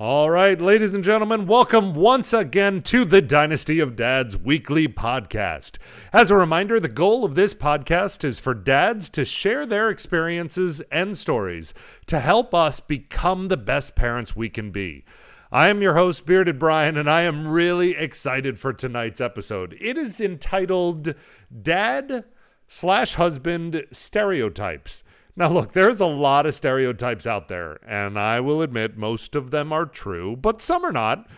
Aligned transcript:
All 0.00 0.30
right, 0.30 0.58
ladies 0.58 0.94
and 0.94 1.04
gentlemen, 1.04 1.46
welcome 1.46 1.92
once 1.92 2.32
again 2.32 2.80
to 2.84 3.04
the 3.04 3.20
Dynasty 3.20 3.80
of 3.80 3.96
Dads 3.96 4.34
weekly 4.34 4.88
podcast. 4.88 5.76
As 6.10 6.30
a 6.30 6.36
reminder, 6.36 6.80
the 6.80 6.88
goal 6.88 7.22
of 7.22 7.34
this 7.34 7.52
podcast 7.52 8.24
is 8.24 8.38
for 8.38 8.54
dads 8.54 9.10
to 9.10 9.26
share 9.26 9.66
their 9.66 9.90
experiences 9.90 10.80
and 10.90 11.18
stories 11.18 11.74
to 12.06 12.18
help 12.18 12.54
us 12.54 12.80
become 12.80 13.48
the 13.48 13.58
best 13.58 13.94
parents 13.94 14.34
we 14.34 14.48
can 14.48 14.70
be. 14.70 15.04
I 15.52 15.68
am 15.68 15.82
your 15.82 15.96
host, 15.96 16.24
Bearded 16.24 16.58
Brian, 16.58 16.96
and 16.96 17.10
I 17.10 17.20
am 17.20 17.46
really 17.46 17.94
excited 17.94 18.58
for 18.58 18.72
tonight's 18.72 19.20
episode. 19.20 19.76
It 19.82 19.98
is 19.98 20.18
entitled 20.18 21.14
Dad 21.62 22.24
slash 22.66 23.16
Husband 23.16 23.84
Stereotypes. 23.92 25.04
Now, 25.36 25.48
look, 25.48 25.72
there's 25.72 26.00
a 26.00 26.06
lot 26.06 26.46
of 26.46 26.54
stereotypes 26.54 27.26
out 27.26 27.48
there, 27.48 27.78
and 27.86 28.18
I 28.18 28.40
will 28.40 28.62
admit 28.62 28.96
most 28.96 29.34
of 29.34 29.50
them 29.50 29.72
are 29.72 29.86
true, 29.86 30.36
but 30.36 30.60
some 30.60 30.84
are 30.84 30.92
not. 30.92 31.28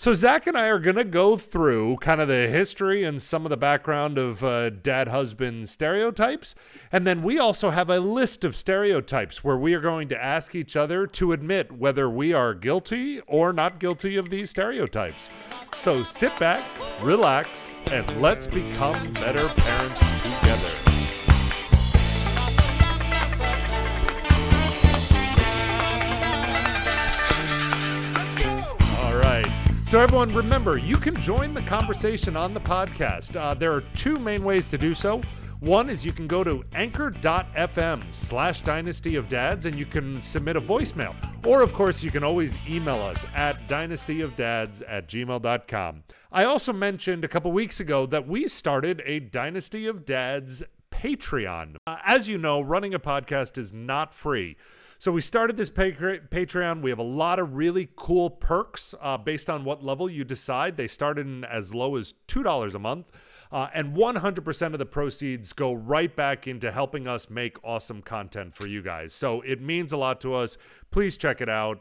So, 0.00 0.14
Zach 0.14 0.46
and 0.46 0.56
I 0.56 0.68
are 0.68 0.78
going 0.78 0.94
to 0.94 1.02
go 1.02 1.36
through 1.36 1.96
kind 1.96 2.20
of 2.20 2.28
the 2.28 2.46
history 2.46 3.02
and 3.02 3.20
some 3.20 3.44
of 3.44 3.50
the 3.50 3.56
background 3.56 4.16
of 4.16 4.44
uh, 4.44 4.70
dad 4.70 5.08
husband 5.08 5.68
stereotypes. 5.68 6.54
And 6.92 7.04
then 7.04 7.20
we 7.20 7.36
also 7.40 7.70
have 7.70 7.90
a 7.90 7.98
list 7.98 8.44
of 8.44 8.54
stereotypes 8.54 9.42
where 9.42 9.56
we 9.56 9.74
are 9.74 9.80
going 9.80 10.08
to 10.10 10.24
ask 10.24 10.54
each 10.54 10.76
other 10.76 11.08
to 11.08 11.32
admit 11.32 11.72
whether 11.72 12.08
we 12.08 12.32
are 12.32 12.54
guilty 12.54 13.18
or 13.26 13.52
not 13.52 13.80
guilty 13.80 14.14
of 14.14 14.30
these 14.30 14.50
stereotypes. 14.50 15.30
So, 15.76 16.04
sit 16.04 16.38
back, 16.38 16.62
relax, 17.02 17.74
and 17.90 18.20
let's 18.20 18.46
become 18.46 19.12
better 19.14 19.48
parents 19.48 20.22
together. 20.22 20.87
So, 29.88 29.98
everyone, 30.00 30.34
remember, 30.34 30.76
you 30.76 30.98
can 30.98 31.14
join 31.14 31.54
the 31.54 31.62
conversation 31.62 32.36
on 32.36 32.52
the 32.52 32.60
podcast. 32.60 33.34
Uh, 33.36 33.54
there 33.54 33.72
are 33.72 33.80
two 33.96 34.18
main 34.18 34.44
ways 34.44 34.68
to 34.68 34.76
do 34.76 34.94
so. 34.94 35.22
One 35.60 35.88
is 35.88 36.04
you 36.04 36.12
can 36.12 36.26
go 36.26 36.44
to 36.44 36.62
anchor.fm 36.74 38.02
slash 38.12 38.60
dynasty 38.60 39.16
of 39.16 39.30
dads 39.30 39.64
and 39.64 39.74
you 39.74 39.86
can 39.86 40.22
submit 40.22 40.56
a 40.56 40.60
voicemail. 40.60 41.14
Or, 41.46 41.62
of 41.62 41.72
course, 41.72 42.02
you 42.02 42.10
can 42.10 42.22
always 42.22 42.54
email 42.68 43.00
us 43.00 43.24
at 43.34 43.66
dynastyofdads 43.66 44.82
at 44.86 45.08
gmail.com. 45.08 46.04
I 46.32 46.44
also 46.44 46.74
mentioned 46.74 47.24
a 47.24 47.28
couple 47.28 47.50
weeks 47.50 47.80
ago 47.80 48.04
that 48.04 48.28
we 48.28 48.46
started 48.46 49.00
a 49.06 49.20
Dynasty 49.20 49.86
of 49.86 50.04
Dads 50.04 50.62
Patreon. 50.92 51.76
Uh, 51.86 51.96
as 52.04 52.28
you 52.28 52.36
know, 52.36 52.60
running 52.60 52.92
a 52.92 53.00
podcast 53.00 53.56
is 53.56 53.72
not 53.72 54.12
free. 54.12 54.58
So 55.00 55.12
we 55.12 55.20
started 55.20 55.56
this 55.56 55.70
Patreon. 55.70 56.82
We 56.82 56.90
have 56.90 56.98
a 56.98 57.04
lot 57.04 57.38
of 57.38 57.54
really 57.54 57.88
cool 57.94 58.30
perks 58.30 58.96
uh, 59.00 59.16
based 59.16 59.48
on 59.48 59.64
what 59.64 59.84
level 59.84 60.10
you 60.10 60.24
decide. 60.24 60.76
They 60.76 60.88
start 60.88 61.20
in 61.20 61.44
as 61.44 61.72
low 61.72 61.94
as 61.94 62.14
$2 62.26 62.74
a 62.74 62.78
month. 62.80 63.08
Uh, 63.52 63.68
and 63.72 63.94
100% 63.96 64.72
of 64.72 64.78
the 64.80 64.84
proceeds 64.84 65.52
go 65.52 65.72
right 65.72 66.14
back 66.14 66.48
into 66.48 66.72
helping 66.72 67.06
us 67.06 67.30
make 67.30 67.56
awesome 67.62 68.02
content 68.02 68.56
for 68.56 68.66
you 68.66 68.82
guys. 68.82 69.12
So 69.12 69.40
it 69.42 69.62
means 69.62 69.92
a 69.92 69.96
lot 69.96 70.20
to 70.22 70.34
us. 70.34 70.58
Please 70.90 71.16
check 71.16 71.40
it 71.40 71.48
out. 71.48 71.80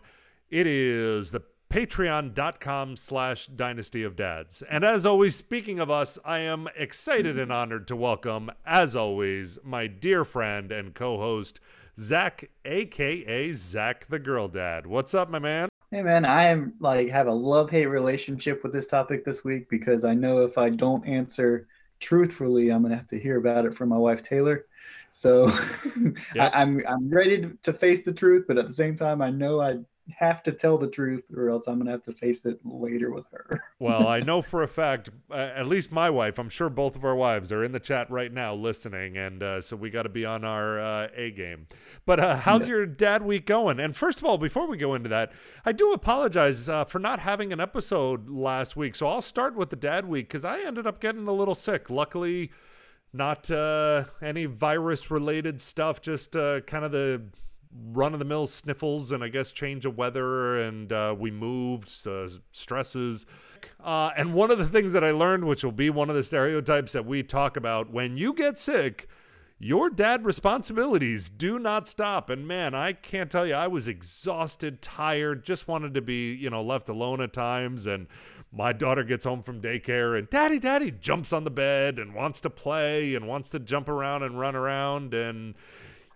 It 0.51 0.67
is 0.67 1.31
the 1.31 1.41
patreon.com 1.71 2.95
slash 2.95 3.47
dynasty 3.47 4.03
of 4.03 4.15
dads. 4.15 4.61
And 4.69 4.85
as 4.85 5.07
always, 5.07 5.35
speaking 5.35 5.79
of 5.79 5.89
us, 5.89 6.19
I 6.23 6.39
am 6.39 6.69
excited 6.77 7.37
and 7.37 7.51
honored 7.51 7.87
to 7.87 7.95
welcome, 7.95 8.51
as 8.63 8.95
always, 8.95 9.57
my 9.63 9.87
dear 9.87 10.23
friend 10.23 10.71
and 10.71 10.93
co-host, 10.93 11.59
Zach, 11.99 12.51
aka 12.63 13.53
Zach 13.53 14.05
the 14.07 14.19
Girl 14.19 14.47
Dad. 14.47 14.85
What's 14.85 15.15
up, 15.15 15.31
my 15.31 15.39
man? 15.39 15.67
Hey 15.89 16.03
man, 16.03 16.25
I 16.25 16.43
am 16.43 16.73
like 16.79 17.09
have 17.09 17.25
a 17.25 17.33
love 17.33 17.71
hate 17.71 17.87
relationship 17.87 18.61
with 18.61 18.71
this 18.71 18.85
topic 18.85 19.25
this 19.25 19.43
week 19.43 19.67
because 19.67 20.05
I 20.05 20.13
know 20.13 20.41
if 20.41 20.59
I 20.59 20.69
don't 20.69 21.03
answer 21.07 21.67
truthfully, 21.99 22.69
I'm 22.69 22.83
gonna 22.83 22.95
have 22.95 23.07
to 23.07 23.19
hear 23.19 23.37
about 23.37 23.65
it 23.65 23.73
from 23.73 23.89
my 23.89 23.97
wife 23.97 24.21
Taylor. 24.21 24.67
So 25.09 25.47
yep. 26.35 26.53
I, 26.53 26.61
I'm 26.61 26.83
I'm 26.87 27.09
ready 27.09 27.49
to 27.63 27.73
face 27.73 28.05
the 28.05 28.13
truth, 28.13 28.45
but 28.47 28.59
at 28.59 28.67
the 28.67 28.73
same 28.73 28.95
time, 28.95 29.19
I 29.19 29.31
know 29.31 29.59
I 29.59 29.77
have 30.15 30.41
to 30.43 30.51
tell 30.51 30.77
the 30.77 30.87
truth 30.87 31.25
or 31.35 31.49
else 31.49 31.67
I'm 31.67 31.75
going 31.75 31.87
to 31.87 31.91
have 31.91 32.01
to 32.03 32.13
face 32.13 32.45
it 32.45 32.59
later 32.63 33.11
with 33.11 33.27
her. 33.31 33.61
well, 33.79 34.07
I 34.07 34.21
know 34.21 34.41
for 34.41 34.63
a 34.63 34.67
fact, 34.67 35.09
uh, 35.29 35.35
at 35.35 35.67
least 35.67 35.91
my 35.91 36.09
wife, 36.09 36.37
I'm 36.37 36.49
sure 36.49 36.69
both 36.69 36.95
of 36.95 37.03
our 37.03 37.15
wives 37.15 37.51
are 37.51 37.63
in 37.63 37.71
the 37.71 37.79
chat 37.79 38.09
right 38.09 38.31
now 38.31 38.53
listening. 38.53 39.17
And 39.17 39.43
uh, 39.43 39.61
so 39.61 39.75
we 39.75 39.89
got 39.89 40.03
to 40.03 40.09
be 40.09 40.25
on 40.25 40.45
our 40.45 40.79
uh, 40.79 41.07
A 41.15 41.31
game. 41.31 41.67
But 42.05 42.19
uh, 42.19 42.37
how's 42.37 42.61
yeah. 42.61 42.67
your 42.67 42.85
dad 42.85 43.23
week 43.23 43.45
going? 43.45 43.79
And 43.79 43.95
first 43.95 44.19
of 44.19 44.25
all, 44.25 44.37
before 44.37 44.67
we 44.67 44.77
go 44.77 44.93
into 44.93 45.09
that, 45.09 45.31
I 45.65 45.71
do 45.71 45.91
apologize 45.91 46.69
uh, 46.69 46.85
for 46.85 46.99
not 46.99 47.19
having 47.19 47.51
an 47.51 47.59
episode 47.59 48.29
last 48.29 48.75
week. 48.75 48.95
So 48.95 49.07
I'll 49.07 49.21
start 49.21 49.55
with 49.55 49.69
the 49.69 49.75
dad 49.75 50.07
week 50.07 50.29
because 50.29 50.45
I 50.45 50.61
ended 50.61 50.87
up 50.87 51.01
getting 51.01 51.27
a 51.27 51.33
little 51.33 51.55
sick. 51.55 51.89
Luckily, 51.89 52.51
not 53.11 53.51
uh, 53.51 54.05
any 54.21 54.45
virus 54.45 55.11
related 55.11 55.59
stuff, 55.59 56.01
just 56.01 56.31
kind 56.31 56.85
of 56.85 56.91
the 56.91 57.23
run 57.91 58.13
of 58.13 58.19
the 58.19 58.25
mill 58.25 58.47
sniffles 58.47 59.11
and 59.11 59.23
I 59.23 59.27
guess 59.29 59.51
change 59.51 59.85
of 59.85 59.97
weather 59.97 60.57
and 60.57 60.91
uh, 60.91 61.15
we 61.17 61.31
moved, 61.31 61.89
uh, 62.07 62.27
stresses. 62.51 63.25
Uh, 63.83 64.11
and 64.15 64.33
one 64.33 64.51
of 64.51 64.57
the 64.57 64.67
things 64.67 64.93
that 64.93 65.03
I 65.03 65.11
learned, 65.11 65.45
which 65.45 65.63
will 65.63 65.71
be 65.71 65.89
one 65.89 66.09
of 66.09 66.15
the 66.15 66.23
stereotypes 66.23 66.93
that 66.93 67.05
we 67.05 67.23
talk 67.23 67.57
about, 67.57 67.91
when 67.91 68.17
you 68.17 68.33
get 68.33 68.57
sick, 68.59 69.07
your 69.59 69.89
dad 69.89 70.23
responsibilities 70.23 71.29
do 71.29 71.57
not 71.57 71.87
stop. 71.87 72.29
And 72.29 72.47
man, 72.47 72.75
I 72.75 72.93
can't 72.93 73.31
tell 73.31 73.47
you, 73.47 73.55
I 73.55 73.67
was 73.67 73.87
exhausted, 73.87 74.81
tired, 74.81 75.43
just 75.43 75.67
wanted 75.67 75.93
to 75.95 76.01
be, 76.01 76.33
you 76.33 76.49
know, 76.49 76.61
left 76.61 76.89
alone 76.89 77.21
at 77.21 77.33
times. 77.33 77.87
And 77.87 78.07
my 78.51 78.71
daughter 78.71 79.03
gets 79.03 79.25
home 79.25 79.41
from 79.41 79.61
daycare 79.61 80.17
and 80.17 80.29
daddy, 80.29 80.59
daddy 80.59 80.91
jumps 80.91 81.33
on 81.33 81.43
the 81.43 81.51
bed 81.51 81.97
and 81.97 82.13
wants 82.13 82.39
to 82.41 82.49
play 82.49 83.15
and 83.15 83.27
wants 83.27 83.49
to 83.49 83.59
jump 83.59 83.89
around 83.89 84.23
and 84.23 84.39
run 84.39 84.55
around. 84.55 85.13
And, 85.13 85.55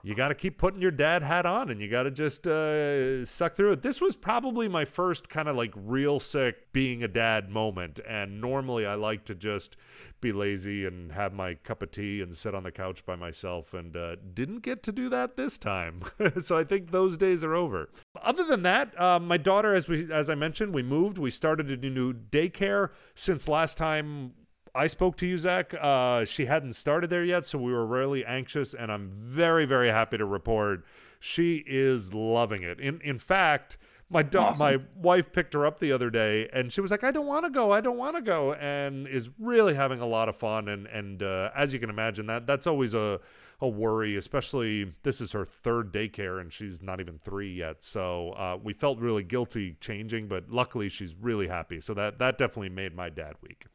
you 0.04 0.16
got 0.16 0.30
to 0.30 0.36
keep 0.36 0.58
putting 0.58 0.82
your 0.82 0.92
dad 0.92 1.24
hat 1.24 1.46
on 1.46 1.70
and 1.70 1.80
you 1.82 1.90
got 1.90 2.04
to 2.04 2.12
just 2.12 2.48
uh, 2.48 3.26
suck 3.26 3.56
through 3.56 3.74
it. 3.74 3.82
This 3.82 4.02
was 4.02 4.16
probably 4.16 4.68
my 4.68 4.86
first 4.86 5.30
kind 5.30 5.48
of 5.48 5.56
like 5.56 5.74
real 5.76 6.20
sick 6.20 6.72
being 6.74 7.04
a 7.04 7.08
dad 7.08 7.50
moment. 7.50 8.00
And 8.08 8.42
normally 8.42 8.86
I 8.86 8.96
like 8.96 9.26
to 9.26 9.36
just 9.36 9.78
be 10.22 10.32
lazy 10.32 10.86
and 10.86 11.12
have 11.12 11.34
my 11.34 11.56
cup 11.56 11.82
of 11.82 11.92
tea 11.92 12.22
and 12.22 12.36
sit 12.36 12.54
on 12.54 12.64
the 12.64 12.72
couch 12.72 13.06
by 13.06 13.16
myself 13.16 13.74
and 13.74 13.98
uh, 13.98 14.16
didn't 14.34 14.60
get 14.60 14.84
to 14.84 14.92
do 14.92 15.10
that 15.10 15.36
this 15.36 15.58
time. 15.58 16.04
so 16.40 16.58
I 16.58 16.64
think 16.64 16.92
those 16.92 17.18
days 17.18 17.44
are 17.44 17.56
over. 17.56 17.90
Other 18.22 18.46
than 18.46 18.64
that, 18.64 19.00
uh, 19.00 19.20
my 19.20 19.38
daughter, 19.38 19.74
as 19.74 19.88
we 19.88 20.12
as 20.12 20.30
I 20.30 20.36
mentioned, 20.36 20.74
we 20.74 20.84
moved. 20.84 21.18
We 21.18 21.32
started 21.32 21.70
a 21.70 21.90
new 21.90 22.14
daycare 22.14 22.90
since 23.16 23.48
last 23.48 23.78
time 23.78 24.34
I 24.74 24.88
spoke 24.88 25.18
to 25.18 25.28
you, 25.28 25.38
Zach. 25.38 25.74
Uh, 25.80 26.26
she 26.26 26.46
hadn't 26.46 26.74
started 26.74 27.10
there 27.10 27.26
yet, 27.26 27.46
so 27.46 27.58
we 27.60 27.74
were 27.74 27.86
really 27.86 28.26
anxious, 28.26 28.74
and 28.74 28.92
I'm 28.92 29.12
very, 29.14 29.66
very 29.66 29.90
happy 29.90 30.18
to 30.18 30.26
report 30.26 30.86
she 31.22 31.64
is 31.68 32.14
loving 32.14 32.64
it. 32.64 32.80
In 32.80 33.00
in 33.02 33.20
fact, 33.20 33.78
my 34.10 34.24
do- 34.24 34.40
awesome. 34.40 34.66
my 34.66 34.82
wife 34.96 35.32
picked 35.32 35.54
her 35.54 35.66
up 35.66 35.80
the 35.80 35.92
other 35.92 36.10
day, 36.10 36.50
and 36.52 36.74
she 36.74 36.82
was 36.82 36.92
like, 36.92 37.04
"I 37.04 37.12
don't 37.12 37.28
want 37.28 37.46
to 37.46 37.52
go. 37.52 37.72
I 37.72 37.80
don't 37.80 37.98
want 37.98 38.18
to 38.18 38.22
go," 38.22 38.54
and 38.54 39.08
is 39.08 39.30
really 39.40 39.76
having 39.76 40.02
a 40.02 40.08
lot 40.08 40.28
of 40.28 40.36
fun. 40.36 40.68
And 40.68 40.88
and 40.88 41.24
uh, 41.24 41.52
as 41.56 41.72
you 41.72 41.80
can 41.80 41.90
imagine, 41.90 42.26
that 42.26 42.48
that's 42.48 42.68
always 42.68 42.94
a 42.94 43.22
a 43.62 43.70
worry, 43.70 44.18
especially 44.18 44.94
this 45.04 45.22
is 45.22 45.32
her 45.34 45.46
third 45.46 45.94
daycare, 45.94 46.42
and 46.42 46.52
she's 46.52 46.82
not 46.82 47.00
even 47.00 47.20
three 47.20 47.54
yet. 47.54 47.84
So 47.84 48.32
uh, 48.32 48.58
we 48.62 48.74
felt 48.74 48.98
really 48.98 49.24
guilty 49.24 49.78
changing, 49.80 50.28
but 50.28 50.50
luckily 50.50 50.90
she's 50.90 51.14
really 51.14 51.48
happy. 51.48 51.80
So 51.80 51.94
that 51.94 52.18
that 52.18 52.40
definitely 52.40 52.70
made 52.70 52.96
my 52.96 53.10
dad 53.10 53.36
week. 53.42 53.68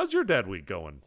How's 0.00 0.14
your 0.14 0.24
dad 0.24 0.46
week 0.46 0.64
going? 0.64 1.02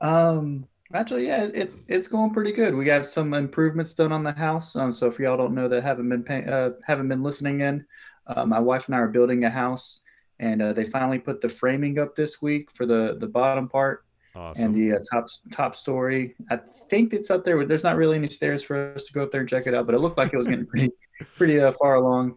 Um, 0.00 0.68
actually, 0.94 1.26
yeah, 1.26 1.48
it's 1.52 1.78
it's 1.88 2.06
going 2.06 2.32
pretty 2.32 2.52
good. 2.52 2.72
We 2.72 2.84
got 2.84 3.04
some 3.04 3.34
improvements 3.34 3.94
done 3.94 4.12
on 4.12 4.22
the 4.22 4.30
house. 4.30 4.76
Um, 4.76 4.92
so 4.92 5.08
if 5.08 5.18
y'all 5.18 5.36
don't 5.36 5.56
know 5.56 5.66
that 5.66 5.82
haven't 5.82 6.08
been 6.08 6.22
pay, 6.22 6.44
uh, 6.44 6.70
haven't 6.86 7.08
been 7.08 7.24
listening 7.24 7.62
in, 7.62 7.84
uh, 8.28 8.46
my 8.46 8.60
wife 8.60 8.86
and 8.86 8.94
I 8.94 8.98
are 8.98 9.08
building 9.08 9.42
a 9.42 9.50
house, 9.50 10.02
and 10.38 10.62
uh, 10.62 10.72
they 10.72 10.84
finally 10.84 11.18
put 11.18 11.40
the 11.40 11.48
framing 11.48 11.98
up 11.98 12.14
this 12.14 12.40
week 12.40 12.70
for 12.70 12.86
the 12.86 13.16
the 13.18 13.26
bottom 13.26 13.68
part. 13.68 14.04
Awesome. 14.36 14.66
And 14.66 14.72
the 14.72 14.92
uh, 14.92 14.98
top 15.10 15.26
top 15.50 15.74
story, 15.74 16.36
I 16.48 16.60
think 16.90 17.12
it's 17.12 17.28
up 17.28 17.42
there. 17.42 17.58
But 17.58 17.66
there's 17.66 17.82
not 17.82 17.96
really 17.96 18.18
any 18.18 18.30
stairs 18.30 18.62
for 18.62 18.94
us 18.94 19.02
to 19.06 19.12
go 19.12 19.24
up 19.24 19.32
there 19.32 19.40
and 19.40 19.50
check 19.50 19.66
it 19.66 19.74
out. 19.74 19.86
But 19.86 19.96
it 19.96 19.98
looked 19.98 20.16
like 20.16 20.32
it 20.32 20.38
was 20.38 20.46
getting 20.46 20.66
pretty 20.66 20.92
pretty 21.36 21.58
uh, 21.58 21.72
far 21.72 21.96
along. 21.96 22.36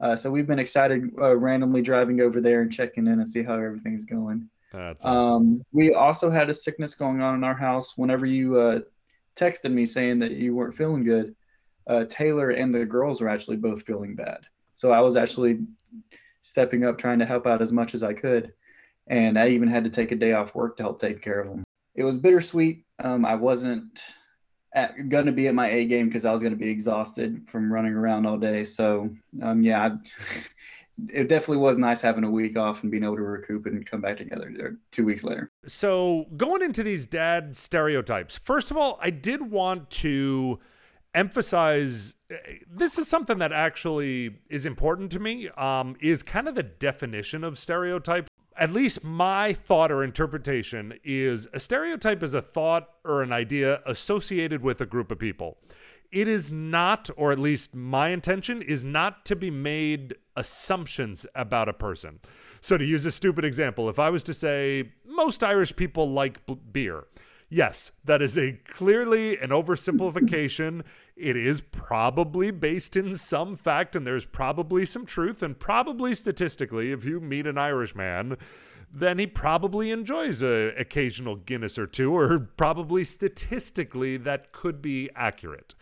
Uh, 0.00 0.16
so 0.16 0.30
we've 0.30 0.46
been 0.46 0.58
excited 0.58 1.10
uh, 1.20 1.36
randomly 1.36 1.82
driving 1.82 2.22
over 2.22 2.40
there 2.40 2.62
and 2.62 2.72
checking 2.72 3.06
in 3.06 3.20
and 3.20 3.28
see 3.28 3.42
how 3.42 3.56
everything's 3.56 4.06
going. 4.06 4.48
That's 4.74 5.04
awesome. 5.04 5.34
Um, 5.34 5.64
we 5.72 5.94
also 5.94 6.30
had 6.30 6.50
a 6.50 6.54
sickness 6.54 6.94
going 6.94 7.20
on 7.20 7.36
in 7.36 7.44
our 7.44 7.54
house. 7.54 7.96
Whenever 7.96 8.26
you 8.26 8.58
uh, 8.58 8.80
texted 9.36 9.70
me 9.70 9.86
saying 9.86 10.18
that 10.18 10.32
you 10.32 10.54
weren't 10.54 10.74
feeling 10.74 11.04
good, 11.04 11.34
uh, 11.86 12.04
Taylor 12.08 12.50
and 12.50 12.74
the 12.74 12.84
girls 12.84 13.20
were 13.20 13.28
actually 13.28 13.56
both 13.56 13.84
feeling 13.84 14.16
bad. 14.16 14.40
So 14.74 14.90
I 14.90 15.00
was 15.00 15.14
actually 15.14 15.60
stepping 16.40 16.84
up, 16.84 16.98
trying 16.98 17.20
to 17.20 17.24
help 17.24 17.46
out 17.46 17.62
as 17.62 17.70
much 17.70 17.94
as 17.94 18.02
I 18.02 18.14
could. 18.14 18.52
And 19.06 19.38
I 19.38 19.48
even 19.50 19.68
had 19.68 19.84
to 19.84 19.90
take 19.90 20.10
a 20.10 20.16
day 20.16 20.32
off 20.32 20.54
work 20.54 20.76
to 20.78 20.82
help 20.82 21.00
take 21.00 21.22
care 21.22 21.40
of 21.40 21.48
them. 21.48 21.62
It 21.94 22.02
was 22.02 22.16
bittersweet. 22.16 22.84
Um, 22.98 23.24
I 23.24 23.36
wasn't 23.36 24.02
going 25.08 25.26
to 25.26 25.32
be 25.32 25.46
at 25.46 25.54
my 25.54 25.68
A 25.68 25.84
game 25.84 26.08
because 26.08 26.24
I 26.24 26.32
was 26.32 26.42
going 26.42 26.52
to 26.52 26.58
be 26.58 26.68
exhausted 26.68 27.48
from 27.48 27.72
running 27.72 27.92
around 27.92 28.26
all 28.26 28.38
day. 28.38 28.64
So, 28.64 29.10
um, 29.40 29.62
yeah, 29.62 29.84
I, 29.84 29.90
it 31.08 31.28
definitely 31.28 31.58
was 31.58 31.76
nice 31.76 32.00
having 32.00 32.24
a 32.24 32.30
week 32.30 32.56
off 32.56 32.82
and 32.82 32.90
being 32.90 33.04
able 33.04 33.16
to 33.16 33.22
recoup 33.22 33.66
and 33.66 33.84
come 33.84 34.00
back 34.00 34.16
together 34.16 34.76
two 34.90 35.04
weeks 35.04 35.24
later. 35.24 35.50
So, 35.66 36.26
going 36.36 36.62
into 36.62 36.82
these 36.82 37.06
dad 37.06 37.56
stereotypes, 37.56 38.36
first 38.36 38.70
of 38.70 38.76
all, 38.76 38.98
I 39.02 39.10
did 39.10 39.50
want 39.50 39.90
to 39.90 40.60
emphasize 41.14 42.14
this 42.68 42.98
is 42.98 43.06
something 43.06 43.38
that 43.38 43.52
actually 43.52 44.36
is 44.48 44.66
important 44.66 45.12
to 45.12 45.20
me 45.20 45.48
um, 45.50 45.96
is 46.00 46.22
kind 46.22 46.48
of 46.48 46.54
the 46.54 46.62
definition 46.62 47.44
of 47.44 47.58
stereotype 47.58 48.28
at 48.56 48.70
least 48.72 49.02
my 49.02 49.52
thought 49.52 49.90
or 49.90 50.04
interpretation 50.04 50.94
is 51.02 51.48
a 51.52 51.60
stereotype 51.60 52.22
is 52.22 52.34
a 52.34 52.42
thought 52.42 52.88
or 53.04 53.22
an 53.22 53.32
idea 53.32 53.80
associated 53.86 54.62
with 54.62 54.80
a 54.80 54.86
group 54.86 55.10
of 55.10 55.18
people 55.18 55.58
it 56.14 56.28
is 56.28 56.50
not 56.50 57.10
or 57.16 57.32
at 57.32 57.38
least 57.38 57.74
my 57.74 58.08
intention 58.10 58.62
is 58.62 58.84
not 58.84 59.24
to 59.26 59.34
be 59.34 59.50
made 59.50 60.14
assumptions 60.36 61.26
about 61.34 61.68
a 61.68 61.72
person. 61.72 62.20
So 62.60 62.78
to 62.78 62.84
use 62.84 63.04
a 63.04 63.10
stupid 63.10 63.44
example 63.44 63.90
if 63.90 63.98
i 63.98 64.08
was 64.08 64.22
to 64.24 64.34
say 64.34 64.92
most 65.04 65.42
irish 65.42 65.74
people 65.76 66.08
like 66.08 66.40
beer. 66.72 67.04
Yes 67.50 67.90
that 68.04 68.22
is 68.22 68.38
a 68.38 68.52
clearly 68.64 69.36
an 69.38 69.50
oversimplification. 69.50 70.82
It 71.16 71.36
is 71.36 71.60
probably 71.60 72.50
based 72.50 72.96
in 72.96 73.14
some 73.16 73.54
fact, 73.54 73.94
and 73.94 74.04
there's 74.04 74.24
probably 74.24 74.84
some 74.84 75.06
truth, 75.06 75.44
and 75.44 75.56
probably 75.56 76.12
statistically, 76.16 76.90
if 76.90 77.04
you 77.04 77.20
meet 77.20 77.46
an 77.46 77.56
Irish 77.56 77.94
man, 77.94 78.36
then 78.92 79.18
he 79.18 79.26
probably 79.26 79.92
enjoys 79.92 80.42
a 80.42 80.74
occasional 80.76 81.36
Guinness 81.36 81.78
or 81.78 81.86
two, 81.86 82.12
or 82.16 82.38
probably 82.38 83.04
statistically 83.04 84.16
that 84.16 84.52
could 84.52 84.82
be 84.82 85.08
accurate. 85.14 85.74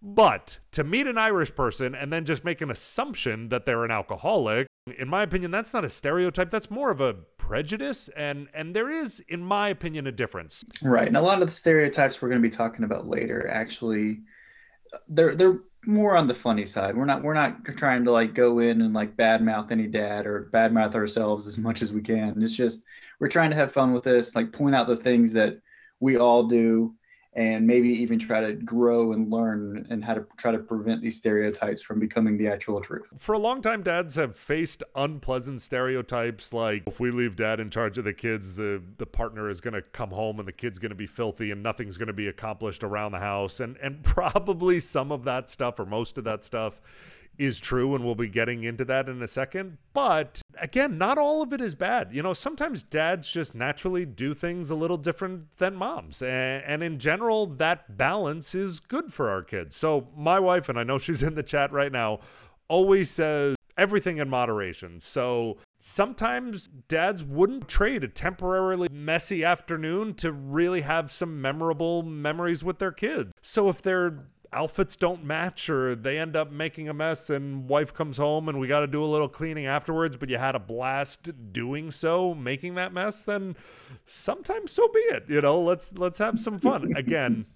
But 0.00 0.58
to 0.72 0.84
meet 0.84 1.06
an 1.06 1.18
Irish 1.18 1.54
person 1.54 1.94
and 1.94 2.12
then 2.12 2.24
just 2.24 2.44
make 2.44 2.60
an 2.60 2.70
assumption 2.70 3.48
that 3.48 3.66
they're 3.66 3.84
an 3.84 3.90
alcoholic, 3.90 4.68
in 4.96 5.08
my 5.08 5.22
opinion, 5.22 5.50
that's 5.50 5.74
not 5.74 5.84
a 5.84 5.90
stereotype. 5.90 6.50
That's 6.50 6.70
more 6.70 6.90
of 6.90 7.00
a 7.00 7.14
prejudice, 7.36 8.08
and 8.16 8.48
and 8.54 8.74
there 8.74 8.90
is, 8.90 9.20
in 9.28 9.42
my 9.42 9.68
opinion, 9.68 10.06
a 10.06 10.12
difference. 10.12 10.64
Right, 10.82 11.08
and 11.08 11.16
a 11.16 11.20
lot 11.20 11.42
of 11.42 11.48
the 11.48 11.54
stereotypes 11.54 12.22
we're 12.22 12.28
going 12.28 12.40
to 12.40 12.48
be 12.48 12.54
talking 12.54 12.84
about 12.84 13.06
later 13.06 13.48
actually 13.48 14.20
they're 15.08 15.34
they're 15.34 15.60
more 15.86 16.16
on 16.16 16.26
the 16.26 16.34
funny 16.34 16.64
side. 16.64 16.96
We're 16.96 17.04
not 17.04 17.22
we're 17.22 17.34
not 17.34 17.64
trying 17.76 18.04
to 18.04 18.12
like 18.12 18.34
go 18.34 18.58
in 18.58 18.82
and 18.82 18.94
like 18.94 19.16
badmouth 19.16 19.70
any 19.70 19.86
dad 19.86 20.26
or 20.26 20.50
badmouth 20.52 20.94
ourselves 20.94 21.46
as 21.46 21.58
much 21.58 21.82
as 21.82 21.92
we 21.92 22.02
can. 22.02 22.42
It's 22.42 22.54
just 22.54 22.84
we're 23.20 23.28
trying 23.28 23.50
to 23.50 23.56
have 23.56 23.72
fun 23.72 23.92
with 23.92 24.04
this, 24.04 24.34
like 24.34 24.52
point 24.52 24.74
out 24.74 24.86
the 24.86 24.96
things 24.96 25.32
that 25.34 25.60
we 26.00 26.16
all 26.16 26.46
do 26.46 26.94
and 27.34 27.66
maybe 27.66 27.88
even 27.88 28.18
try 28.18 28.40
to 28.40 28.54
grow 28.54 29.12
and 29.12 29.30
learn 29.30 29.86
and 29.90 30.04
how 30.04 30.14
to 30.14 30.26
try 30.38 30.50
to 30.50 30.58
prevent 30.58 31.02
these 31.02 31.16
stereotypes 31.16 31.82
from 31.82 32.00
becoming 32.00 32.38
the 32.38 32.48
actual 32.48 32.80
truth. 32.80 33.12
For 33.18 33.34
a 33.34 33.38
long 33.38 33.60
time, 33.62 33.82
dads 33.82 34.14
have 34.14 34.34
faced 34.34 34.82
unpleasant 34.94 35.60
stereotypes 35.60 36.52
like 36.52 36.84
if 36.86 36.98
we 36.98 37.10
leave 37.10 37.36
dad 37.36 37.60
in 37.60 37.70
charge 37.70 37.98
of 37.98 38.04
the 38.04 38.14
kids, 38.14 38.56
the, 38.56 38.82
the 38.96 39.06
partner 39.06 39.48
is 39.50 39.60
going 39.60 39.74
to 39.74 39.82
come 39.82 40.10
home 40.10 40.38
and 40.38 40.48
the 40.48 40.52
kid's 40.52 40.78
going 40.78 40.90
to 40.90 40.96
be 40.96 41.06
filthy 41.06 41.50
and 41.50 41.62
nothing's 41.62 41.96
going 41.96 42.08
to 42.08 42.12
be 42.12 42.28
accomplished 42.28 42.82
around 42.82 43.12
the 43.12 43.20
house. 43.20 43.60
And, 43.60 43.76
and 43.76 44.02
probably 44.02 44.80
some 44.80 45.12
of 45.12 45.24
that 45.24 45.50
stuff 45.50 45.78
or 45.78 45.86
most 45.86 46.18
of 46.18 46.24
that 46.24 46.44
stuff 46.44 46.80
is 47.38 47.60
true, 47.60 47.94
and 47.94 48.04
we'll 48.04 48.14
be 48.14 48.28
getting 48.28 48.64
into 48.64 48.84
that 48.84 49.08
in 49.08 49.22
a 49.22 49.28
second. 49.28 49.78
But 49.92 50.42
again, 50.60 50.98
not 50.98 51.18
all 51.18 51.42
of 51.42 51.52
it 51.52 51.60
is 51.60 51.74
bad. 51.74 52.08
You 52.12 52.22
know, 52.22 52.34
sometimes 52.34 52.82
dads 52.82 53.30
just 53.30 53.54
naturally 53.54 54.04
do 54.04 54.34
things 54.34 54.70
a 54.70 54.74
little 54.74 54.96
different 54.96 55.56
than 55.58 55.74
moms. 55.74 56.22
And, 56.22 56.62
and, 56.64 56.82
in 56.82 56.98
general, 56.98 57.46
that 57.46 57.96
balance 57.96 58.54
is 58.54 58.80
good 58.80 59.12
for 59.12 59.30
our 59.30 59.42
kids. 59.42 59.76
So, 59.76 60.08
my 60.16 60.38
wife, 60.38 60.68
and 60.68 60.78
I 60.78 60.84
know 60.84 60.98
she's 60.98 61.22
in 61.28 61.34
the 61.34 61.42
chat 61.42 61.72
right 61.72 61.92
now, 61.92 62.20
always 62.68 63.10
says, 63.10 63.56
Everything 63.76 64.18
in 64.18 64.28
moderation. 64.28 64.98
So 64.98 65.58
sometimes 65.78 66.66
dads 66.66 67.22
wouldn't 67.22 67.68
trade 67.68 68.02
a 68.02 68.08
temporarily 68.08 68.88
messy 68.90 69.44
afternoon 69.44 70.14
to 70.14 70.32
really 70.32 70.80
have 70.80 71.12
some 71.12 71.40
memorable 71.40 72.02
memories 72.02 72.64
with 72.64 72.80
their 72.80 72.90
kids. 72.90 73.32
So 73.40 73.68
if 73.68 73.80
they're 73.80 74.26
outfits 74.52 74.96
don't 74.96 75.22
match 75.24 75.68
or 75.68 75.94
they 75.94 76.18
end 76.18 76.34
up 76.34 76.50
making 76.50 76.88
a 76.88 76.94
mess 76.94 77.28
and 77.28 77.68
wife 77.68 77.92
comes 77.92 78.16
home 78.16 78.48
and 78.48 78.58
we 78.58 78.66
got 78.66 78.80
to 78.80 78.86
do 78.86 79.02
a 79.02 79.06
little 79.06 79.28
cleaning 79.28 79.66
afterwards 79.66 80.16
but 80.16 80.28
you 80.28 80.38
had 80.38 80.54
a 80.54 80.58
blast 80.58 81.52
doing 81.52 81.90
so 81.90 82.34
making 82.34 82.74
that 82.74 82.92
mess 82.92 83.22
then 83.22 83.54
sometimes 84.06 84.72
so 84.72 84.88
be 84.88 85.00
it 85.00 85.24
you 85.28 85.40
know? 85.40 85.60
Let's 85.60 85.92
let's 85.92 86.18
have 86.18 86.40
some 86.40 86.58
fun. 86.58 86.96
Again 86.96 87.46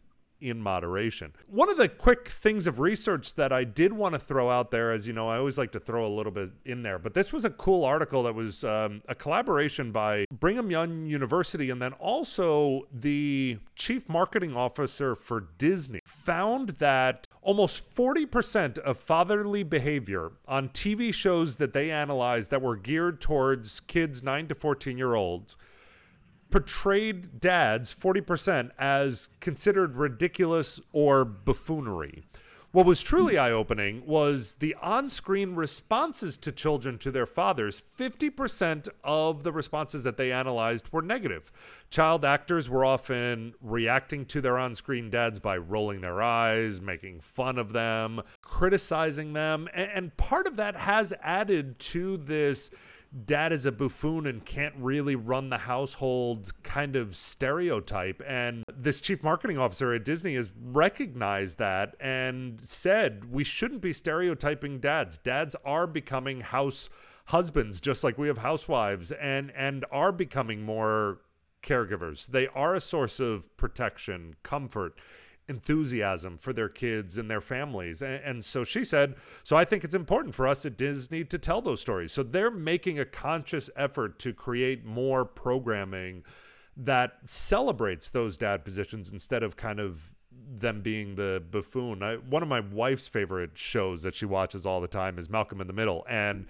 in 0.42 0.60
moderation. 0.60 1.32
One 1.46 1.70
of 1.70 1.76
the 1.76 1.88
quick 1.88 2.28
things 2.28 2.66
of 2.66 2.80
research 2.80 3.34
that 3.34 3.52
I 3.52 3.64
did 3.64 3.92
want 3.92 4.14
to 4.14 4.18
throw 4.18 4.50
out 4.50 4.70
there, 4.70 4.92
as 4.92 5.06
you 5.06 5.12
know, 5.12 5.28
I 5.28 5.38
always 5.38 5.56
like 5.56 5.72
to 5.72 5.80
throw 5.80 6.06
a 6.06 6.12
little 6.14 6.32
bit 6.32 6.50
in 6.64 6.82
there, 6.82 6.98
but 6.98 7.14
this 7.14 7.32
was 7.32 7.44
a 7.44 7.50
cool 7.50 7.84
article 7.84 8.24
that 8.24 8.34
was 8.34 8.64
um, 8.64 9.02
a 9.08 9.14
collaboration 9.14 9.92
by 9.92 10.26
Brigham 10.30 10.70
Young 10.70 11.06
University 11.06 11.70
and 11.70 11.80
then 11.80 11.92
also 11.94 12.88
the 12.92 13.58
chief 13.76 14.08
marketing 14.08 14.56
officer 14.56 15.14
for 15.14 15.48
Disney 15.58 16.00
found 16.04 16.70
that 16.78 17.28
almost 17.40 17.94
40% 17.94 18.78
of 18.78 18.98
fatherly 18.98 19.62
behavior 19.62 20.32
on 20.46 20.68
TV 20.68 21.12
shows 21.14 21.56
that 21.56 21.72
they 21.72 21.90
analyzed 21.90 22.50
that 22.50 22.62
were 22.62 22.76
geared 22.76 23.20
towards 23.20 23.80
kids 23.80 24.22
9 24.22 24.48
to 24.48 24.54
14 24.54 24.98
year 24.98 25.14
olds 25.14 25.56
portrayed 26.52 27.40
dads 27.40 27.92
40% 27.92 28.70
as 28.78 29.30
considered 29.40 29.96
ridiculous 29.96 30.78
or 30.92 31.24
buffoonery. 31.24 32.22
What 32.72 32.86
was 32.86 33.02
truly 33.02 33.36
eye 33.36 33.50
opening 33.50 34.06
was 34.06 34.54
the 34.54 34.74
on 34.80 35.10
screen 35.10 35.54
responses 35.54 36.38
to 36.38 36.50
children 36.50 36.96
to 37.00 37.10
their 37.10 37.26
fathers. 37.26 37.82
50% 37.98 38.88
of 39.04 39.42
the 39.42 39.52
responses 39.52 40.04
that 40.04 40.16
they 40.16 40.32
analyzed 40.32 40.90
were 40.90 41.02
negative. 41.02 41.52
Child 41.90 42.24
actors 42.24 42.70
were 42.70 42.82
often 42.82 43.52
reacting 43.60 44.24
to 44.24 44.40
their 44.40 44.56
on 44.56 44.74
screen 44.74 45.10
dads 45.10 45.38
by 45.38 45.58
rolling 45.58 46.00
their 46.00 46.22
eyes, 46.22 46.80
making 46.80 47.20
fun 47.20 47.58
of 47.58 47.74
them, 47.74 48.22
criticizing 48.40 49.34
them. 49.34 49.68
And 49.74 50.16
part 50.16 50.46
of 50.46 50.56
that 50.56 50.74
has 50.74 51.12
added 51.20 51.78
to 51.78 52.16
this 52.16 52.70
dad 53.26 53.52
is 53.52 53.66
a 53.66 53.72
buffoon 53.72 54.26
and 54.26 54.44
can't 54.44 54.74
really 54.78 55.14
run 55.14 55.50
the 55.50 55.58
household 55.58 56.52
kind 56.62 56.96
of 56.96 57.14
stereotype. 57.16 58.22
And 58.26 58.64
this 58.74 59.00
chief 59.00 59.22
marketing 59.22 59.58
officer 59.58 59.92
at 59.92 60.04
Disney 60.04 60.34
has 60.34 60.50
recognized 60.56 61.58
that 61.58 61.94
and 62.00 62.60
said 62.62 63.30
we 63.30 63.44
shouldn't 63.44 63.82
be 63.82 63.92
stereotyping 63.92 64.80
dads. 64.80 65.18
Dads 65.18 65.54
are 65.64 65.86
becoming 65.86 66.40
house 66.40 66.88
husbands 67.26 67.80
just 67.80 68.02
like 68.02 68.18
we 68.18 68.28
have 68.28 68.38
housewives 68.38 69.12
and 69.12 69.52
and 69.52 69.84
are 69.92 70.12
becoming 70.12 70.62
more 70.62 71.20
caregivers. 71.62 72.26
They 72.26 72.48
are 72.48 72.74
a 72.74 72.80
source 72.80 73.20
of 73.20 73.56
protection, 73.56 74.34
comfort 74.42 74.98
enthusiasm 75.52 76.38
for 76.38 76.52
their 76.52 76.68
kids 76.68 77.18
and 77.18 77.30
their 77.30 77.40
families. 77.40 78.02
And, 78.02 78.22
and, 78.24 78.44
so 78.44 78.64
she 78.64 78.82
said, 78.82 79.14
So 79.44 79.56
I 79.56 79.64
think 79.64 79.84
it's 79.84 79.94
important 79.94 80.34
for 80.34 80.48
us 80.48 80.64
at 80.64 80.76
Disney 80.76 81.24
to 81.24 81.38
tell 81.38 81.60
those 81.60 81.80
stories. 81.80 82.12
So 82.12 82.22
they're 82.22 82.50
making 82.50 82.98
a 82.98 83.04
conscious 83.04 83.70
effort 83.76 84.18
to 84.20 84.32
create 84.32 84.84
more 84.84 85.24
programming 85.24 86.24
that 86.76 87.18
celebrates 87.26 88.10
those 88.10 88.38
dad 88.38 88.64
positions 88.64 89.12
instead 89.12 89.42
of 89.42 89.56
kind 89.56 89.78
of 89.78 90.14
them 90.54 90.80
being 90.80 91.14
the 91.14 91.42
buffoon. 91.50 92.02
I, 92.02 92.16
one 92.16 92.42
of 92.42 92.48
my 92.48 92.60
wife's 92.60 93.06
favorite 93.06 93.52
shows 93.54 94.02
that 94.02 94.14
she 94.14 94.24
watches 94.24 94.66
all 94.66 94.80
the 94.80 94.88
time 94.88 95.18
is 95.18 95.28
Malcolm 95.28 95.60
in 95.60 95.66
the 95.66 95.72
Middle. 95.72 96.04
And 96.08 96.46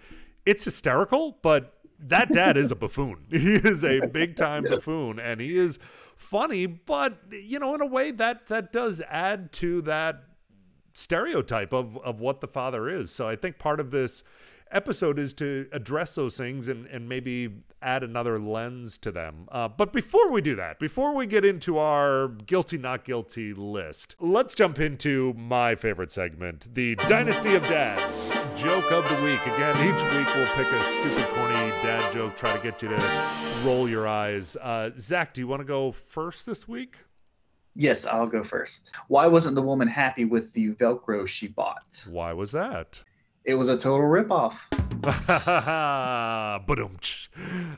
it's 0.47 0.65
hysterical, 0.65 1.39
but 1.43 1.75
that 2.03 2.33
dad 2.33 2.57
is 2.57 2.71
a 2.71 2.77
buffoon. 2.77 3.25
He 3.31 3.55
is 3.55 3.85
a 3.85 4.07
big 4.07 4.37
time 4.37 4.65
buffoon 4.65 5.19
and 5.19 5.41
he 5.41 5.57
is 5.57 5.79
funny, 6.17 6.67
but 6.67 7.19
you 7.31 7.59
know, 7.59 7.75
in 7.75 7.81
a 7.81 7.87
way 7.87 8.11
that 8.11 8.49
that 8.49 8.73
does 8.73 9.03
add 9.09 9.53
to 9.55 9.83
that 9.83 10.25
stereotype 10.95 11.73
of 11.73 11.97
of 11.99 12.21
what 12.21 12.41
the 12.41 12.49
father 12.49 12.89
is. 12.89 13.11
So 13.11 13.29
I 13.29 13.37
think 13.37 13.59
part 13.59 13.81
of 13.81 13.91
this 13.91 14.23
episode 14.73 15.19
is 15.19 15.35
to 15.35 15.69
address 15.71 16.15
those 16.15 16.37
things 16.37 16.67
and, 16.67 16.87
and 16.87 17.09
maybe 17.09 17.51
add 17.83 18.03
another 18.03 18.39
lens 18.39 18.97
to 18.99 19.13
them. 19.13 19.47
Uh, 19.51 19.69
but 19.69 19.93
before 19.93 20.31
we 20.31 20.41
do 20.41 20.57
that, 20.57 20.79
before 20.79 21.15
we 21.15 21.27
get 21.27 21.45
into 21.45 21.79
our 21.79 22.29
guilty, 22.29 22.79
not 22.79 23.05
guilty 23.05 23.53
list, 23.53 24.17
let's 24.19 24.55
jump 24.55 24.79
into 24.79 25.35
my 25.35 25.75
favorite 25.75 26.11
segment 26.11 26.75
the 26.75 26.95
Dynasty 26.97 27.55
of 27.55 27.63
Dad 27.65 28.32
joke 28.63 28.93
of 28.93 29.09
the 29.09 29.21
week. 29.25 29.41
Again, 29.47 29.75
each 29.79 30.03
week 30.15 30.35
we'll 30.37 30.47
pick 30.55 30.69
a 30.69 30.83
stupid, 31.01 31.25
corny 31.35 31.55
dad 31.83 32.13
joke, 32.13 32.37
try 32.37 32.57
to 32.57 32.63
get 32.63 32.81
you 32.81 32.89
to 32.91 33.29
roll 33.65 33.89
your 33.89 34.07
eyes. 34.07 34.57
Uh, 34.61 34.91
Zach, 34.97 35.35
do 35.35 35.41
you 35.41 35.49
want 35.49 35.61
to 35.61 35.67
go 35.67 35.91
first 35.91 36.47
this 36.47 36.69
week? 36.69 36.97
Yes, 37.75 38.05
I'll 38.05 38.29
go 38.29 38.45
first. 38.45 38.93
Why 39.09 39.27
wasn't 39.27 39.57
the 39.57 39.63
woman 39.63 39.89
happy 39.89 40.25
with 40.25 40.53
the 40.53 40.75
Velcro 40.75 41.27
she 41.27 41.49
bought? 41.49 42.07
Why 42.09 42.33
was 42.33 42.53
that? 42.53 43.01
It 43.45 43.55
was 43.55 43.69
a 43.69 43.77
total 43.77 44.07
ripoff. 44.07 44.57
Boom. 46.67 46.97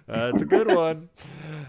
That's 0.06 0.42
a 0.42 0.44
good 0.44 0.66
one. 0.66 1.08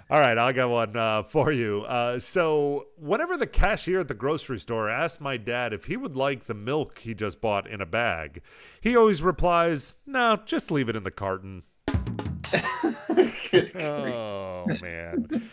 All 0.10 0.20
right, 0.20 0.38
I 0.38 0.52
got 0.52 0.70
one 0.70 0.98
uh, 0.98 1.24
for 1.24 1.52
you. 1.52 1.84
Uh, 1.84 2.20
so, 2.20 2.88
whenever 2.98 3.38
the 3.38 3.48
cashier 3.48 4.02
at 4.02 4.10
the 4.10 4.14
grocery 4.14 4.60
store 4.60 4.90
asked 4.90 5.22
my 5.22 5.38
dad 5.38 5.72
if 5.72 5.86
he 5.86 5.96
would 5.96 6.18
like 6.18 6.46
the 6.46 6.54
milk 6.54 7.00
he 7.00 7.14
just 7.14 7.40
bought 7.40 7.68
in 7.68 7.80
a 7.80 7.86
bag, 7.86 8.42
he 8.82 8.98
always 8.98 9.22
replies, 9.22 9.96
"No, 10.06 10.40
just 10.46 10.72
leave 10.72 10.90
it 10.90 10.96
in 10.98 11.04
the 11.04 11.12
carton." 11.12 11.64
oh 13.80 14.66
man. 14.82 15.50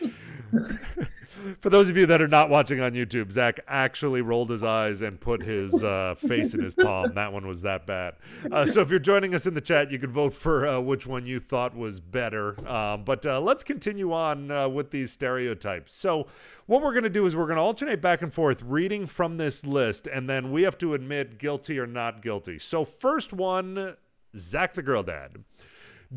For 1.60 1.70
those 1.70 1.88
of 1.88 1.96
you 1.96 2.06
that 2.06 2.20
are 2.20 2.28
not 2.28 2.50
watching 2.50 2.80
on 2.80 2.92
YouTube, 2.92 3.32
Zach 3.32 3.60
actually 3.66 4.22
rolled 4.22 4.50
his 4.50 4.62
eyes 4.62 5.02
and 5.02 5.20
put 5.20 5.42
his 5.42 5.82
uh, 5.82 6.14
face 6.16 6.54
in 6.54 6.62
his 6.62 6.74
palm. 6.74 7.14
That 7.14 7.32
one 7.32 7.46
was 7.46 7.62
that 7.62 7.86
bad. 7.86 8.14
Uh, 8.50 8.66
so 8.66 8.80
if 8.80 8.90
you're 8.90 8.98
joining 8.98 9.34
us 9.34 9.46
in 9.46 9.54
the 9.54 9.60
chat, 9.60 9.90
you 9.90 9.98
can 9.98 10.10
vote 10.10 10.34
for 10.34 10.66
uh, 10.66 10.80
which 10.80 11.06
one 11.06 11.26
you 11.26 11.40
thought 11.40 11.76
was 11.76 12.00
better. 12.00 12.58
Um, 12.68 13.04
but 13.04 13.24
uh, 13.24 13.40
let's 13.40 13.64
continue 13.64 14.12
on 14.12 14.50
uh, 14.50 14.68
with 14.68 14.90
these 14.90 15.12
stereotypes. 15.12 15.94
So 15.94 16.26
what 16.66 16.82
we're 16.82 16.92
going 16.92 17.04
to 17.04 17.10
do 17.10 17.26
is 17.26 17.34
we're 17.34 17.46
going 17.46 17.56
to 17.56 17.62
alternate 17.62 18.00
back 18.00 18.22
and 18.22 18.32
forth 18.32 18.62
reading 18.62 19.06
from 19.06 19.36
this 19.36 19.66
list, 19.66 20.06
and 20.06 20.28
then 20.28 20.52
we 20.52 20.62
have 20.62 20.78
to 20.78 20.94
admit 20.94 21.38
guilty 21.38 21.78
or 21.78 21.86
not 21.86 22.22
guilty. 22.22 22.58
So 22.58 22.84
first 22.84 23.32
one, 23.32 23.96
Zach 24.36 24.74
the 24.74 24.82
Girl 24.82 25.02
Dad. 25.02 25.44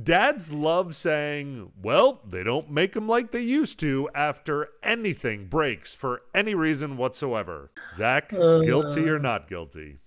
Dads 0.03 0.51
love 0.51 0.93
saying, 0.93 1.71
well, 1.81 2.19
they 2.27 2.43
don't 2.43 2.69
make 2.69 2.91
them 2.93 3.07
like 3.07 3.31
they 3.31 3.41
used 3.41 3.79
to 3.79 4.09
after 4.13 4.67
anything 4.83 5.47
breaks 5.47 5.95
for 5.95 6.23
any 6.33 6.53
reason 6.53 6.97
whatsoever. 6.97 7.71
Zach, 7.95 8.33
uh, 8.33 8.59
guilty 8.59 9.07
or 9.07 9.19
not 9.19 9.47
guilty? 9.47 9.99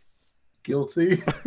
Guilty. 0.63 1.23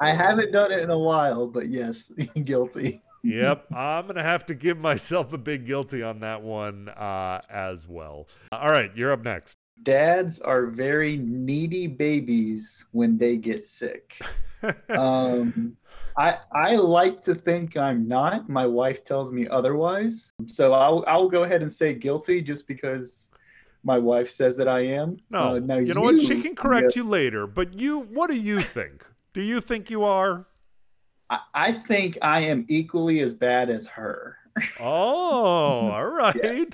I 0.00 0.12
haven't 0.12 0.50
done 0.52 0.72
it 0.72 0.80
in 0.80 0.88
a 0.90 0.98
while, 0.98 1.46
but 1.46 1.68
yes, 1.68 2.10
guilty. 2.42 3.02
yep, 3.22 3.66
I'm 3.70 4.04
going 4.04 4.16
to 4.16 4.22
have 4.22 4.46
to 4.46 4.54
give 4.54 4.78
myself 4.78 5.34
a 5.34 5.38
big 5.38 5.66
guilty 5.66 6.02
on 6.02 6.20
that 6.20 6.42
one 6.42 6.88
uh, 6.88 7.42
as 7.50 7.86
well. 7.86 8.28
All 8.50 8.70
right, 8.70 8.90
you're 8.94 9.12
up 9.12 9.24
next. 9.24 9.58
Dads 9.82 10.40
are 10.40 10.66
very 10.66 11.18
needy 11.18 11.86
babies 11.86 12.86
when 12.92 13.18
they 13.18 13.36
get 13.36 13.62
sick. 13.64 14.18
um, 14.88 15.76
I 16.18 16.38
I 16.52 16.74
like 16.74 17.22
to 17.22 17.34
think 17.34 17.76
I'm 17.76 18.08
not. 18.08 18.48
My 18.48 18.66
wife 18.66 19.04
tells 19.04 19.32
me 19.32 19.46
otherwise. 19.48 20.32
So 20.46 20.72
I'll 20.72 21.04
I'll 21.06 21.28
go 21.28 21.44
ahead 21.44 21.62
and 21.62 21.70
say 21.70 21.94
guilty 21.94 22.42
just 22.42 22.66
because 22.66 23.30
my 23.84 23.98
wife 23.98 24.28
says 24.28 24.56
that 24.56 24.68
I 24.68 24.80
am. 24.80 25.18
No, 25.30 25.54
uh, 25.54 25.58
now 25.60 25.76
you, 25.78 25.86
you 25.86 25.94
know 25.94 26.02
what? 26.02 26.20
She 26.20 26.42
can 26.42 26.56
correct 26.56 26.96
yeah. 26.96 27.02
you 27.02 27.08
later. 27.08 27.46
But 27.46 27.78
you, 27.78 28.00
what 28.00 28.28
do 28.28 28.36
you 28.36 28.60
think? 28.60 29.04
do 29.38 29.44
you 29.44 29.60
think 29.60 29.88
you 29.88 30.02
are? 30.02 30.46
I, 31.30 31.38
I 31.54 31.72
think 31.72 32.18
I 32.22 32.40
am 32.40 32.64
equally 32.68 33.20
as 33.20 33.34
bad 33.34 33.70
as 33.70 33.86
her. 33.86 34.36
Oh, 34.80 35.90
all 35.92 36.06
right. 36.06 36.34
yeah. 36.42 36.64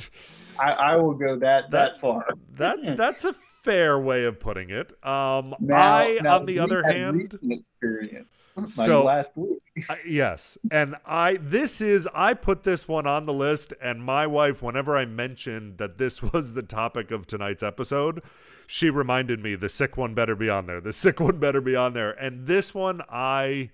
I, 0.58 0.70
I 0.70 0.96
will 0.96 1.12
go 1.12 1.36
that 1.36 1.70
that, 1.70 1.92
that 1.92 2.00
far. 2.00 2.26
That 2.56 2.96
that's 2.96 3.26
a 3.26 3.34
fair 3.64 3.98
way 3.98 4.24
of 4.24 4.38
putting 4.38 4.70
it. 4.70 4.92
Um, 5.04 5.54
now, 5.58 5.96
I, 5.96 6.18
now 6.22 6.36
on 6.36 6.46
the 6.46 6.58
other 6.58 6.84
hand, 6.84 7.38
experience 7.42 8.52
so 8.68 9.04
last 9.04 9.32
week. 9.36 9.58
yes, 10.06 10.56
and 10.70 10.96
I 11.04 11.38
this 11.40 11.80
is 11.80 12.06
I 12.14 12.34
put 12.34 12.62
this 12.62 12.86
one 12.86 13.06
on 13.06 13.26
the 13.26 13.32
list, 13.32 13.72
and 13.82 14.04
my 14.04 14.26
wife, 14.26 14.62
whenever 14.62 14.96
I 14.96 15.06
mentioned 15.06 15.78
that 15.78 15.98
this 15.98 16.22
was 16.32 16.54
the 16.54 16.62
topic 16.62 17.10
of 17.10 17.26
tonight's 17.26 17.62
episode, 17.62 18.22
she 18.66 18.90
reminded 18.90 19.42
me 19.42 19.54
the 19.54 19.70
sick 19.70 19.96
one 19.96 20.14
better 20.14 20.36
be 20.36 20.50
on 20.50 20.66
there. 20.66 20.80
The 20.80 20.92
sick 20.92 21.18
one 21.18 21.38
better 21.38 21.60
be 21.60 21.74
on 21.74 21.94
there, 21.94 22.12
and 22.12 22.46
this 22.46 22.74
one 22.74 23.00
I 23.08 23.70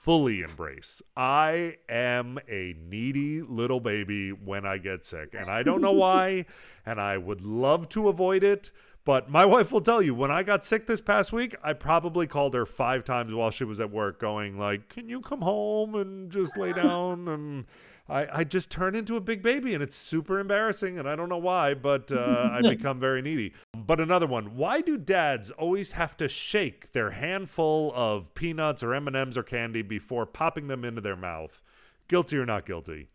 fully 0.00 0.40
embrace. 0.40 1.02
I 1.14 1.76
am 1.88 2.38
a 2.48 2.74
needy 2.80 3.42
little 3.42 3.80
baby 3.80 4.30
when 4.30 4.64
I 4.64 4.78
get 4.78 5.04
sick, 5.04 5.34
and 5.34 5.50
I 5.50 5.62
don't 5.62 5.82
know 5.82 5.92
why, 5.92 6.46
and 6.86 7.00
I 7.00 7.18
would 7.18 7.42
love 7.42 7.88
to 7.90 8.08
avoid 8.08 8.42
it 8.42 8.70
but 9.04 9.30
my 9.30 9.44
wife 9.46 9.72
will 9.72 9.80
tell 9.80 10.02
you 10.02 10.14
when 10.14 10.30
I 10.30 10.42
got 10.42 10.64
sick 10.64 10.86
this 10.86 11.00
past 11.00 11.32
week, 11.32 11.56
I 11.62 11.72
probably 11.72 12.26
called 12.26 12.54
her 12.54 12.66
five 12.66 13.04
times 13.04 13.32
while 13.32 13.50
she 13.50 13.64
was 13.64 13.80
at 13.80 13.90
work, 13.90 14.20
going 14.20 14.58
like, 14.58 14.88
"Can 14.88 15.08
you 15.08 15.20
come 15.20 15.42
home 15.42 15.94
and 15.94 16.30
just 16.30 16.56
lay 16.56 16.72
down?" 16.84 17.28
and 17.28 17.66
I, 18.10 18.40
I 18.40 18.44
just 18.44 18.70
turn 18.70 18.96
into 18.96 19.16
a 19.16 19.20
big 19.20 19.42
baby, 19.42 19.72
and 19.72 19.82
it's 19.82 19.94
super 19.94 20.40
embarrassing, 20.40 20.98
and 20.98 21.08
I 21.08 21.14
don't 21.14 21.28
know 21.28 21.38
why, 21.38 21.74
but 21.74 22.10
uh, 22.10 22.50
I 22.52 22.60
become 22.68 22.98
very 22.98 23.22
needy. 23.22 23.54
But 23.76 24.00
another 24.00 24.26
one: 24.26 24.56
Why 24.56 24.80
do 24.80 24.98
dads 24.98 25.50
always 25.52 25.92
have 25.92 26.16
to 26.18 26.28
shake 26.28 26.92
their 26.92 27.10
handful 27.10 27.92
of 27.94 28.34
peanuts 28.34 28.82
or 28.82 28.94
M 28.94 29.06
and 29.06 29.16
M's 29.16 29.36
or 29.36 29.42
candy 29.42 29.82
before 29.82 30.26
popping 30.26 30.66
them 30.66 30.84
into 30.84 31.00
their 31.00 31.16
mouth? 31.16 31.60
Guilty 32.08 32.36
or 32.36 32.46
not 32.46 32.66
guilty? 32.66 33.08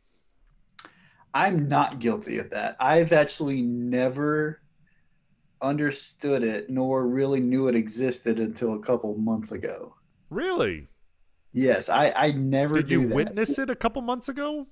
I'm 1.33 1.67
not 1.67 1.99
guilty 1.99 2.37
of 2.37 2.49
that. 2.51 2.77
I've 2.79 3.11
actually 3.11 3.61
never 3.61 4.61
understood 5.61 6.43
it 6.43 6.69
nor 6.69 7.07
really 7.07 7.39
knew 7.39 7.67
it 7.67 7.75
existed 7.75 8.39
until 8.39 8.75
a 8.75 8.79
couple 8.79 9.15
months 9.17 9.51
ago. 9.51 9.95
Really? 10.29 10.87
Yes, 11.53 11.89
I 11.89 12.11
I 12.15 12.31
never 12.31 12.75
did. 12.81 12.91
you 12.91 13.01
witness 13.01 13.57
it 13.57 13.69
a 13.69 13.75
couple 13.75 14.01
months 14.01 14.29
ago? 14.29 14.67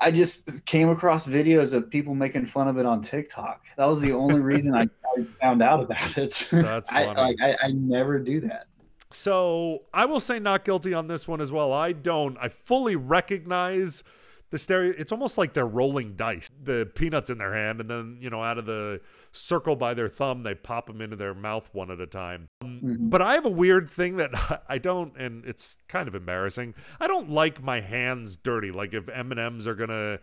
I 0.00 0.10
just 0.10 0.64
came 0.64 0.88
across 0.88 1.26
videos 1.26 1.74
of 1.74 1.90
people 1.90 2.14
making 2.14 2.46
fun 2.46 2.68
of 2.68 2.78
it 2.78 2.86
on 2.86 3.02
TikTok. 3.02 3.64
That 3.76 3.86
was 3.86 4.00
the 4.00 4.12
only 4.12 4.40
reason 4.40 4.74
I, 4.74 4.82
I, 4.82 5.26
found 5.40 5.62
out 5.62 5.82
about 5.82 6.16
it. 6.16 6.48
That's 6.50 6.88
funny. 6.90 7.06
I, 7.08 7.12
like, 7.12 7.36
I, 7.42 7.56
I 7.62 7.70
never 7.72 8.18
do 8.18 8.40
that. 8.40 8.66
So 9.10 9.82
I 9.92 10.06
will 10.06 10.20
say 10.20 10.38
not 10.38 10.64
guilty 10.64 10.94
on 10.94 11.08
this 11.08 11.28
one 11.28 11.40
as 11.40 11.52
well. 11.52 11.72
I 11.72 11.92
don't. 11.92 12.38
I 12.38 12.48
fully 12.48 12.96
recognize 12.96 14.02
the 14.50 14.58
stereo. 14.58 14.94
It's 14.96 15.12
almost 15.12 15.38
like 15.38 15.54
they're 15.54 15.66
rolling 15.66 16.14
dice. 16.16 16.48
The 16.62 16.90
peanuts 16.94 17.30
in 17.30 17.38
their 17.38 17.54
hand, 17.54 17.80
and 17.80 17.90
then 17.90 18.18
you 18.20 18.30
know, 18.30 18.42
out 18.42 18.58
of 18.58 18.66
the 18.66 19.00
circle 19.32 19.76
by 19.76 19.94
their 19.94 20.08
thumb, 20.08 20.42
they 20.42 20.54
pop 20.54 20.86
them 20.86 21.00
into 21.00 21.16
their 21.16 21.34
mouth 21.34 21.68
one 21.72 21.90
at 21.90 22.00
a 22.00 22.06
time. 22.06 22.48
Mm-hmm. 22.62 23.08
But 23.08 23.22
I 23.22 23.34
have 23.34 23.46
a 23.46 23.50
weird 23.50 23.90
thing 23.90 24.16
that 24.16 24.64
I 24.68 24.78
don't, 24.78 25.16
and 25.16 25.44
it's 25.44 25.76
kind 25.88 26.08
of 26.08 26.14
embarrassing. 26.14 26.74
I 26.98 27.06
don't 27.06 27.30
like 27.30 27.62
my 27.62 27.80
hands 27.80 28.36
dirty. 28.36 28.70
Like 28.70 28.94
if 28.94 29.08
M 29.08 29.30
and 29.30 29.40
M's 29.40 29.66
are 29.66 29.74
gonna 29.74 30.20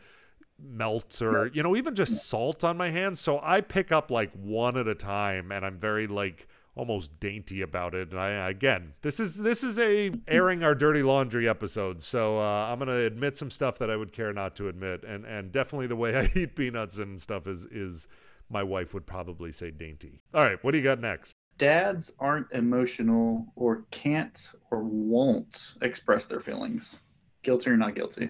melt 0.60 1.22
or 1.22 1.52
you 1.54 1.62
know 1.62 1.76
even 1.76 1.94
just 1.94 2.26
salt 2.26 2.64
on 2.64 2.76
my 2.76 2.90
hands 2.90 3.20
so 3.20 3.40
i 3.44 3.62
pick 3.62 3.92
up 3.92 4.10
like 4.10 4.32
one 4.34 4.76
at 4.76 4.88
a 4.88 4.96
time 4.96 5.52
and 5.52 5.64
i'm 5.64 5.78
very 5.78 6.08
like 6.08 6.48
almost 6.78 7.20
dainty 7.20 7.62
about 7.62 7.94
it. 7.96 8.12
And 8.12 8.20
I 8.20 8.50
again, 8.50 8.94
this 9.02 9.20
is 9.20 9.38
this 9.38 9.64
is 9.64 9.80
a 9.80 10.12
airing 10.28 10.64
our 10.64 10.76
dirty 10.76 11.04
laundry 11.04 11.50
episode, 11.50 12.04
so 12.04 12.40
uh, 12.40 12.68
I'm 12.72 12.80
gonna 12.80 12.94
admit 12.94 13.36
some 13.36 13.52
stuff 13.52 13.78
that 13.80 13.90
I 13.90 13.96
would 13.96 14.14
care 14.14 14.32
not 14.32 14.56
to 14.58 14.70
admit, 14.70 15.04
and 15.04 15.26
and 15.26 15.52
definitely 15.52 15.88
the 15.88 15.96
way 15.96 16.16
I 16.18 16.32
eat 16.36 16.56
peanuts 16.56 16.98
and 16.98 17.20
stuff 17.20 17.48
is 17.48 17.66
is 17.66 18.08
my 18.50 18.64
wife 18.64 18.94
would 18.94 19.06
probably 19.06 19.52
say 19.52 19.72
dainty. 19.72 20.22
All 20.34 20.44
right, 20.44 20.64
what 20.64 20.72
do 20.72 20.78
you 20.78 20.84
got 20.84 21.00
next? 21.00 21.34
Dads 21.58 22.14
aren't 22.20 22.52
emotional 22.52 23.46
or 23.56 23.84
can't 23.90 24.52
or 24.72 24.84
won't 24.84 25.74
express 25.82 26.28
their 26.28 26.40
feelings. 26.40 27.02
Guilty 27.44 27.72
or 27.72 27.78
not 27.78 27.96
guilty? 27.96 28.30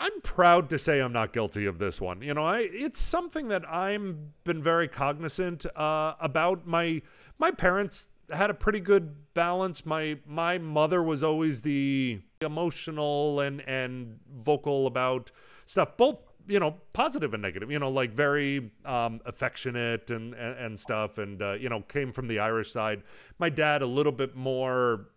I'm 0.00 0.22
proud 0.22 0.70
to 0.70 0.78
say 0.78 1.00
I'm 1.00 1.12
not 1.12 1.34
guilty 1.34 1.66
of 1.66 1.78
this 1.78 2.00
one. 2.00 2.22
You 2.22 2.32
know, 2.32 2.44
I 2.44 2.60
it's 2.72 2.98
something 2.98 3.48
that 3.48 3.68
I'm 3.70 4.32
been 4.44 4.62
very 4.62 4.88
cognizant 4.88 5.66
uh, 5.76 6.14
about. 6.18 6.66
My 6.66 7.02
my 7.38 7.50
parents 7.50 8.08
had 8.32 8.48
a 8.48 8.54
pretty 8.54 8.80
good 8.80 9.34
balance. 9.34 9.84
My 9.84 10.16
my 10.26 10.56
mother 10.56 11.02
was 11.02 11.22
always 11.22 11.60
the 11.60 12.20
emotional 12.40 13.40
and 13.40 13.60
and 13.68 14.18
vocal 14.32 14.86
about 14.86 15.30
stuff, 15.66 15.98
both 15.98 16.22
you 16.48 16.58
know 16.58 16.76
positive 16.94 17.34
and 17.34 17.42
negative. 17.42 17.70
You 17.70 17.78
know, 17.78 17.90
like 17.90 18.12
very 18.12 18.70
um, 18.86 19.20
affectionate 19.26 20.10
and, 20.10 20.32
and, 20.32 20.58
and 20.58 20.80
stuff, 20.80 21.18
and 21.18 21.42
uh, 21.42 21.52
you 21.52 21.68
know 21.68 21.82
came 21.82 22.10
from 22.10 22.26
the 22.26 22.38
Irish 22.38 22.72
side. 22.72 23.02
My 23.38 23.50
dad 23.50 23.82
a 23.82 23.86
little 23.86 24.12
bit 24.12 24.34
more 24.34 25.08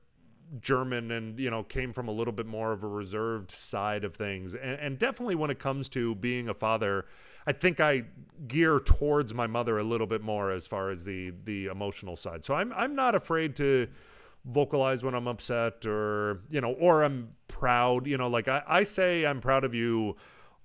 German 0.61 1.11
and 1.11 1.39
you 1.39 1.49
know 1.49 1.63
came 1.63 1.93
from 1.93 2.07
a 2.07 2.11
little 2.11 2.33
bit 2.33 2.45
more 2.45 2.71
of 2.71 2.83
a 2.83 2.87
reserved 2.87 3.51
side 3.51 4.03
of 4.03 4.15
things 4.15 4.53
and, 4.53 4.79
and, 4.79 4.99
definitely 4.99 5.35
when 5.35 5.49
it 5.49 5.59
comes 5.59 5.89
to 5.89 6.15
being 6.15 6.47
a 6.47 6.53
father 6.53 7.05
I 7.47 7.53
think 7.53 7.79
I 7.79 8.03
gear 8.47 8.79
towards 8.79 9.33
my 9.33 9.47
mother 9.47 9.77
a 9.77 9.83
little 9.83 10.07
bit 10.07 10.21
more 10.21 10.51
as 10.51 10.67
far 10.67 10.89
as 10.89 11.05
the 11.05 11.33
the 11.43 11.67
emotional 11.67 12.15
side 12.15 12.45
so 12.45 12.53
I'm 12.53 12.71
I'm 12.73 12.95
not 12.95 13.15
afraid 13.15 13.55
to 13.57 13.87
vocalize 14.45 15.03
when 15.03 15.15
I'm 15.15 15.27
upset 15.27 15.85
or 15.85 16.41
you 16.49 16.61
know 16.61 16.73
or 16.73 17.03
I'm 17.03 17.29
proud 17.47 18.07
you 18.07 18.17
know 18.17 18.27
like 18.27 18.47
I, 18.47 18.63
I 18.67 18.83
say 18.83 19.25
I'm 19.25 19.41
proud 19.41 19.63
of 19.63 19.73
you 19.73 20.15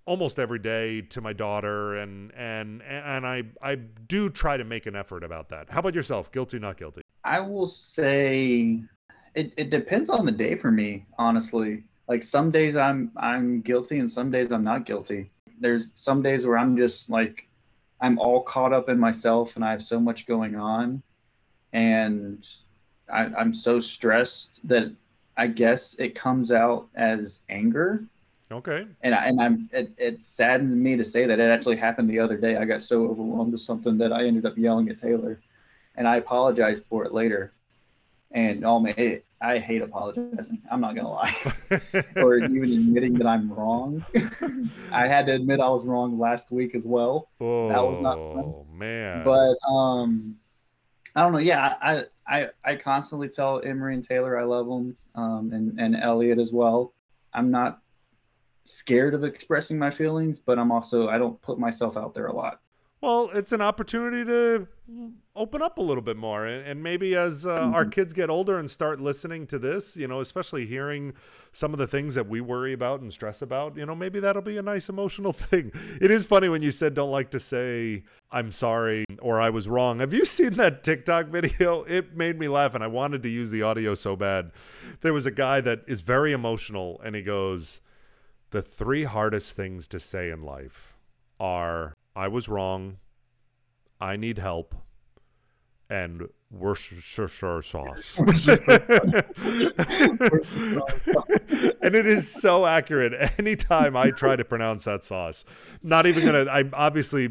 almost 0.09 0.39
every 0.39 0.59
day 0.59 1.03
to 1.03 1.21
my 1.21 1.35
daughter 1.35 1.97
and 1.97 2.33
and 2.35 2.83
and 2.83 3.27
I 3.27 3.45
I 3.63 3.75
do 3.75 4.31
try 4.31 4.57
to 4.57 4.65
make 4.65 4.87
an 4.87 4.97
effort 4.97 5.23
about 5.23 5.51
that. 5.51 5.69
How 5.69 5.81
about 5.81 5.95
yourself? 5.95 6.33
Guilty, 6.33 6.59
not 6.59 6.79
guilty? 6.79 7.03
I 7.25 7.41
will 7.41 7.69
say 7.69 8.83
it, 9.39 9.55
it 9.57 9.71
depends 9.71 10.11
on 10.11 10.27
the 10.27 10.33
day 10.33 10.57
for 10.57 10.73
me, 10.73 11.07
honestly. 11.17 11.85
Like 12.09 12.23
some 12.25 12.51
days 12.51 12.75
I'm 12.75 13.13
I'm 13.17 13.61
guilty 13.61 14.01
and 14.01 14.11
some 14.11 14.31
days 14.31 14.51
I'm 14.51 14.65
not 14.65 14.85
guilty. 14.85 15.31
There's 15.61 15.91
some 15.95 16.23
days 16.23 16.45
where 16.45 16.59
I'm 16.59 16.77
just 16.77 17.09
like 17.09 17.47
I'm 18.01 18.19
all 18.19 18.43
caught 18.43 18.73
up 18.73 18.89
in 18.89 18.99
myself 18.99 19.55
and 19.55 19.65
I 19.65 19.71
have 19.71 19.83
so 19.83 20.01
much 20.01 20.27
going 20.27 20.57
on 20.57 21.03
and 21.73 22.45
I, 23.13 23.27
I'm 23.27 23.55
so 23.55 23.79
stressed 23.79 24.67
that 24.67 24.91
I 25.37 25.47
guess 25.47 25.95
it 25.95 26.15
comes 26.15 26.51
out 26.51 26.89
as 26.97 27.43
anger. 27.49 28.05
Okay. 28.51 28.87
And 29.03 29.15
I, 29.15 29.27
and 29.27 29.41
I'm 29.41 29.71
it, 29.73 29.91
it 29.99 30.25
saddens 30.25 30.75
me 30.75 30.97
to 30.97 31.05
say 31.05 31.27
that 31.27 31.39
it 31.39 31.51
actually 31.51 31.77
happened 31.77 32.11
the 32.11 32.19
other 32.19 32.37
day. 32.37 32.57
I 32.57 32.65
got 32.65 32.83
so 32.83 33.07
overwhelmed 33.07 33.53
with 33.53 33.61
something 33.61 33.99
that 33.99 34.13
I 34.13 34.25
ended 34.25 34.47
up 34.47 34.59
yelling 34.59 34.89
at 34.89 34.99
Taylor, 34.99 35.39
and 35.95 36.09
I 36.09 36.17
apologized 36.17 36.87
for 36.87 37.05
it 37.05 37.13
later. 37.13 37.53
And 38.33 38.65
oh 38.65 38.79
man, 38.81 38.95
it, 38.97 39.25
I 39.41 39.59
hate 39.59 39.83
apologizing. 39.83 40.63
I'm 40.71 40.81
not 40.81 40.95
gonna 40.95 41.11
lie, 41.11 41.35
or 42.17 42.39
even 42.39 42.73
admitting 42.73 43.19
that 43.19 43.27
I'm 43.27 43.53
wrong. 43.53 44.05
I 44.93 45.09
had 45.09 45.27
to 45.27 45.33
admit 45.33 45.61
I 45.61 45.69
was 45.69 45.87
wrong 45.87 46.19
last 46.19 46.51
week 46.51 46.75
as 46.75 46.85
well. 46.85 47.29
Oh 47.41 47.69
That 47.69 47.87
was 47.87 47.99
not 47.99 48.17
fun. 48.35 48.67
man. 48.77 49.25
But 49.25 49.57
um, 49.67 50.37
I 51.15 51.23
don't 51.23 51.33
know. 51.33 51.39
Yeah, 51.39 51.75
I 51.81 52.05
I 52.27 52.49
I 52.65 52.77
constantly 52.77 53.29
tell 53.29 53.63
Emery 53.65 53.95
and 53.95 54.07
Taylor 54.07 54.39
I 54.39 54.45
love 54.45 54.67
them, 54.67 54.97
um, 55.15 55.51
and 55.53 55.79
and 55.81 55.97
Elliot 55.97 56.39
as 56.39 56.53
well. 56.53 56.95
I'm 57.33 57.51
not 57.51 57.81
scared 58.65 59.15
of 59.15 59.25
expressing 59.25 59.79
my 59.79 59.91
feelings, 59.91 60.39
but 60.39 60.59
I'm 60.59 60.71
also 60.71 61.09
I 61.09 61.17
don't 61.19 61.41
put 61.41 61.59
myself 61.59 61.97
out 61.97 62.15
there 62.15 62.27
a 62.27 62.35
lot. 62.35 62.61
Well, 63.01 63.31
it's 63.33 63.53
an 63.53 63.61
opportunity 63.61 64.25
to 64.25 64.67
open 65.37 65.63
up 65.63 65.79
a 65.79 65.81
little 65.81 66.03
bit 66.03 66.17
more. 66.17 66.47
And, 66.47 66.67
and 66.67 66.83
maybe 66.83 67.15
as 67.15 67.47
uh, 67.47 67.51
our 67.51 67.83
Mm-hmm. 67.83 67.91
kids 67.91 68.13
get 68.13 68.29
older 68.29 68.59
and 68.59 68.69
start 68.69 69.01
listening 69.01 69.47
to 69.49 69.59
this, 69.59 69.97
you 69.97 70.09
know, 70.09 70.19
especially 70.21 70.67
hearing 70.67 71.13
some 71.53 71.73
of 71.73 71.79
the 71.79 71.87
things 71.87 72.17
that 72.17 72.29
we 72.29 72.41
worry 72.41 72.73
about 72.73 73.01
and 73.01 73.13
stress 73.13 73.41
about, 73.41 73.77
you 73.77 73.87
know, 73.87 73.95
maybe 73.95 74.19
that'll 74.19 74.43
be 74.43 74.57
a 74.59 74.63
nice 74.63 74.89
emotional 74.89 75.33
thing. 75.51 75.71
It 76.01 76.11
is 76.11 76.25
funny 76.25 76.49
when 76.49 76.63
you 76.63 76.73
said 76.73 76.95
don't 76.95 77.13
like 77.13 77.31
to 77.31 77.41
say, 77.41 78.03
I'm 78.33 78.51
sorry 78.51 79.05
or 79.21 79.41
I 79.41 79.51
was 79.51 79.69
wrong. 79.69 80.01
Have 80.01 80.13
you 80.13 80.25
seen 80.25 80.55
that 80.55 80.83
TikTok 80.83 81.27
video? 81.29 81.85
It 81.85 82.17
made 82.17 82.39
me 82.39 82.49
laugh 82.49 82.75
and 82.75 82.83
I 82.83 82.89
wanted 82.89 83.23
to 83.23 83.29
use 83.29 83.53
the 83.53 83.63
audio 83.63 83.95
so 83.95 84.17
bad. 84.17 84.51
There 85.03 85.13
was 85.13 85.27
a 85.27 85.31
guy 85.31 85.61
that 85.61 85.83
is 85.87 86.01
very 86.01 86.33
emotional 86.33 87.01
and 87.05 87.15
he 87.15 87.23
goes, 87.23 87.81
The 88.51 88.63
three 88.63 89.05
hardest 89.05 89.55
things 89.55 89.87
to 89.89 90.01
say 90.01 90.31
in 90.31 90.43
life 90.43 90.97
are 91.39 91.95
I 92.19 92.27
was 92.27 92.49
wrong, 92.49 92.97
I 94.01 94.17
need 94.17 94.39
help, 94.39 94.75
and 95.89 96.27
Worcestershire 96.51 97.63
sauce. 97.63 98.19
and 98.19 98.27
it 101.95 102.07
is 102.07 102.29
so 102.29 102.67
accurate. 102.67 103.33
Anytime 103.39 103.97
I 103.97 104.11
try 104.11 104.35
to 104.35 104.45
pronounce 104.45 104.85
that 104.85 105.05
sauce, 105.05 105.45
not 105.83 106.07
even 106.07 106.25
gonna. 106.25 106.51
I'm 106.51 106.71
obviously 106.73 107.29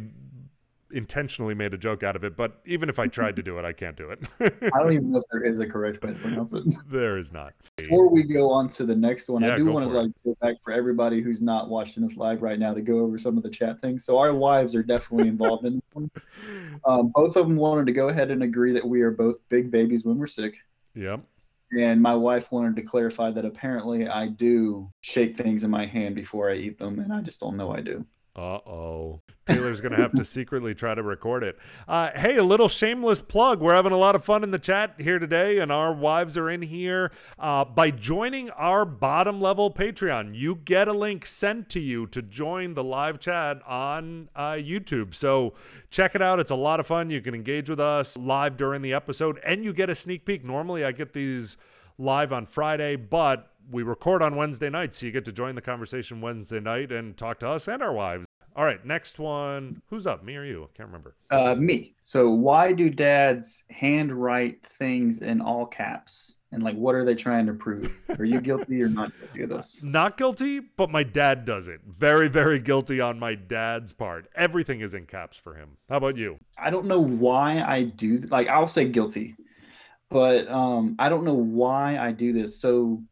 intentionally 0.92 1.54
made 1.54 1.74
a 1.74 1.78
joke 1.78 2.04
out 2.04 2.16
of 2.16 2.24
it, 2.24 2.36
but 2.36 2.62
even 2.66 2.90
if 2.90 3.00
I 3.00 3.08
tried 3.08 3.36
to 3.36 3.44
do 3.44 3.58
it, 3.58 3.66
I 3.66 3.74
can't 3.74 3.96
do 3.96 4.10
it. 4.10 4.20
I 4.74 4.80
don't 4.80 4.94
even 4.94 5.12
know 5.12 5.20
if 5.20 5.24
there 5.32 5.44
is 5.44 5.60
a 5.60 5.66
correct 5.66 6.04
way 6.04 6.14
to 6.14 6.20
pronounce 6.20 6.54
it. 6.54 6.64
there 6.88 7.18
is 7.18 7.32
not. 7.32 7.54
Before 7.76 8.10
we 8.10 8.24
go 8.24 8.50
on 8.50 8.70
to 8.70 8.86
the 8.86 8.96
next 8.96 9.30
one, 9.30 9.44
Yeah, 9.44 9.56
I 9.56 9.58
do 9.58 9.66
want 9.66 9.90
to 9.90 9.98
like 9.98 10.12
go 10.26 10.36
back 10.42 10.56
for 10.64 10.72
everybody 10.74 11.22
who's 11.22 11.42
not 11.42 11.70
watching 11.70 12.04
us 12.04 12.16
live 12.16 12.42
right 12.42 12.60
now 12.60 12.74
to 12.74 12.82
go 12.82 13.00
over 13.00 13.18
some 13.18 13.38
of 13.38 13.44
the 13.44 13.50
chat 13.50 13.80
things. 13.80 14.06
So 14.06 14.18
our 14.18 14.34
wives 14.34 14.76
are 14.76 14.84
definitely 14.84 15.28
involved 15.28 15.66
in 15.66 15.76
this 15.76 15.94
one. 15.94 16.12
Um, 16.86 17.12
both 17.14 17.36
of 17.36 17.48
them 17.48 17.58
wanted 17.58 17.88
to 17.88 17.92
go 17.92 18.10
ahead 18.10 18.30
and 18.30 18.44
agree 18.44 18.72
that 18.74 18.88
we 18.88 19.02
are 19.02 19.10
both 19.10 19.40
big 19.50 19.72
babies 19.72 20.06
when 20.06 20.18
we're 20.18 20.28
sick. 20.28 20.54
Yep. 20.94 21.22
And 21.78 22.02
my 22.02 22.14
wife 22.14 22.52
wanted 22.52 22.76
to 22.78 22.84
clarify 22.84 23.32
that 23.32 23.44
apparently 23.44 24.08
I 24.08 24.28
do 24.28 24.90
shake 25.02 25.36
things 25.36 25.64
in 25.64 25.72
my 25.72 25.86
hand 25.86 26.14
before 26.16 26.52
I 26.52 26.56
eat 26.56 26.78
them, 26.78 27.00
and 27.00 27.12
I 27.12 27.22
just 27.22 27.40
don't 27.40 27.58
know 27.58 27.72
I 27.72 27.82
do. 27.82 28.06
Uh 28.38 28.60
oh. 28.70 29.22
Taylor's 29.48 29.82
going 29.82 29.94
to 29.94 29.98
have 29.98 30.12
to 30.14 30.26
secretly 30.26 30.76
try 30.76 30.94
to 30.94 31.02
record 31.02 31.44
it. 31.44 31.58
Uh, 31.88 32.12
hey, 32.14 32.36
a 32.36 32.44
little 32.44 32.68
shameless 32.68 33.22
plug. 33.22 33.62
We're 33.62 33.74
having 33.74 33.94
a 33.94 33.98
lot 33.98 34.14
of 34.14 34.24
fun 34.24 34.44
in 34.44 34.52
the 34.52 34.60
chat 34.60 34.96
here 35.00 35.20
today, 35.20 35.58
and 35.58 35.72
our 35.72 35.94
wives 35.94 36.38
are 36.38 36.50
in 36.50 36.62
here. 36.62 37.12
Uh, 37.40 37.66
by 37.66 37.90
joining 37.90 38.50
our 38.52 38.86
bottom 38.86 39.42
level 39.42 39.72
Patreon, 39.72 40.36
you 40.36 40.56
get 40.56 40.88
a 40.88 40.94
link 40.94 41.26
sent 41.26 41.70
to 41.70 41.80
you 41.80 42.06
to 42.08 42.22
join 42.22 42.74
the 42.74 42.84
live 42.84 43.20
chat 43.20 43.62
on 43.66 44.30
uh, 44.36 44.52
YouTube. 44.52 45.16
So 45.16 45.54
check 45.90 46.14
it 46.14 46.22
out. 46.22 46.40
It's 46.40 46.52
a 46.52 46.56
lot 46.56 46.80
of 46.80 46.88
fun. 46.88 47.10
You 47.10 47.22
can 47.22 47.34
engage 47.34 47.70
with 47.70 47.80
us 47.80 48.18
live 48.18 48.58
during 48.58 48.82
the 48.82 48.94
episode, 48.94 49.40
and 49.44 49.64
you 49.64 49.74
get 49.74 49.90
a 49.90 49.96
sneak 49.96 50.26
peek. 50.26 50.44
Normally, 50.44 50.84
I 50.84 50.92
get 50.92 51.14
these 51.14 51.58
live 51.98 52.32
on 52.32 52.46
Friday, 52.46 52.96
but 52.96 53.52
we 53.70 53.84
record 53.84 54.22
on 54.22 54.36
Wednesday 54.36 54.70
night, 54.70 54.94
so 54.94 55.06
you 55.06 55.12
get 55.12 55.26
to 55.26 55.32
join 55.32 55.56
the 55.56 55.62
conversation 55.62 56.22
Wednesday 56.22 56.60
night 56.60 56.92
and 56.92 57.18
talk 57.18 57.40
to 57.40 57.50
us 57.50 57.68
and 57.68 57.82
our 57.82 57.94
wives. 57.94 58.26
All 58.56 58.66
right, 58.66 58.84
next 58.84 59.20
one. 59.20 59.82
Who's 59.90 60.08
up? 60.08 60.24
Me 60.24 60.36
or 60.36 60.44
you? 60.44 60.64
I 60.64 60.76
can't 60.76 60.88
remember. 60.88 61.16
Uh, 61.30 61.54
me. 61.54 61.94
So 62.02 62.32
why 62.32 62.72
do 62.72 62.90
dads 62.90 63.64
handwrite 63.70 64.66
things 64.66 65.22
in 65.22 65.42
all 65.42 65.66
caps? 65.66 66.38
And 66.52 66.64
like, 66.64 66.76
what 66.76 66.96
are 66.96 67.04
they 67.04 67.14
trying 67.14 67.46
to 67.46 67.54
prove? 67.54 67.92
Are 68.18 68.26
you 68.26 68.42
guilty 68.42 68.82
or 68.82 68.88
not 68.90 69.12
guilty 69.20 69.44
of 69.44 69.50
this? 69.50 69.84
Not 69.84 70.18
guilty, 70.18 70.60
but 70.60 70.90
my 70.90 71.04
dad 71.04 71.44
does 71.44 71.68
it. 71.68 71.82
Very, 71.86 72.30
very 72.30 72.58
guilty 72.58 73.02
on 73.02 73.20
my 73.20 73.36
dad's 73.36 73.92
part. 73.92 74.28
Everything 74.34 74.80
is 74.80 74.94
in 74.94 75.06
caps 75.06 75.38
for 75.38 75.56
him. 75.56 75.72
How 75.90 75.98
about 75.98 76.16
you? 76.16 76.40
I 76.58 76.70
don't 76.70 76.86
know 76.86 77.02
why 77.02 77.60
I 77.60 77.84
do. 77.84 78.20
Like, 78.32 78.48
I'll 78.48 78.70
say 78.70 78.86
guilty, 78.86 79.36
but 80.10 80.48
um, 80.48 80.96
I 80.98 81.10
don't 81.10 81.26
know 81.26 81.34
why 81.34 81.98
I 81.98 82.14
do 82.14 82.32
this. 82.32 82.60
So 82.62 83.04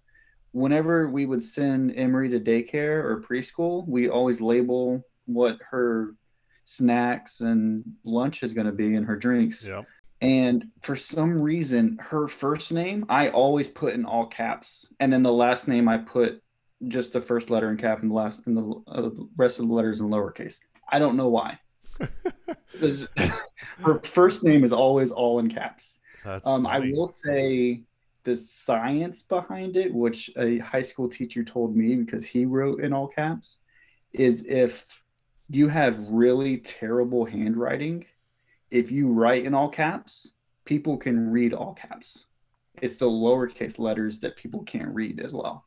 whenever 0.56 1.10
we 1.10 1.26
would 1.26 1.44
send 1.44 1.94
Emery 1.98 2.30
to 2.30 2.40
daycare 2.40 3.04
or 3.04 3.22
preschool, 3.22 3.86
we 3.90 4.08
always 4.08 4.40
label 4.40 5.04
what 5.26 5.58
her 5.70 6.16
snacks 6.64 7.42
and 7.42 7.84
lunch 8.06 8.42
is 8.42 8.54
going 8.54 8.66
to 8.66 8.72
be 8.72 8.96
and 8.96 9.06
her 9.06 9.18
drinks. 9.18 9.66
Yep. 9.66 9.86
And 10.22 10.68
for 10.82 10.96
some 10.96 11.42
reason, 11.42 11.98
her 12.00 12.30
first 12.30 12.72
name 12.72 13.06
I 13.10 13.30
always 13.30 13.68
put 13.68 13.96
in 13.96 14.06
all 14.06 14.28
caps, 14.28 14.88
and 15.02 15.12
then 15.12 15.24
the 15.24 15.32
last 15.32 15.68
name 15.68 15.90
I 15.90 15.98
put 15.98 16.42
just 16.88 17.12
the 17.12 17.20
first 17.20 17.50
letter 17.50 17.70
in 17.70 17.76
cap 17.76 18.02
and 18.02 18.10
the 18.10 18.16
last 18.16 18.42
and 18.46 18.56
the 18.56 18.82
uh, 18.88 19.10
rest 19.36 19.60
of 19.60 19.68
the 19.68 19.74
letters 19.74 20.00
in 20.00 20.08
lowercase. 20.08 20.60
I 20.90 21.00
don't 21.00 21.18
know 21.18 21.28
why. 21.28 21.60
her 23.84 24.00
first 24.04 24.42
name 24.44 24.64
is 24.64 24.72
always 24.72 25.12
all 25.12 25.40
in 25.40 25.50
caps. 25.50 26.00
That's 26.24 26.48
Um, 26.48 26.66
I 26.66 26.80
will 26.80 27.10
say 27.10 27.84
the 28.26 28.36
science 28.36 29.22
behind 29.22 29.78
it, 29.78 29.94
which 29.94 30.30
a 30.38 30.58
high 30.58 30.82
school 30.82 31.08
teacher 31.08 31.44
told 31.44 31.76
me 31.76 31.96
because 31.96 32.26
he 32.26 32.46
wrote 32.46 32.82
in 32.82 32.92
all 32.92 33.08
caps, 33.08 33.60
is 34.14 34.46
if 34.48 34.86
you 35.50 35.68
have 35.68 35.98
really 36.10 36.58
terrible 36.58 37.26
handwriting, 37.26 38.06
if 38.72 38.92
you 38.92 39.14
write 39.14 39.46
in 39.46 39.54
all 39.54 39.70
caps, 39.70 40.32
people 40.66 40.98
can 40.98 41.32
read 41.32 41.54
all 41.54 41.74
caps. 41.74 42.26
It's 42.82 42.98
the 42.98 43.06
lowercase 43.06 43.80
letters 43.80 44.20
that 44.20 44.36
people 44.36 44.64
can't 44.64 44.94
read 44.94 45.20
as 45.20 45.34
well. 45.34 45.66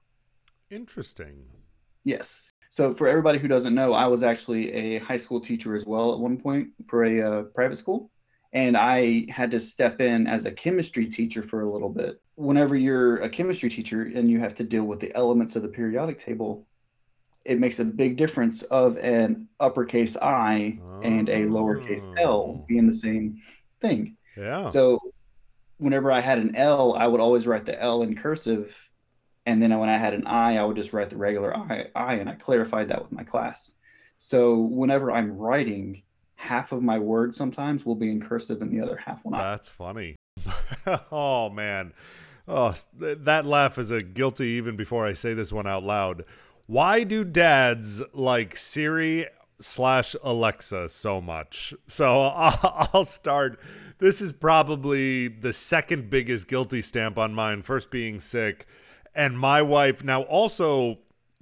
Interesting. 0.70 1.44
Yes. 2.04 2.50
So 2.70 2.92
for 2.92 3.08
everybody 3.08 3.38
who 3.38 3.48
doesn't 3.48 3.74
know, 3.74 3.92
I 3.92 4.06
was 4.06 4.22
actually 4.22 4.72
a 4.72 4.98
high 4.98 5.16
school 5.16 5.40
teacher 5.40 5.74
as 5.74 5.86
well 5.86 6.12
at 6.12 6.18
one 6.18 6.38
point 6.38 6.68
for 6.86 7.04
a 7.04 7.22
uh, 7.22 7.42
private 7.54 7.76
school, 7.76 8.10
and 8.52 8.76
I 8.76 9.26
had 9.28 9.50
to 9.50 9.60
step 9.60 10.00
in 10.00 10.26
as 10.26 10.44
a 10.44 10.52
chemistry 10.52 11.06
teacher 11.06 11.42
for 11.42 11.62
a 11.62 11.70
little 11.70 11.90
bit. 11.90 12.20
Whenever 12.36 12.76
you're 12.76 13.16
a 13.18 13.28
chemistry 13.28 13.68
teacher 13.68 14.02
and 14.02 14.30
you 14.30 14.38
have 14.40 14.54
to 14.56 14.64
deal 14.64 14.84
with 14.84 15.00
the 15.00 15.14
elements 15.14 15.56
of 15.56 15.62
the 15.62 15.68
periodic 15.68 16.18
table, 16.18 16.66
it 17.44 17.58
makes 17.58 17.78
a 17.78 17.84
big 17.84 18.16
difference 18.16 18.62
of 18.62 18.96
an 18.98 19.48
uppercase 19.60 20.16
I 20.16 20.78
and 21.02 21.28
a 21.28 21.46
lowercase 21.46 22.08
Oh. 22.18 22.22
L 22.22 22.64
being 22.68 22.86
the 22.86 22.92
same 22.92 23.40
thing. 23.80 24.16
Yeah. 24.36 24.66
So 24.66 24.98
whenever 25.78 26.12
I 26.12 26.20
had 26.20 26.38
an 26.38 26.54
L, 26.56 26.94
I 26.94 27.06
would 27.06 27.20
always 27.20 27.46
write 27.46 27.64
the 27.64 27.80
L 27.80 28.02
in 28.02 28.16
cursive. 28.16 28.74
And 29.46 29.62
then 29.62 29.76
when 29.78 29.88
I 29.88 29.96
had 29.96 30.14
an 30.14 30.26
I, 30.26 30.58
I 30.58 30.64
would 30.64 30.76
just 30.76 30.92
write 30.92 31.10
the 31.10 31.16
regular 31.16 31.56
I, 31.56 31.86
I, 31.94 32.14
and 32.14 32.28
I 32.28 32.34
clarified 32.34 32.88
that 32.88 33.02
with 33.02 33.12
my 33.12 33.24
class. 33.24 33.74
So 34.18 34.58
whenever 34.58 35.10
I'm 35.10 35.36
writing, 35.36 36.02
half 36.38 36.70
of 36.70 36.80
my 36.82 36.98
words 37.00 37.36
sometimes 37.36 37.84
will 37.84 37.96
be 37.96 38.10
in 38.10 38.20
cursive 38.20 38.62
and 38.62 38.70
the 38.70 38.80
other 38.80 38.96
half 38.96 39.22
will 39.24 39.32
not. 39.32 39.38
That's 39.38 39.68
funny. 39.68 40.14
oh 41.12 41.50
man. 41.50 41.92
Oh, 42.46 42.74
that 42.96 43.44
laugh 43.44 43.76
is 43.76 43.90
a 43.90 44.02
guilty 44.02 44.46
even 44.50 44.76
before 44.76 45.04
I 45.04 45.12
say 45.14 45.34
this 45.34 45.52
one 45.52 45.66
out 45.66 45.82
loud. 45.82 46.24
Why 46.66 47.02
do 47.02 47.24
dads 47.24 48.00
like 48.14 48.56
Siri 48.56 49.26
slash 49.60 50.14
Alexa 50.22 50.88
so 50.90 51.20
much? 51.20 51.74
So 51.88 52.20
I'll, 52.22 52.88
I'll 52.94 53.04
start. 53.04 53.58
This 53.98 54.20
is 54.20 54.30
probably 54.30 55.26
the 55.26 55.52
second 55.52 56.08
biggest 56.08 56.46
guilty 56.46 56.82
stamp 56.82 57.18
on 57.18 57.34
mine. 57.34 57.62
First 57.62 57.90
being 57.90 58.20
sick, 58.20 58.64
and 59.12 59.36
my 59.36 59.60
wife. 59.60 60.04
Now 60.04 60.22
also 60.22 60.98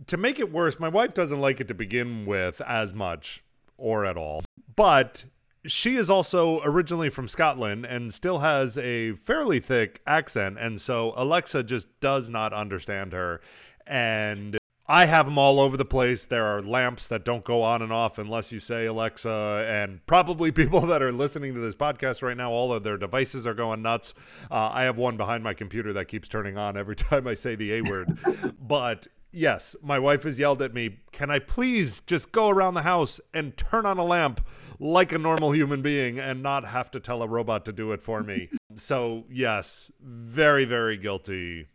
to 0.07 0.17
make 0.17 0.41
it 0.41 0.51
worse, 0.51 0.81
my 0.81 0.89
wife 0.89 1.13
doesn't 1.13 1.41
like 1.41 1.61
it 1.61 1.69
to 1.69 1.75
begin 1.75 2.25
with 2.25 2.61
as 2.63 2.95
much 2.95 3.45
or 3.79 4.05
at 4.05 4.17
all. 4.17 4.43
But 4.75 5.25
she 5.67 5.97
is 5.97 6.09
also 6.09 6.61
originally 6.63 7.11
from 7.11 7.29
Scotland 7.29 7.85
and 7.85 8.13
still 8.15 8.39
has 8.39 8.79
a 8.79 9.13
fairly 9.13 9.61
thick 9.61 10.01
accent. 10.07 10.59
And 10.61 10.81
so 10.81 11.13
Alexa 11.17 11.65
just 11.65 11.89
does 12.01 12.31
not 12.31 12.53
understand 12.53 13.13
her. 13.13 13.41
And 13.87 14.59
I 14.89 15.07
have 15.07 15.27
them 15.27 15.37
all 15.37 15.59
over 15.59 15.77
the 15.77 15.85
place. 15.85 16.25
There 16.25 16.45
are 16.45 16.63
lamps 16.63 17.09
that 17.09 17.25
don't 17.25 17.45
go 17.45 17.63
on 17.63 17.83
and 17.83 17.93
off 17.93 18.19
unless 18.19 18.53
you 18.53 18.61
say 18.61 18.87
Alexa, 18.87 19.67
and 19.69 20.05
probably 20.07 20.53
people 20.53 20.81
that 20.83 21.03
are 21.03 21.13
listening 21.13 21.55
to 21.55 21.61
this 21.61 21.75
podcast 21.75 22.23
right 22.23 22.37
now, 22.37 22.53
all 22.53 22.73
of 22.73 22.85
their 22.85 22.97
devices 22.97 23.47
are 23.47 23.55
going 23.55 23.83
nuts. 23.83 24.15
Uh, 24.51 24.71
I 24.73 24.85
have 24.85 24.97
one 24.97 25.17
behind 25.17 25.43
my 25.43 25.55
computer 25.55 25.93
that 25.95 26.07
keeps 26.07 26.29
turning 26.29 26.57
on 26.57 26.77
every 26.77 26.97
time 26.97 27.27
I 27.27 27.35
say 27.35 27.57
the 27.57 27.75
A 27.75 27.83
word. 27.83 28.17
but 28.61 29.09
yes, 29.37 29.77
my 29.83 29.99
wife 29.99 30.23
has 30.25 30.39
yelled 30.39 30.63
at 30.63 30.75
me, 30.75 30.99
Can 31.13 31.31
I 31.31 31.39
please 31.39 32.01
just 32.07 32.33
go 32.33 32.49
around 32.49 32.75
the 32.75 32.83
house 32.83 33.21
and 33.35 33.57
turn 33.57 33.87
on 33.87 33.99
a 33.99 34.05
lamp 34.05 34.47
like 34.79 35.13
a 35.13 35.19
normal 35.19 35.53
human 35.53 35.83
being 35.83 36.19
and 36.19 36.43
not 36.43 36.65
have 36.65 36.91
to 36.93 37.01
tell 37.01 37.23
a 37.23 37.29
robot 37.29 37.65
to 37.67 37.73
do 37.73 37.93
it 37.93 38.03
for 38.03 38.23
me? 38.23 38.49
so, 38.77 39.25
yes, 39.31 39.91
very, 40.01 40.65
very 40.65 40.97
guilty 40.97 41.69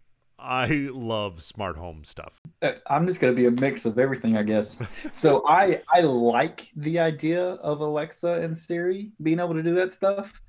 I 0.43 0.89
love 0.91 1.43
smart 1.43 1.78
home 1.78 2.04
stuff. 2.04 2.41
Uh, 2.63 2.71
I'm 2.88 3.06
just 3.06 3.19
going 3.19 3.34
to 3.34 3.39
be 3.39 3.47
a 3.47 3.52
mix 3.52 3.86
of 3.86 4.00
everything, 4.00 4.38
I 4.38 4.43
guess. 4.43 4.82
so 5.12 5.43
I 5.47 5.84
I 5.93 6.02
like 6.02 6.71
the 6.76 6.97
idea 6.97 7.43
of 7.43 7.80
Alexa 7.80 8.41
and 8.41 8.58
Siri 8.58 9.12
being 9.21 9.39
able 9.39 9.54
to 9.54 9.62
do 9.62 9.76
that 9.76 9.91
stuff. 9.91 10.41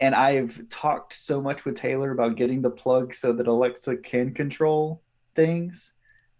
And 0.00 0.16
I've 0.16 0.68
talked 0.68 1.14
so 1.14 1.40
much 1.40 1.64
with 1.64 1.76
Taylor 1.76 2.10
about 2.10 2.34
getting 2.34 2.60
the 2.60 2.70
plug 2.70 3.14
so 3.14 3.32
that 3.32 3.46
Alexa 3.46 3.98
can 3.98 4.34
control 4.34 5.00
things, 5.36 5.92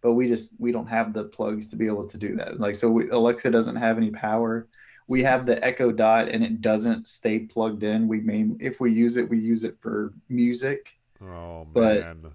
but 0.03 0.13
we 0.13 0.29
just 0.29 0.53
we 0.59 0.73
don't 0.73 0.87
have 0.87 1.13
the 1.13 1.25
plugs 1.25 1.69
to 1.69 1.77
be 1.77 1.87
able 1.87 2.07
to 2.07 2.19
do 2.19 2.37
that. 2.37 2.61
Like 2.61 2.75
so 2.75 2.91
we, 2.91 3.09
Alexa 3.09 3.51
doesn't 3.51 3.77
have 3.77 3.97
any 3.97 4.11
power. 4.11 4.69
We 5.07 5.23
have 5.23 5.47
the 5.47 5.63
Echo 5.65 5.93
Dot 5.93 6.29
and 6.29 6.45
it 6.45 6.61
doesn't 6.61 7.07
stay 7.07 7.41
plugged 7.41 7.85
in. 7.85 8.09
We 8.09 8.21
main 8.21 8.59
if 8.61 8.81
we 8.81 8.93
use 8.93 9.17
it, 9.17 9.29
we 9.29 9.39
use 9.39 9.65
it 9.65 9.77
for 9.81 10.13
music. 10.29 10.89
Oh 11.23 11.67
man. 11.75 12.19
But 12.23 12.33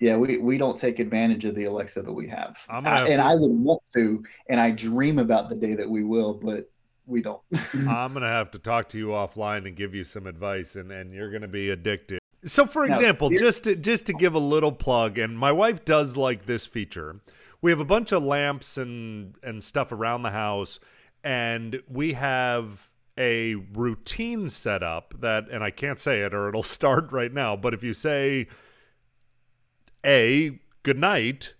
yeah, 0.00 0.16
we, 0.16 0.38
we 0.38 0.56
don't 0.56 0.78
take 0.78 0.98
advantage 0.98 1.44
of 1.44 1.54
the 1.54 1.64
Alexa 1.64 2.00
that 2.02 2.12
we 2.12 2.26
have. 2.28 2.56
I, 2.70 3.00
and 3.00 3.06
to, 3.06 3.22
I 3.22 3.34
would 3.34 3.50
want 3.50 3.82
to, 3.92 4.24
and 4.48 4.58
I 4.58 4.70
dream 4.70 5.18
about 5.18 5.50
the 5.50 5.54
day 5.54 5.74
that 5.74 5.88
we 5.88 6.04
will, 6.04 6.32
but 6.32 6.70
we 7.04 7.20
don't. 7.20 7.42
I'm 7.74 8.14
gonna 8.14 8.28
have 8.28 8.50
to 8.52 8.58
talk 8.58 8.88
to 8.90 8.98
you 8.98 9.08
offline 9.08 9.66
and 9.66 9.76
give 9.76 9.94
you 9.94 10.04
some 10.04 10.26
advice, 10.26 10.74
and, 10.74 10.90
and 10.90 11.12
you're 11.12 11.30
gonna 11.30 11.48
be 11.48 11.68
addicted. 11.68 12.19
So, 12.44 12.66
for 12.66 12.84
example, 12.84 13.30
now, 13.30 13.36
just 13.36 13.64
to, 13.64 13.76
just 13.76 14.06
to 14.06 14.12
give 14.12 14.34
a 14.34 14.38
little 14.38 14.72
plug, 14.72 15.18
and 15.18 15.38
my 15.38 15.52
wife 15.52 15.84
does 15.84 16.16
like 16.16 16.46
this 16.46 16.66
feature. 16.66 17.20
We 17.60 17.70
have 17.70 17.80
a 17.80 17.84
bunch 17.84 18.12
of 18.12 18.22
lamps 18.22 18.78
and 18.78 19.34
and 19.42 19.62
stuff 19.62 19.92
around 19.92 20.22
the 20.22 20.30
house, 20.30 20.80
and 21.22 21.82
we 21.88 22.14
have 22.14 22.88
a 23.18 23.54
routine 23.54 24.48
set 24.48 24.82
up 24.82 25.14
that, 25.20 25.48
and 25.50 25.62
I 25.62 25.70
can't 25.70 25.98
say 25.98 26.22
it 26.22 26.32
or 26.32 26.48
it'll 26.48 26.62
start 26.78 27.12
right 27.12 27.32
now. 27.32 27.56
But 27.56 27.74
if 27.74 27.82
you 27.82 27.92
say 27.92 28.48
a 30.04 30.58
good 30.82 30.98
night, 30.98 31.54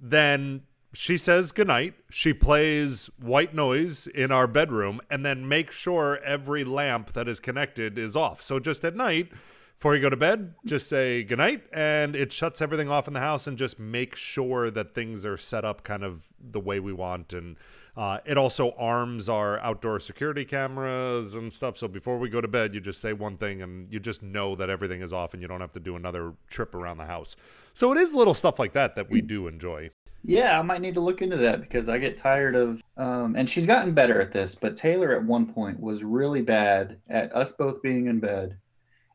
then 0.00 0.62
she 0.92 1.16
says 1.16 1.52
good 1.52 1.66
night. 1.66 1.94
She 2.10 2.32
plays 2.32 3.10
white 3.18 3.54
noise 3.54 4.06
in 4.06 4.30
our 4.30 4.46
bedroom 4.46 5.00
and 5.10 5.24
then 5.24 5.48
make 5.48 5.70
sure 5.70 6.18
every 6.24 6.64
lamp 6.64 7.12
that 7.12 7.28
is 7.28 7.40
connected 7.40 7.98
is 7.98 8.16
off. 8.16 8.42
So 8.42 8.58
just 8.58 8.84
at 8.84 8.96
night, 8.96 9.30
before 9.80 9.94
you 9.94 10.02
go 10.02 10.10
to 10.10 10.16
bed, 10.16 10.52
just 10.66 10.90
say 10.90 11.22
goodnight 11.22 11.62
and 11.72 12.14
it 12.14 12.34
shuts 12.34 12.60
everything 12.60 12.90
off 12.90 13.08
in 13.08 13.14
the 13.14 13.20
house 13.20 13.46
and 13.46 13.56
just 13.56 13.78
make 13.78 14.14
sure 14.14 14.70
that 14.70 14.94
things 14.94 15.24
are 15.24 15.38
set 15.38 15.64
up 15.64 15.84
kind 15.84 16.04
of 16.04 16.24
the 16.38 16.60
way 16.60 16.78
we 16.78 16.92
want. 16.92 17.32
And 17.32 17.56
uh, 17.96 18.18
it 18.26 18.36
also 18.36 18.72
arms 18.72 19.26
our 19.26 19.58
outdoor 19.60 19.98
security 19.98 20.44
cameras 20.44 21.34
and 21.34 21.50
stuff. 21.50 21.78
So 21.78 21.88
before 21.88 22.18
we 22.18 22.28
go 22.28 22.42
to 22.42 22.46
bed, 22.46 22.74
you 22.74 22.80
just 22.80 23.00
say 23.00 23.14
one 23.14 23.38
thing 23.38 23.62
and 23.62 23.90
you 23.90 23.98
just 23.98 24.22
know 24.22 24.54
that 24.54 24.68
everything 24.68 25.00
is 25.00 25.14
off 25.14 25.32
and 25.32 25.40
you 25.40 25.48
don't 25.48 25.62
have 25.62 25.72
to 25.72 25.80
do 25.80 25.96
another 25.96 26.34
trip 26.50 26.74
around 26.74 26.98
the 26.98 27.06
house. 27.06 27.34
So 27.72 27.90
it 27.90 27.96
is 27.96 28.12
little 28.12 28.34
stuff 28.34 28.58
like 28.58 28.74
that 28.74 28.96
that 28.96 29.08
we 29.08 29.22
do 29.22 29.46
enjoy. 29.46 29.88
Yeah, 30.22 30.58
I 30.58 30.62
might 30.62 30.82
need 30.82 30.92
to 30.92 31.00
look 31.00 31.22
into 31.22 31.38
that 31.38 31.62
because 31.62 31.88
I 31.88 31.96
get 31.96 32.18
tired 32.18 32.54
of, 32.54 32.82
um, 32.98 33.34
and 33.34 33.48
she's 33.48 33.66
gotten 33.66 33.94
better 33.94 34.20
at 34.20 34.30
this, 34.30 34.54
but 34.54 34.76
Taylor 34.76 35.16
at 35.16 35.24
one 35.24 35.50
point 35.50 35.80
was 35.80 36.04
really 36.04 36.42
bad 36.42 36.98
at 37.08 37.34
us 37.34 37.52
both 37.52 37.80
being 37.80 38.08
in 38.08 38.20
bed. 38.20 38.58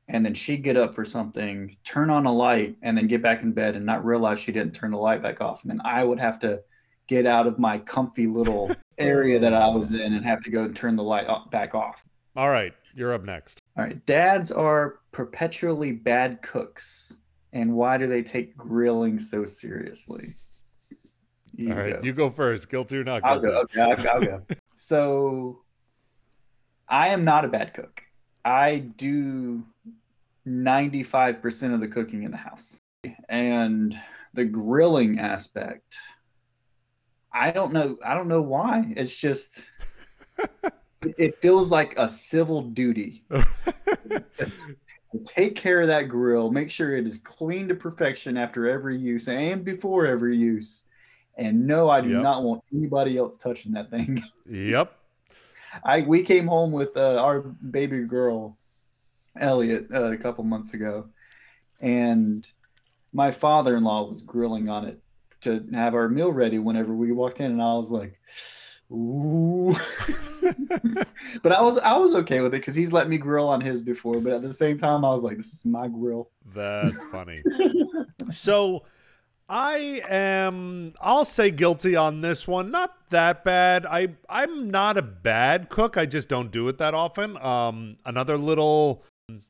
And 0.08 0.24
then 0.24 0.34
she'd 0.36 0.64
get 0.64 0.78
up 0.78 0.94
for 0.94 1.04
something, 1.04 1.76
turn 1.84 2.10
on 2.12 2.26
a 2.26 2.32
light, 2.32 2.76
and 2.84 2.96
then 2.96 3.08
get 3.08 3.24
back 3.24 3.42
in 3.42 3.54
bed 3.54 3.76
and 3.76 3.86
not 3.86 4.06
realize 4.06 4.40
she 4.40 4.52
didn't 4.52 4.74
turn 4.74 4.92
the 4.92 4.98
light 4.98 5.24
back 5.24 5.42
off. 5.42 5.64
And 5.64 5.72
then 5.72 5.82
I 5.84 6.04
would 6.04 6.20
have 6.20 6.40
to 6.42 6.62
get 7.08 7.26
out 7.26 7.48
of 7.48 7.58
my 7.58 7.80
comfy 7.80 8.28
little 8.28 8.72
area 8.98 9.40
that 9.40 9.54
I 9.54 9.68
was 9.68 9.94
in 9.94 10.14
and 10.14 10.24
have 10.26 10.42
to 10.44 10.52
go 10.52 10.64
and 10.64 10.76
turn 10.76 10.96
the 10.96 11.04
light 11.04 11.28
back 11.50 11.74
off. 11.74 12.04
All 12.36 12.50
right, 12.50 12.74
you're 12.94 13.14
up 13.14 13.24
next. 13.24 13.62
All 13.78 13.84
right, 13.84 14.06
dads 14.06 14.52
are 14.52 15.00
perpetually 15.12 15.92
bad 15.92 16.42
cooks. 16.42 17.16
And 17.54 17.74
why 17.74 17.98
do 17.98 18.08
they 18.08 18.22
take 18.22 18.58
grilling 18.58 19.18
so 19.18 19.46
seriously? 19.46 20.36
You 21.56 21.72
All 21.72 21.78
right, 21.78 21.94
go. 21.94 22.00
you 22.04 22.14
go 22.14 22.30
first. 22.30 22.70
Guilty 22.70 22.98
or 22.98 23.06
not 23.06 23.24
guilty? 23.24 23.48
I'll 23.48 23.64
go. 23.64 23.92
Okay, 23.94 24.08
I'll, 24.10 24.16
I'll 24.16 24.22
go. 24.22 24.42
so, 24.76 25.62
I 26.90 27.10
am 27.10 27.24
not 27.24 27.46
a 27.46 27.48
bad 27.48 27.74
cook. 27.74 28.04
I 28.46 28.78
do 28.78 29.64
95% 30.48 31.74
of 31.74 31.82
the 31.82 31.88
cooking 31.88 32.24
in 32.24 32.32
the 32.32 32.38
house. 32.38 32.80
And 33.28 34.00
the 34.34 34.46
grilling 34.46 35.20
aspect, 35.20 35.98
I 37.34 37.52
don't 37.52 37.74
know. 37.74 37.98
I 38.06 38.14
don't 38.14 38.28
know 38.28 38.42
why. 38.42 38.94
It's 38.96 39.16
just 39.16 39.68
it 41.02 41.42
feels 41.42 41.72
like 41.72 41.96
a 41.98 42.08
civil 42.08 42.62
duty. 42.62 43.24
to 43.30 44.52
take 45.24 45.56
care 45.56 45.82
of 45.82 45.88
that 45.88 46.04
grill, 46.04 46.52
make 46.52 46.70
sure 46.70 46.96
it 46.96 47.08
is 47.08 47.18
clean 47.18 47.68
to 47.68 47.76
perfection 47.76 48.38
after 48.38 48.70
every 48.70 48.98
use 48.98 49.28
and 49.28 49.64
before 49.64 50.06
every 50.06 50.38
use. 50.38 50.86
And 51.38 51.68
no, 51.68 51.90
I 51.90 52.02
do 52.02 52.10
yep. 52.10 52.24
not 52.24 52.44
want 52.44 52.64
anybody 52.74 53.18
else 53.18 53.38
touching 53.38 53.74
that 53.74 53.90
thing. 53.90 54.24
Yep. 54.46 54.96
I 55.84 56.02
we 56.02 56.24
came 56.24 56.48
home 56.48 56.72
with 56.72 56.96
uh, 56.96 57.22
our 57.22 57.42
baby 57.42 58.04
girl 58.04 58.58
Elliot 59.40 59.88
uh, 59.94 60.12
a 60.12 60.18
couple 60.18 60.44
months 60.44 60.74
ago, 60.74 61.10
and 61.80 62.50
my 63.14 63.32
father-in-law 63.32 64.08
was 64.08 64.22
grilling 64.22 64.70
on 64.70 64.86
it 64.86 65.02
to 65.42 65.66
have 65.74 65.94
our 65.94 66.10
meal 66.10 66.32
ready 66.32 66.60
whenever 66.60 66.94
we 66.94 67.12
walked 67.12 67.40
in, 67.40 67.52
and 67.52 67.62
I 67.62 67.74
was 67.74 67.92
like, 67.92 68.20
"Ooh," 68.92 69.76
but 71.44 71.52
I 71.52 71.62
was 71.62 71.78
I 71.78 71.98
was 71.98 72.14
okay 72.14 72.40
with 72.40 72.54
it 72.54 72.60
because 72.60 72.76
he's 72.76 72.92
let 72.92 73.10
me 73.10 73.18
grill 73.18 73.48
on 73.48 73.62
his 73.62 73.82
before. 73.82 74.20
But 74.20 74.34
at 74.34 74.42
the 74.42 74.54
same 74.54 74.78
time, 74.78 75.04
I 75.06 75.10
was 75.10 75.24
like, 75.24 75.38
"This 75.38 75.54
is 75.54 75.66
my 75.66 75.88
grill." 75.88 76.30
That's 76.54 77.04
funny. 77.12 77.44
so. 78.32 78.84
I 79.48 80.02
am 80.10 80.94
I'll 81.00 81.26
say 81.26 81.52
guilty 81.52 81.96
on 81.96 82.22
this 82.22 82.48
one. 82.48 82.72
Not 82.72 83.10
that 83.10 83.44
bad. 83.44 83.86
I 83.86 84.16
I'm 84.28 84.72
not 84.72 84.98
a 84.98 85.02
bad 85.02 85.70
cook. 85.70 85.98
I 85.98 86.06
just 86.06 86.30
don't 86.30 86.52
do 86.52 86.68
it 86.68 86.78
that 86.80 86.94
often. 86.94 87.38
Um 87.38 87.98
another 88.06 88.38
little 88.38 89.04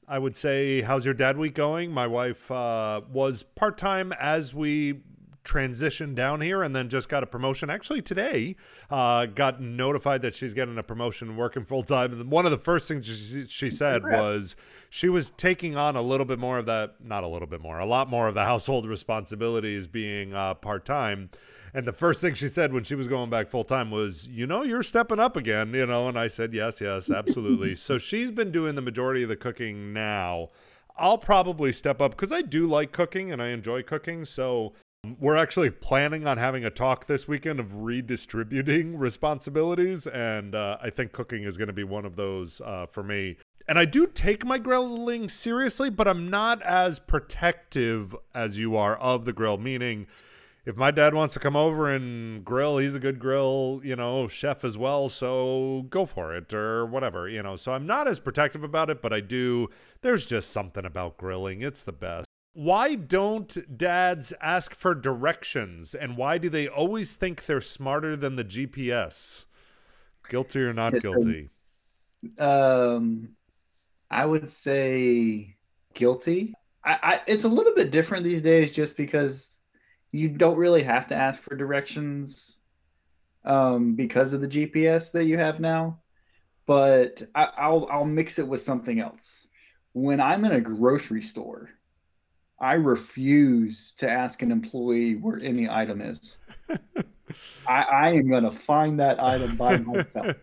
I 0.07 0.19
would 0.19 0.37
say, 0.37 0.81
how's 0.81 1.03
your 1.03 1.13
dad 1.13 1.37
week 1.37 1.53
going? 1.53 1.91
My 1.91 2.07
wife 2.07 2.49
uh, 2.49 3.01
was 3.11 3.43
part 3.43 3.77
time 3.77 4.13
as 4.13 4.53
we 4.53 5.01
transitioned 5.45 6.15
down 6.15 6.41
here 6.41 6.63
and 6.63 6.75
then 6.75 6.89
just 6.89 7.07
got 7.07 7.23
a 7.23 7.27
promotion. 7.27 7.69
Actually, 7.69 8.01
today, 8.01 8.55
uh, 8.89 9.25
got 9.27 9.61
notified 9.61 10.21
that 10.23 10.35
she's 10.35 10.53
getting 10.53 10.77
a 10.77 10.83
promotion 10.83 11.37
working 11.37 11.63
full 11.63 11.83
time. 11.83 12.11
And 12.11 12.29
one 12.29 12.45
of 12.45 12.51
the 12.51 12.57
first 12.57 12.87
things 12.87 13.05
she, 13.05 13.45
she 13.47 13.69
said 13.69 14.03
was 14.03 14.55
she 14.89 15.07
was 15.07 15.31
taking 15.31 15.77
on 15.77 15.95
a 15.95 16.01
little 16.01 16.25
bit 16.25 16.39
more 16.39 16.57
of 16.57 16.65
that, 16.65 16.95
not 17.03 17.23
a 17.23 17.27
little 17.27 17.47
bit 17.47 17.61
more, 17.61 17.79
a 17.79 17.85
lot 17.85 18.09
more 18.09 18.27
of 18.27 18.33
the 18.33 18.45
household 18.45 18.87
responsibilities 18.87 19.87
being 19.87 20.33
uh, 20.33 20.55
part 20.55 20.83
time. 20.85 21.29
And 21.73 21.85
the 21.85 21.93
first 21.93 22.21
thing 22.21 22.35
she 22.35 22.47
said 22.47 22.71
when 22.71 22.85
she 22.85 22.95
was 22.95 23.09
going 23.09 23.29
back 23.29 23.49
full 23.49 23.65
time 23.65 23.91
was, 23.91 24.27
"You 24.27 24.47
know, 24.47 24.63
you're 24.63 24.81
stepping 24.81 25.19
up 25.19 25.35
again." 25.35 25.73
You 25.73 25.85
know, 25.85 26.07
and 26.07 26.17
I 26.17 26.29
said, 26.29 26.53
"Yes, 26.53 26.79
yes, 26.79 27.11
absolutely." 27.11 27.75
so 27.87 27.97
she's 27.97 28.31
been 28.31 28.49
doing 28.49 28.75
the 28.75 28.81
majority 28.81 29.23
of 29.23 29.29
the 29.29 29.35
cooking 29.35 29.91
now. 29.91 30.51
I'll 30.97 31.17
probably 31.17 31.73
step 31.73 31.99
up 31.99 32.11
because 32.11 32.31
I 32.31 32.41
do 32.41 32.65
like 32.65 32.93
cooking 32.93 33.31
and 33.31 33.41
I 33.41 33.49
enjoy 33.49 33.83
cooking. 33.83 34.23
So 34.23 34.73
we're 35.19 35.37
actually 35.37 35.69
planning 35.69 36.27
on 36.27 36.37
having 36.37 36.65
a 36.65 36.69
talk 36.69 37.07
this 37.07 37.27
weekend 37.27 37.59
of 37.59 37.83
redistributing 37.83 38.97
responsibilities, 38.97 40.07
and 40.07 40.55
uh, 40.55 40.77
I 40.81 40.89
think 40.89 41.11
cooking 41.11 41.43
is 41.43 41.57
going 41.57 41.67
to 41.67 41.73
be 41.73 41.83
one 41.83 42.05
of 42.05 42.15
those 42.15 42.61
uh, 42.61 42.87
for 42.87 43.03
me. 43.03 43.37
And 43.67 43.79
I 43.79 43.85
do 43.85 44.05
take 44.05 44.45
my 44.45 44.57
grilling 44.57 45.27
seriously, 45.29 45.89
but 45.89 46.07
I'm 46.07 46.29
not 46.29 46.61
as 46.61 46.99
protective 46.99 48.15
as 48.33 48.59
you 48.59 48.75
are 48.75 48.95
of 48.97 49.25
the 49.25 49.33
grill, 49.33 49.57
meaning 49.57 50.07
if 50.65 50.75
my 50.75 50.91
dad 50.91 51.13
wants 51.13 51.33
to 51.35 51.39
come 51.39 51.55
over 51.55 51.91
and 51.91 52.43
grill, 52.43 52.77
he's 52.77 52.95
a 52.95 52.99
good 52.99 53.19
grill, 53.19 53.81
you 53.83 53.95
know, 53.95 54.27
chef 54.27 54.63
as 54.63 54.77
well. 54.77 55.09
So 55.09 55.85
go 55.89 56.05
for 56.05 56.35
it 56.35 56.53
or 56.53 56.85
whatever, 56.85 57.29
you 57.29 57.43
know. 57.43 57.55
So 57.55 57.73
I'm 57.73 57.85
not 57.85 58.07
as 58.07 58.19
protective 58.19 58.63
about 58.63 58.89
it, 58.89 59.01
but 59.01 59.13
I 59.13 59.19
do. 59.19 59.69
There's 60.01 60.25
just 60.25 60.51
something 60.51 60.85
about 60.85 61.17
grilling. 61.17 61.61
It's 61.61 61.83
the 61.83 61.91
best. 61.91 62.25
Why 62.55 62.95
don't 62.95 63.77
dads 63.77 64.31
ask 64.39 64.73
for 64.73 64.95
directions? 64.95 65.93
And 65.93 66.15
why 66.15 66.37
do 66.37 66.49
they 66.49 66.69
always 66.69 67.15
think 67.15 67.45
they're 67.45 67.59
smarter 67.59 68.15
than 68.15 68.37
the 68.37 68.45
GPS? 68.45 69.43
Guilty 70.29 70.61
or 70.61 70.71
not 70.71 70.93
guilty? 70.97 71.49
Um, 72.39 73.35
I 74.09 74.25
would 74.25 74.49
say 74.49 75.57
guilty. 75.93 76.53
I, 76.85 76.97
I, 77.03 77.21
it's 77.27 77.43
a 77.43 77.49
little 77.49 77.75
bit 77.75 77.91
different 77.91 78.23
these 78.23 78.39
days 78.39 78.71
just 78.71 78.95
because 78.95 79.59
you 80.13 80.29
don't 80.29 80.57
really 80.57 80.83
have 80.83 81.07
to 81.07 81.15
ask 81.15 81.41
for 81.41 81.57
directions 81.57 82.59
um, 83.43 83.95
because 83.95 84.31
of 84.31 84.39
the 84.39 84.47
GPS 84.47 85.11
that 85.11 85.25
you 85.25 85.37
have 85.37 85.59
now. 85.59 85.99
But 86.65 87.21
I, 87.35 87.49
I'll 87.57 87.89
I'll 87.91 88.05
mix 88.05 88.39
it 88.39 88.47
with 88.47 88.61
something 88.61 89.01
else. 89.01 89.45
When 89.91 90.21
I'm 90.21 90.45
in 90.45 90.53
a 90.53 90.61
grocery 90.61 91.21
store, 91.21 91.69
I 92.59 92.73
refuse 92.73 93.93
to 93.97 94.09
ask 94.09 94.41
an 94.41 94.51
employee 94.51 95.15
where 95.15 95.39
any 95.39 95.69
item 95.69 96.01
is. 96.01 96.37
I, 97.67 97.81
I 97.81 98.09
am 98.11 98.29
gonna 98.29 98.51
find 98.51 98.99
that 98.99 99.21
item 99.21 99.55
by 99.57 99.77
myself. 99.77 100.27
uh, 100.27 100.33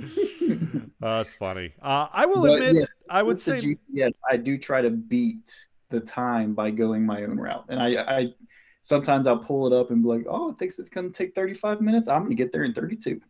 that's 1.00 1.34
funny. 1.34 1.72
Uh, 1.82 2.06
I 2.12 2.26
will 2.26 2.42
But 2.42 2.54
admit, 2.62 2.76
yes, 2.76 2.88
I 3.08 3.22
would 3.22 3.40
say 3.40 3.76
yes. 3.92 4.12
I 4.30 4.36
do 4.36 4.56
try 4.56 4.80
to 4.80 4.90
beat 4.90 5.66
the 5.90 6.00
time 6.00 6.54
by 6.54 6.70
going 6.70 7.04
my 7.04 7.24
own 7.24 7.38
route, 7.38 7.64
and 7.68 7.80
I, 7.80 7.96
I 8.20 8.34
sometimes 8.80 9.26
I'll 9.26 9.38
pull 9.38 9.66
it 9.66 9.72
up 9.78 9.90
and 9.90 10.02
be 10.02 10.08
like, 10.08 10.26
"Oh, 10.28 10.50
it 10.50 10.58
thinks 10.58 10.78
it's 10.78 10.88
gonna 10.88 11.10
take 11.10 11.34
35 11.34 11.80
minutes. 11.80 12.08
I'm 12.08 12.22
gonna 12.22 12.34
get 12.36 12.52
there 12.52 12.64
in 12.64 12.72
32." 12.72 13.20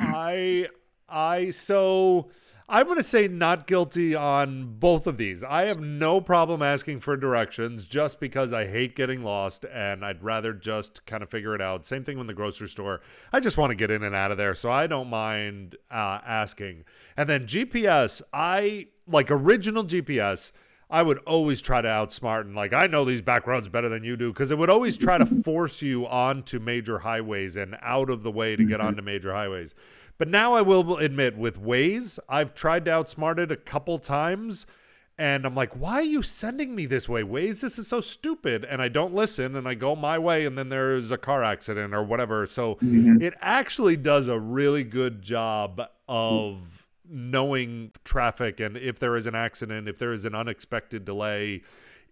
I 0.00 0.68
I 1.08 1.50
so 1.50 2.30
I'm 2.70 2.84
going 2.84 2.98
to 2.98 3.02
say 3.02 3.28
not 3.28 3.66
guilty 3.66 4.14
on 4.14 4.74
both 4.78 5.06
of 5.06 5.16
these. 5.16 5.42
I 5.42 5.64
have 5.64 5.80
no 5.80 6.20
problem 6.20 6.60
asking 6.60 7.00
for 7.00 7.16
directions 7.16 7.84
just 7.84 8.20
because 8.20 8.52
I 8.52 8.66
hate 8.66 8.94
getting 8.94 9.24
lost 9.24 9.64
and 9.72 10.04
I'd 10.04 10.22
rather 10.22 10.52
just 10.52 11.06
kind 11.06 11.22
of 11.22 11.30
figure 11.30 11.54
it 11.54 11.62
out. 11.62 11.86
Same 11.86 12.04
thing 12.04 12.18
with 12.18 12.26
the 12.26 12.34
grocery 12.34 12.68
store. 12.68 13.00
I 13.32 13.40
just 13.40 13.56
want 13.56 13.70
to 13.70 13.74
get 13.74 13.90
in 13.90 14.02
and 14.02 14.14
out 14.14 14.32
of 14.32 14.36
there, 14.36 14.54
so 14.54 14.70
I 14.70 14.86
don't 14.86 15.08
mind 15.08 15.76
uh, 15.90 16.20
asking. 16.26 16.84
And 17.16 17.26
then 17.26 17.46
GPS, 17.46 18.20
I 18.34 18.88
like 19.06 19.30
original 19.30 19.84
GPS. 19.84 20.52
I 20.90 21.00
would 21.00 21.18
always 21.20 21.62
try 21.62 21.80
to 21.80 21.88
outsmart 21.88 22.42
and 22.42 22.54
like 22.54 22.74
I 22.74 22.86
know 22.86 23.06
these 23.06 23.22
back 23.22 23.46
roads 23.46 23.68
better 23.68 23.88
than 23.88 24.04
you 24.04 24.16
do 24.16 24.30
because 24.30 24.50
it 24.50 24.58
would 24.58 24.70
always 24.70 24.98
try 24.98 25.16
to 25.16 25.26
force 25.42 25.80
you 25.80 26.06
onto 26.06 26.58
major 26.58 26.98
highways 26.98 27.56
and 27.56 27.78
out 27.80 28.10
of 28.10 28.22
the 28.22 28.30
way 28.30 28.56
to 28.56 28.64
get 28.64 28.80
onto 28.80 29.00
major 29.00 29.32
highways. 29.32 29.74
But 30.18 30.28
now 30.28 30.54
I 30.54 30.62
will 30.62 30.98
admit 30.98 31.38
with 31.38 31.62
Waze, 31.62 32.18
I've 32.28 32.52
tried 32.52 32.84
to 32.86 32.90
outsmart 32.90 33.38
it 33.38 33.52
a 33.52 33.56
couple 33.56 33.98
times 34.00 34.66
and 35.16 35.44
I'm 35.46 35.54
like, 35.54 35.72
why 35.72 35.94
are 35.94 36.02
you 36.02 36.22
sending 36.22 36.74
me 36.74 36.86
this 36.86 37.08
way, 37.08 37.22
Waze? 37.22 37.60
This 37.60 37.78
is 37.78 37.88
so 37.88 38.00
stupid. 38.00 38.64
And 38.64 38.82
I 38.82 38.88
don't 38.88 39.14
listen 39.14 39.56
and 39.56 39.66
I 39.66 39.74
go 39.74 39.96
my 39.96 40.18
way 40.18 40.44
and 40.44 40.58
then 40.58 40.68
there's 40.68 41.10
a 41.10 41.18
car 41.18 41.42
accident 41.44 41.94
or 41.94 42.02
whatever. 42.02 42.46
So 42.46 42.76
Mhm. 42.76 43.22
it 43.22 43.34
actually 43.40 43.96
does 43.96 44.28
a 44.28 44.38
really 44.38 44.84
good 44.84 45.22
job 45.22 45.80
of 46.08 46.86
knowing 47.08 47.92
traffic 48.04 48.60
and 48.60 48.76
if 48.76 48.98
there 48.98 49.16
is 49.16 49.26
an 49.26 49.34
accident, 49.34 49.88
if 49.88 49.98
there 49.98 50.12
is 50.12 50.24
an 50.24 50.34
unexpected 50.34 51.04
delay, 51.04 51.62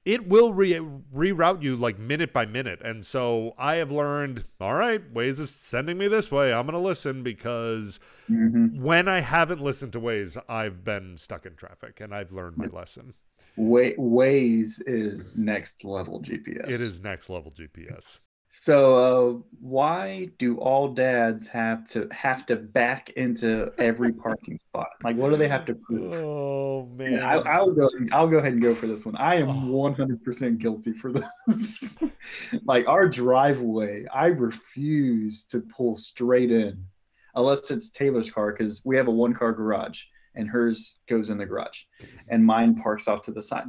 it 0.06 0.28
will 0.28 0.54
re- 0.54 0.80
reroute 1.14 1.62
you 1.62 1.76
like 1.76 1.98
minute 1.98 2.32
by 2.32 2.46
minute. 2.46 2.80
And 2.82 3.04
so 3.04 3.54
I 3.58 3.74
have 3.76 3.90
learned, 3.90 4.44
all 4.60 4.74
right, 4.74 5.12
Waze 5.12 5.40
is 5.40 5.50
sending 5.50 5.98
me 5.98 6.06
this 6.08 6.30
way. 6.30 6.54
I'm 6.54 6.64
going 6.64 6.72
to 6.74 6.78
listen 6.78 7.22
because 7.24 7.98
Mhm. 8.30 8.78
when 8.80 9.08
I 9.08 9.20
haven't 9.20 9.60
listened 9.60 9.92
to 9.94 10.00
Waze, 10.00 10.40
I've 10.48 10.84
been 10.84 11.18
stuck 11.18 11.44
in 11.44 11.56
traffic 11.56 12.00
and 12.00 12.14
I've 12.14 12.30
learned 12.30 12.56
my 12.56 12.66
lesson. 12.66 13.14
Wa- 13.56 13.96
Waze 13.98 14.80
is 14.86 15.36
next 15.36 15.84
level 15.84 16.20
GPS. 16.20 16.68
It 16.68 16.80
is 16.80 17.00
next 17.02 17.28
level 17.28 17.50
GPS. 17.50 18.20
So, 18.48 18.94
uh, 18.96 19.42
why 19.60 20.28
do 20.38 20.58
all 20.58 20.94
dads 20.94 21.48
have 21.48 21.86
to 21.90 22.08
have 22.12 22.46
to 22.46 22.56
back 22.56 23.10
into 23.10 23.72
every 23.78 24.12
parking 24.24 24.56
spot? 24.58 24.86
Like, 25.02 25.16
what 25.16 25.30
do 25.30 25.36
they 25.36 25.48
have 25.48 25.64
to 25.66 25.74
prove? 25.74 26.12
Oh 26.12 26.86
man. 26.94 27.22
I, 27.22 27.34
I'll 27.38 27.72
go. 27.72 27.90
I'll 28.12 28.28
go 28.28 28.38
ahead 28.38 28.52
and 28.52 28.62
go 28.62 28.74
for 28.74 28.86
this 28.86 29.04
one. 29.04 29.16
I 29.16 29.42
Oh. 29.42 29.48
am 29.48 29.68
100% 29.68 30.58
guilty 30.58 30.92
for 30.92 31.12
this. 31.12 32.02
like 32.64 32.86
our 32.86 33.08
driveway, 33.08 34.06
I 34.14 34.26
refuse 34.26 35.44
to 35.46 35.60
pull 35.60 35.96
straight 35.96 36.52
in, 36.52 36.86
unless 37.34 37.70
it's 37.70 37.90
Taylor's 37.90 38.30
car, 38.30 38.52
because 38.52 38.82
we 38.84 38.96
have 38.96 39.08
a 39.08 39.12
one-car 39.12 39.52
garage, 39.54 40.04
and 40.36 40.48
hers 40.48 40.98
goes 41.08 41.30
in 41.30 41.38
the 41.38 41.46
garage, 41.46 41.80
and 42.28 42.44
mine 42.44 42.76
parks 42.76 43.08
off 43.08 43.22
to 43.22 43.32
the 43.32 43.42
side. 43.42 43.66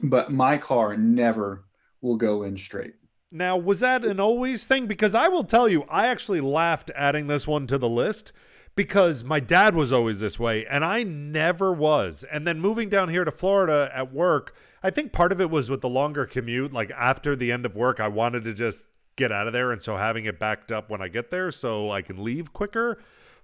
But 0.00 0.30
my 0.32 0.58
car 0.58 0.96
never 0.96 1.64
will 2.02 2.16
go 2.16 2.44
in 2.44 2.56
straight. 2.56 2.94
Now, 3.34 3.56
was 3.56 3.80
that 3.80 4.04
an 4.04 4.20
always 4.20 4.64
thing? 4.64 4.86
Because 4.86 5.12
I 5.12 5.26
will 5.26 5.42
tell 5.42 5.68
you, 5.68 5.82
I 5.88 6.06
actually 6.06 6.40
laughed 6.40 6.92
adding 6.94 7.26
this 7.26 7.48
one 7.48 7.66
to 7.66 7.76
the 7.76 7.88
list 7.88 8.30
because 8.76 9.24
my 9.24 9.40
dad 9.40 9.74
was 9.74 9.92
always 9.92 10.20
this 10.20 10.38
way 10.38 10.64
and 10.66 10.84
I 10.84 11.02
never 11.02 11.72
was. 11.72 12.24
And 12.30 12.46
then 12.46 12.60
moving 12.60 12.88
down 12.88 13.08
here 13.08 13.24
to 13.24 13.32
Florida 13.32 13.90
at 13.92 14.12
work, 14.12 14.54
I 14.84 14.90
think 14.90 15.12
part 15.12 15.32
of 15.32 15.40
it 15.40 15.50
was 15.50 15.68
with 15.68 15.80
the 15.80 15.88
longer 15.88 16.26
commute. 16.26 16.72
Like 16.72 16.92
after 16.92 17.34
the 17.34 17.50
end 17.50 17.66
of 17.66 17.74
work, 17.74 17.98
I 17.98 18.06
wanted 18.06 18.44
to 18.44 18.54
just 18.54 18.84
get 19.16 19.32
out 19.32 19.48
of 19.48 19.52
there. 19.52 19.72
And 19.72 19.82
so 19.82 19.96
having 19.96 20.26
it 20.26 20.38
backed 20.38 20.70
up 20.70 20.88
when 20.88 21.02
I 21.02 21.08
get 21.08 21.32
there 21.32 21.50
so 21.50 21.90
I 21.90 22.02
can 22.02 22.22
leave 22.22 22.52
quicker. 22.52 22.98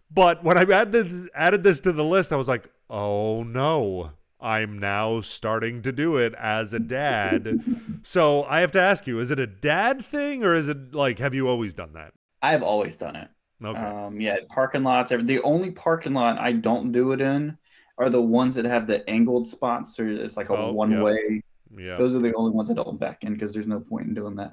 But 0.09 0.45
when 0.45 0.57
I 0.57 0.63
added, 0.73 1.31
added 1.35 1.65
this 1.65 1.81
to 1.81 1.91
the 1.91 2.05
list, 2.05 2.33
I 2.33 2.37
was 2.37 2.47
like, 2.47 2.71
oh 2.89 3.43
no. 3.43 4.13
I'm 4.41 4.79
now 4.79 5.21
starting 5.21 5.83
to 5.83 5.93
do 5.93 6.17
it 6.17 6.35
as 6.35 6.73
a 6.73 6.79
dad. 6.81 8.01
so 8.03 8.45
I 8.45 8.61
have 8.61 8.73
to 8.73 8.81
ask 8.81 9.07
you, 9.07 9.19
is 9.21 9.31
it 9.31 9.39
a 9.39 9.47
dad 9.47 10.05
thing 10.05 10.45
or 10.45 10.55
is 10.55 10.69
it 10.69 10.95
like, 10.95 11.19
have 11.19 11.35
you 11.35 11.49
always 11.49 11.75
done 11.75 11.93
that? 11.95 12.13
I've 12.43 12.63
always 12.63 12.97
done 12.97 13.17
it. 13.17 13.29
Okay. 13.63 13.79
Um, 13.79 14.21
yeah, 14.21 14.39
parking 14.49 14.83
lots. 14.83 15.11
The 15.11 15.43
only 15.43 15.71
parking 15.73 16.15
lot 16.15 16.39
I 16.39 16.53
don't 16.53 16.93
do 16.93 17.13
it 17.13 17.21
in 17.21 17.59
are 17.99 18.09
the 18.09 18.21
ones 18.23 18.55
that 18.55 18.65
have 18.65 18.87
the 18.87 19.09
angled 19.09 19.47
spots, 19.49 20.01
or 20.01 20.09
it's 20.09 20.37
like 20.37 20.49
a 20.49 20.57
Oh, 20.57 20.73
one 20.73 20.91
yeah. 20.91 21.03
way. 21.03 21.43
yeah. 21.77 21.97
Those 21.97 22.15
are 22.15 22.19
the 22.21 22.35
only 22.35 22.53
ones 22.53 22.71
I 22.71 22.75
don't 22.75 22.99
back 22.99 23.25
in 23.25 23.35
because 23.35 23.53
there's 23.53 23.67
no 23.67 23.81
point 23.81 24.09
in 24.09 24.15
doing 24.15 24.37
that. 24.37 24.53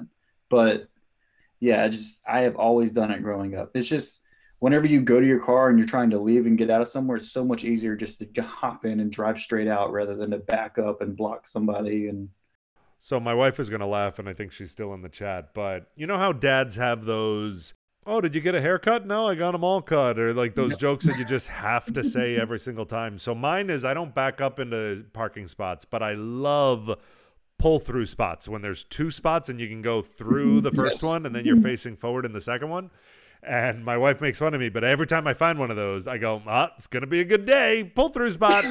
But 0.49 0.89
yeah, 1.59 1.83
I 1.83 1.89
just 1.89 2.21
I 2.27 2.41
have 2.41 2.55
always 2.57 2.91
done 2.91 3.11
it 3.11 3.23
growing 3.23 3.55
up. 3.55 3.71
It's 3.73 3.87
just 3.87 4.21
whenever 4.59 4.87
you 4.87 5.01
go 5.01 5.19
to 5.19 5.27
your 5.27 5.39
car 5.39 5.69
and 5.69 5.77
you're 5.79 5.87
trying 5.87 6.09
to 6.11 6.19
leave 6.19 6.45
and 6.47 6.57
get 6.57 6.69
out 6.69 6.81
of 6.81 6.87
somewhere, 6.87 7.17
it's 7.17 7.31
so 7.31 7.45
much 7.45 7.63
easier 7.63 7.95
just 7.95 8.19
to 8.19 8.41
hop 8.43 8.85
in 8.85 8.99
and 8.99 9.11
drive 9.11 9.39
straight 9.39 9.67
out 9.67 9.91
rather 9.91 10.15
than 10.15 10.31
to 10.31 10.37
back 10.39 10.77
up 10.77 11.01
and 11.01 11.15
block 11.17 11.47
somebody. 11.47 12.07
And 12.07 12.29
So 12.99 13.19
my 13.19 13.33
wife 13.33 13.59
is 13.59 13.69
going 13.69 13.79
to 13.81 13.85
laugh 13.85 14.17
and 14.19 14.27
I 14.27 14.33
think 14.33 14.51
she's 14.51 14.71
still 14.71 14.93
in 14.93 15.01
the 15.01 15.09
chat, 15.09 15.53
but 15.53 15.91
you 15.95 16.07
know 16.07 16.17
how 16.17 16.31
dads 16.33 16.75
have 16.75 17.05
those 17.05 17.73
Oh, 18.09 18.21
did 18.21 18.33
you 18.33 18.39
get 18.39 18.55
a 18.55 18.61
haircut? 18.61 19.05
No, 19.05 19.27
I 19.27 19.35
got 19.35 19.51
them 19.51 19.65
all 19.65 19.81
cut 19.81 20.17
or 20.17 20.33
like 20.33 20.55
those 20.55 20.77
No. 20.77 20.77
jokes 20.77 21.05
that 21.05 21.17
you 21.17 21.25
just 21.25 21.47
have 21.49 21.91
to 21.93 22.03
say 22.05 22.37
every 22.37 22.57
single 22.57 22.85
time. 22.85 23.19
So 23.19 23.35
mine 23.35 23.69
is 23.69 23.83
I 23.83 23.93
don't 23.93 24.15
back 24.15 24.39
up 24.39 24.59
into 24.59 25.05
parking 25.13 25.47
spots, 25.47 25.83
but 25.83 26.01
I 26.01 26.13
love 26.13 26.97
pull 27.59 27.79
through 27.79 28.05
spots 28.05 28.47
when 28.47 28.61
there's 28.61 28.83
two 28.85 29.11
spots 29.11 29.49
and 29.49 29.59
you 29.59 29.67
can 29.67 29.81
go 29.81 30.01
through 30.01 30.61
the 30.61 30.71
first 30.73 31.01
Yes. 31.01 31.03
one 31.03 31.25
and 31.25 31.35
then 31.35 31.45
you're 31.45 31.55
facing 31.57 31.97
forward 31.97 32.25
in 32.25 32.33
the 32.33 32.41
second 32.41 32.69
one. 32.69 32.91
And 33.43 33.85
my 33.85 33.97
wife 33.97 34.19
makes 34.19 34.39
fun 34.39 34.53
of 34.53 34.59
me, 34.59 34.69
but 34.69 34.83
every 34.83 35.07
time 35.07 35.27
I 35.27 35.33
find 35.33 35.59
one 35.59 35.71
of 35.71 35.77
those, 35.77 36.07
I 36.07 36.17
go, 36.17 36.41
ah, 36.47 36.71
it's 36.75 36.87
going 36.87 37.01
to 37.01 37.07
be 37.07 37.21
a 37.21 37.25
good 37.25 37.45
day. 37.45 37.91
Pull 37.95 38.09
through 38.09 38.31
spot. 38.31 38.65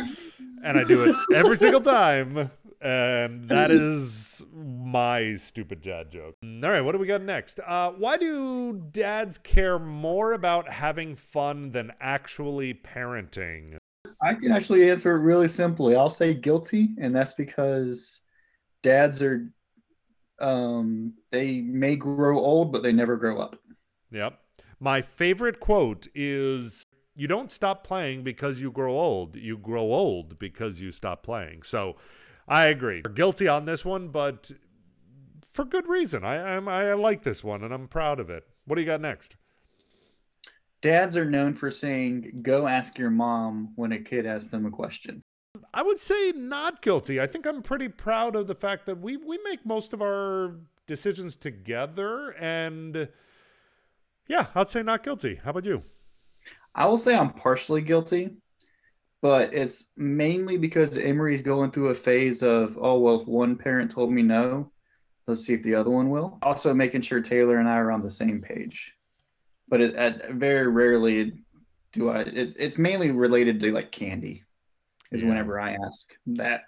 and 0.65 0.79
I 0.79 0.85
do 0.85 1.05
it 1.05 1.17
every 1.35 1.57
single 1.57 1.81
time. 1.81 2.51
And 2.81 3.49
that 3.49 3.71
is 3.71 4.45
my 4.55 5.35
stupid 5.37 5.81
dad 5.81 6.11
joke. 6.11 6.35
All 6.43 6.71
right, 6.71 6.83
what 6.83 6.93
do 6.93 6.99
we 6.99 7.07
got 7.07 7.23
next? 7.23 7.59
Uh, 7.67 7.93
why 7.93 8.17
do 8.17 8.75
dads 8.91 9.39
care 9.39 9.79
more 9.79 10.35
about 10.35 10.69
having 10.69 11.17
fun 11.17 11.73
than 11.73 11.93
actually 12.01 12.75
parenting? 12.75 13.79
I 14.23 14.35
can 14.35 14.53
actually 14.53 14.91
answer 14.91 15.17
it 15.17 15.21
really 15.21 15.49
simply. 15.49 15.97
I'll 15.97 16.11
say 16.11 16.35
guilty, 16.35 16.91
and 17.01 17.15
that's 17.15 17.35
because 17.35 18.21
dads 18.83 19.23
are 19.23 19.51
um 20.39 21.15
they 21.31 21.63
may 21.63 21.97
grow 21.97 22.39
old, 22.39 22.73
but 22.73 22.83
they 22.83 22.93
never 22.93 23.17
grow 23.17 23.39
up. 23.39 23.57
Yep. 24.11 24.39
My 24.79 25.03
favorite 25.03 25.61
quote 25.61 26.09
is 26.15 26.85
You 27.15 27.29
don't 27.29 27.51
stop 27.51 27.85
playing 27.85 28.23
because 28.23 28.61
you 28.61 28.71
grow 28.71 28.99
old. 28.99 29.37
You 29.37 29.57
grow 29.57 29.93
old 29.93 30.39
because 30.39 30.81
you 30.81 30.93
stop 30.93 31.23
playing. 31.23 31.63
So 31.63 31.97
I 32.49 32.67
agree. 32.67 33.03
We're 33.05 33.13
guilty 33.13 33.49
on 33.49 33.65
this 33.65 33.85
one, 33.85 34.09
but 34.09 34.53
for 35.53 35.65
good 35.65 35.89
reason. 35.89 36.25
I, 36.25 36.57
I'm, 36.57 36.69
I 36.69 36.93
like 36.93 37.23
this 37.23 37.43
one 37.43 37.65
and 37.65 37.73
I'm 37.73 37.89
proud 37.89 38.21
of 38.21 38.31
it. 38.31 38.45
What 38.67 38.77
do 38.77 38.83
you 38.83 38.87
got 38.87 39.01
next? 39.01 39.37
Dads 40.83 41.17
are 41.17 41.29
known 41.29 41.55
for 41.55 41.71
saying, 41.71 42.41
"Go 42.43 42.67
ask 42.67 42.99
your 42.99 43.11
mom" 43.11 43.73
when 43.77 43.93
a 43.93 43.99
kid 43.99 44.27
asks 44.27 44.51
them 44.51 44.67
a 44.67 44.71
question. 44.71 45.23
I 45.73 45.83
would 45.83 45.99
say 45.99 46.33
not 46.33 46.83
guilty. 46.83 47.21
I 47.21 47.27
think 47.27 47.47
I'm 47.47 47.63
pretty 47.63 47.89
proud 47.89 48.37
of 48.37 48.47
the 48.47 48.55
fact 48.55 48.87
that 48.87 49.01
we 49.01 49.17
we 49.17 49.39
make 49.43 49.65
most 49.65 49.93
of 49.93 50.03
our 50.03 50.57
decisions 50.87 51.35
together 51.37 52.31
and 52.39 53.09
yeah, 54.29 54.47
I'd 54.55 54.69
say 54.69 54.83
not 54.83 55.03
guilty. 55.03 55.37
How 55.43 55.51
about 55.51 55.65
you? 55.65 55.83
I 56.75 56.87
will 56.87 56.99
say 56.99 57.15
I'm 57.15 57.33
partially 57.33 57.81
guilty, 57.81 58.31
but 59.23 59.55
it's 59.55 59.87
mainly 59.97 60.59
because 60.59 60.97
Emery's 60.97 61.43
going 61.43 61.71
through 61.71 61.89
a 61.89 61.95
phase 61.95 62.43
of, 62.43 62.77
oh, 62.81 62.99
well, 62.99 63.21
if 63.21 63.27
one 63.27 63.57
parent 63.57 63.91
told 63.91 64.13
me 64.13 64.23
no, 64.23 64.71
let's 65.27 65.45
see 65.45 65.55
if 65.55 65.63
the 65.63 65.75
other 65.75 65.91
one 65.91 66.11
will. 66.11 66.39
Also, 66.43 66.75
making 66.75 67.01
sure 67.01 67.21
Taylor 67.21 67.59
and 67.59 67.69
I 67.69 67.77
are 67.77 67.91
on 67.91 68.03
the 68.03 68.11
same 68.11 68.41
page. 68.41 68.93
But 69.69 69.81
it, 69.81 69.95
at, 69.95 70.33
very 70.33 70.69
rarely 70.69 71.33
do 71.93 72.11
I, 72.11 72.21
it, 72.21 72.55
it's 72.59 72.79
mainly 72.79 73.11
related 73.11 73.59
to 73.61 73.73
like 73.73 73.91
candy, 73.91 74.45
is 75.11 75.23
Yeah. 75.23 75.29
whenever 75.29 75.59
I 75.59 75.73
ask 75.73 76.07
that. 76.27 76.63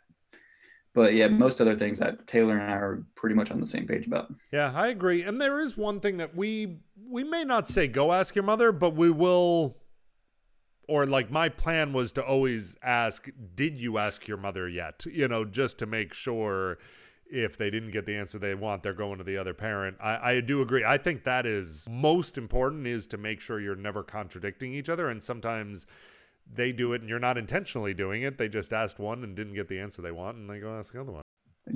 But 0.98 1.14
yeah, 1.14 1.28
most 1.28 1.60
other 1.60 1.76
things 1.76 2.00
that 2.00 2.26
Taylor 2.26 2.58
and 2.58 2.72
I 2.72 2.74
are 2.74 3.04
pretty 3.14 3.36
much 3.36 3.52
on 3.52 3.60
the 3.60 3.66
same 3.66 3.86
page 3.86 4.08
about. 4.08 4.34
Yeah, 4.52 4.72
I 4.74 4.88
agree. 4.88 5.22
And 5.22 5.40
there 5.40 5.60
is 5.60 5.76
one 5.76 6.00
thing 6.00 6.16
that 6.16 6.34
we 6.34 6.78
we 7.08 7.22
may 7.22 7.44
not 7.44 7.68
say 7.68 7.86
go 7.86 8.12
ask 8.12 8.34
your 8.34 8.42
mother, 8.42 8.72
but 8.72 8.96
we 8.96 9.08
will 9.08 9.76
or 10.88 11.06
like 11.06 11.30
my 11.30 11.48
plan 11.48 11.92
was 11.92 12.12
to 12.14 12.24
always 12.24 12.74
ask, 12.82 13.28
did 13.54 13.78
you 13.78 13.96
ask 13.96 14.26
your 14.26 14.38
mother 14.38 14.68
yet? 14.68 15.06
You 15.06 15.28
know, 15.28 15.44
just 15.44 15.78
to 15.78 15.86
make 15.86 16.14
sure 16.14 16.78
if 17.30 17.56
they 17.56 17.70
didn't 17.70 17.92
get 17.92 18.04
the 18.04 18.16
answer 18.16 18.40
they 18.40 18.56
want, 18.56 18.82
they're 18.82 18.92
going 18.92 19.18
to 19.18 19.24
the 19.24 19.38
other 19.38 19.54
parent. 19.54 19.98
I, 20.02 20.32
I 20.32 20.40
do 20.40 20.62
agree. 20.62 20.84
I 20.84 20.98
think 20.98 21.22
that 21.22 21.46
is 21.46 21.86
most 21.88 22.36
important 22.36 22.88
is 22.88 23.06
to 23.08 23.16
make 23.16 23.40
sure 23.40 23.60
you're 23.60 23.76
never 23.76 24.02
contradicting 24.02 24.74
each 24.74 24.88
other. 24.88 25.08
And 25.08 25.22
sometimes 25.22 25.86
they 26.54 26.72
do 26.72 26.92
it 26.92 27.00
and 27.00 27.08
you're 27.08 27.18
not 27.18 27.38
intentionally 27.38 27.94
doing 27.94 28.22
it. 28.22 28.38
They 28.38 28.48
just 28.48 28.72
asked 28.72 28.98
one 28.98 29.22
and 29.24 29.36
didn't 29.36 29.54
get 29.54 29.68
the 29.68 29.78
answer 29.78 30.02
they 30.02 30.12
want, 30.12 30.36
and 30.36 30.48
they 30.48 30.58
go 30.58 30.78
ask 30.78 30.94
another 30.94 31.12
one. 31.12 31.22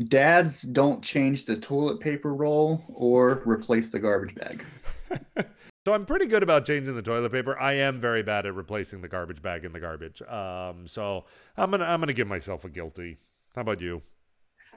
Dads 0.08 0.62
don't 0.62 1.02
change 1.02 1.44
the 1.44 1.56
toilet 1.56 2.00
paper 2.00 2.34
roll 2.34 2.82
or 2.88 3.42
replace 3.44 3.90
the 3.90 3.98
garbage 3.98 4.34
bag. 4.34 4.64
so 5.84 5.92
I'm 5.92 6.06
pretty 6.06 6.26
good 6.26 6.42
about 6.42 6.64
changing 6.64 6.94
the 6.94 7.02
toilet 7.02 7.30
paper. 7.30 7.58
I 7.58 7.74
am 7.74 8.00
very 8.00 8.22
bad 8.22 8.46
at 8.46 8.54
replacing 8.54 9.02
the 9.02 9.08
garbage 9.08 9.42
bag 9.42 9.64
in 9.64 9.72
the 9.72 9.80
garbage. 9.80 10.22
Um, 10.22 10.86
so 10.86 11.26
I'm 11.56 11.70
gonna 11.70 11.84
I'm 11.84 12.00
gonna 12.00 12.14
give 12.14 12.28
myself 12.28 12.64
a 12.64 12.70
guilty. 12.70 13.18
How 13.54 13.60
about 13.60 13.82
you? 13.82 14.00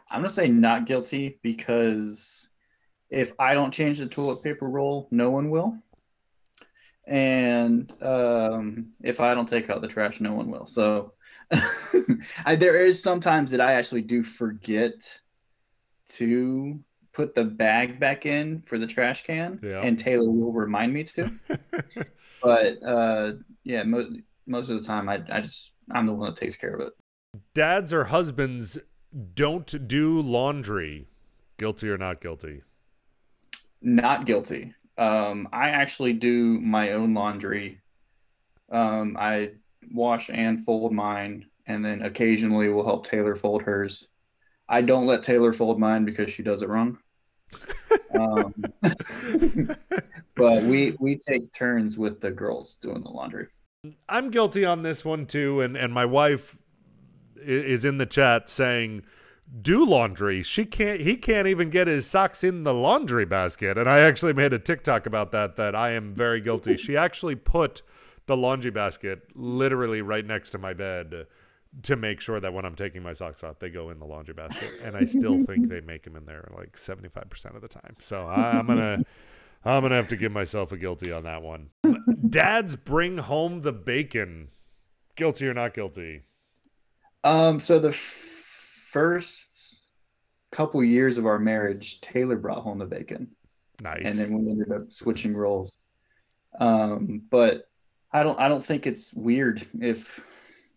I'm 0.09 0.19
gonna 0.19 0.29
say 0.29 0.49
not 0.49 0.85
guilty 0.85 1.39
because 1.41 2.49
if 3.09 3.31
I 3.39 3.53
don't 3.53 3.73
change 3.73 3.99
the 3.99 4.07
toilet 4.07 4.43
paper 4.43 4.67
roll, 4.67 5.07
no 5.11 5.31
one 5.31 5.49
will 5.49 5.77
and 7.07 7.91
um, 8.01 8.87
if 9.03 9.19
I 9.19 9.33
don't 9.33 9.47
take 9.47 9.69
out 9.69 9.81
the 9.81 9.87
trash, 9.87 10.19
no 10.19 10.33
one 10.33 10.49
will. 10.49 10.65
So 10.65 11.13
I, 12.45 12.55
there 12.55 12.81
is 12.81 13.01
sometimes 13.01 13.51
that 13.51 13.61
I 13.61 13.73
actually 13.73 14.01
do 14.01 14.23
forget 14.23 15.19
to 16.09 16.79
put 17.13 17.35
the 17.35 17.45
bag 17.45 17.99
back 17.99 18.25
in 18.25 18.63
for 18.65 18.77
the 18.77 18.87
trash 18.87 19.23
can, 19.23 19.59
yeah. 19.63 19.81
and 19.81 19.97
Taylor 19.97 20.29
will 20.29 20.51
remind 20.51 20.93
me 20.93 21.03
to. 21.03 21.31
but 22.41 22.83
uh, 22.83 23.33
yeah, 23.63 23.83
mo- 23.83 24.09
most 24.47 24.69
of 24.69 24.81
the 24.81 24.85
time, 24.85 25.07
I, 25.07 25.21
I 25.31 25.41
just 25.41 25.71
I'm 25.91 26.05
the 26.05 26.13
one 26.13 26.29
that 26.29 26.39
takes 26.39 26.55
care 26.55 26.73
of 26.75 26.87
it. 26.87 26.93
Dads 27.53 27.93
or 27.93 28.05
husbands 28.05 28.77
don't 29.33 29.87
do 29.87 30.19
laundry. 30.19 31.07
Guilty 31.57 31.89
or 31.89 31.97
not 31.97 32.19
guilty? 32.19 32.63
Not 33.81 34.25
guilty. 34.25 34.73
Um, 34.97 35.49
I 35.51 35.69
actually 35.69 36.13
do 36.13 36.59
my 36.61 36.91
own 36.91 37.13
laundry. 37.13 37.81
Um, 38.71 39.17
I 39.19 39.51
wash 39.91 40.29
and 40.29 40.63
fold 40.63 40.93
mine, 40.93 41.45
and 41.67 41.83
then 41.83 42.01
occasionally 42.01 42.69
will 42.69 42.85
help 42.85 43.05
Taylor 43.05 43.35
fold 43.35 43.61
hers. 43.63 44.07
I 44.67 44.81
don't 44.81 45.05
let 45.05 45.23
Taylor 45.23 45.53
fold 45.53 45.79
mine 45.79 46.05
because 46.05 46.31
she 46.31 46.43
does 46.43 46.61
it 46.61 46.69
wrong. 46.69 46.97
um, 48.17 48.53
but 50.35 50.63
we 50.63 50.95
we 50.99 51.17
take 51.17 51.53
turns 51.53 51.97
with 51.97 52.19
the 52.19 52.31
girls 52.31 52.77
doing 52.81 53.01
the 53.01 53.09
laundry. 53.09 53.47
I'm 54.09 54.31
guilty 54.31 54.65
on 54.65 54.81
this 54.81 55.05
one 55.05 55.25
too, 55.25 55.61
and 55.61 55.77
and 55.77 55.93
my 55.93 56.05
wife 56.05 56.57
is 57.37 57.85
in 57.85 57.97
the 57.97 58.05
chat 58.05 58.49
saying 58.49 59.03
do 59.61 59.85
laundry. 59.85 60.43
She 60.43 60.65
can't 60.65 61.01
he 61.01 61.15
can't 61.15 61.47
even 61.47 61.69
get 61.69 61.87
his 61.87 62.07
socks 62.07 62.43
in 62.43 62.63
the 62.63 62.73
laundry 62.73 63.25
basket. 63.25 63.77
And 63.77 63.89
I 63.89 63.99
actually 63.99 64.33
made 64.33 64.53
a 64.53 64.59
TikTok 64.59 65.05
about 65.05 65.31
that 65.31 65.55
that 65.57 65.75
I 65.75 65.91
am 65.91 66.13
very 66.13 66.41
guilty. 66.41 66.77
she 66.77 66.97
actually 66.97 67.35
put 67.35 67.81
the 68.25 68.35
laundry 68.35 68.71
basket 68.71 69.27
literally 69.35 70.01
right 70.01 70.25
next 70.25 70.49
to 70.51 70.57
my 70.57 70.73
bed 70.73 71.27
to 71.83 71.95
make 71.95 72.21
sure 72.21 72.39
that 72.39 72.53
when 72.53 72.65
I'm 72.65 72.75
taking 72.75 73.03
my 73.03 73.13
socks 73.13 73.43
off, 73.43 73.59
they 73.59 73.69
go 73.69 73.89
in 73.89 73.99
the 73.99 74.05
laundry 74.05 74.33
basket. 74.33 74.71
And 74.83 74.95
I 74.95 75.05
still 75.05 75.43
think 75.43 75.67
they 75.67 75.81
make 75.85 76.03
them 76.03 76.15
in 76.15 76.25
there 76.25 76.49
like 76.55 76.77
75% 76.77 77.55
of 77.55 77.61
the 77.61 77.67
time. 77.67 77.95
So 77.99 78.27
I'm 78.27 78.67
going 78.67 78.79
to 78.79 79.05
I'm 79.63 79.81
going 79.81 79.89
to 79.89 79.95
have 79.95 80.09
to 80.09 80.15
give 80.15 80.31
myself 80.31 80.71
a 80.71 80.77
guilty 80.77 81.11
on 81.11 81.23
that 81.23 81.41
one. 81.41 81.69
Dads 82.29 82.75
bring 82.75 83.17
home 83.17 83.61
the 83.61 83.73
bacon. 83.73 84.49
Guilty 85.15 85.47
or 85.47 85.53
not 85.53 85.73
guilty? 85.73 86.23
Um 87.23 87.59
so 87.59 87.79
the 87.79 87.97
first 88.95 89.89
couple 90.53 90.81
years 90.81 91.17
of 91.17 91.25
our 91.25 91.37
marriage, 91.37 91.99
Taylor 91.99 92.37
brought 92.37 92.63
home 92.63 92.79
the 92.79 92.85
bacon. 92.85 93.27
Nice. 93.81 94.03
And 94.05 94.17
then 94.17 94.39
we 94.39 94.49
ended 94.49 94.71
up 94.71 94.89
switching 94.89 95.35
roles. 95.35 95.79
Um, 96.61 97.21
but 97.29 97.67
I 98.13 98.23
don't 98.23 98.39
I 98.39 98.47
don't 98.47 98.63
think 98.63 98.87
it's 98.87 99.13
weird 99.13 99.67
if 99.81 100.17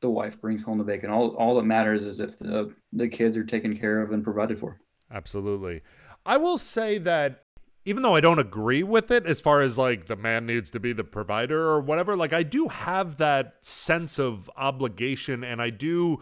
the 0.01 0.11
wife 0.11 0.41
brings 0.41 0.65
home 0.65 0.79
the 0.79 0.85
bacon. 0.85 1.11
All 1.11 1.29
all 1.37 1.55
that 1.55 1.63
matters 1.63 2.05
is 2.05 2.19
if 2.19 2.37
the 2.37 2.75
the 2.93 3.09
kids 3.09 3.37
are 3.37 3.45
taken 3.45 3.79
care 3.79 4.03
of 4.03 4.11
and 4.11 4.25
provided 4.25 4.59
for. 4.59 4.81
Absolutely. 5.13 5.83
I 6.27 6.39
will 6.39 6.59
say 6.59 6.99
that 6.99 7.45
even 7.85 8.03
though 8.03 8.17
I 8.17 8.21
don't 8.21 8.41
agree 8.41 8.83
with 8.83 9.13
it 9.13 9.27
as 9.27 9.41
far 9.41 9.61
as 9.61 9.79
like 9.79 10.07
the 10.07 10.17
man 10.17 10.45
needs 10.45 10.73
to 10.73 10.81
be 10.81 10.93
the 10.93 11.05
provider 11.05 11.69
or 11.69 11.81
whatever, 11.81 12.17
like 12.17 12.33
I 12.33 12.43
do 12.43 12.67
have 12.67 13.19
that 13.19 13.59
sense 13.63 14.19
of 14.19 14.51
obligation 14.57 15.45
and 15.45 15.63
I 15.63 15.71
do 15.71 16.19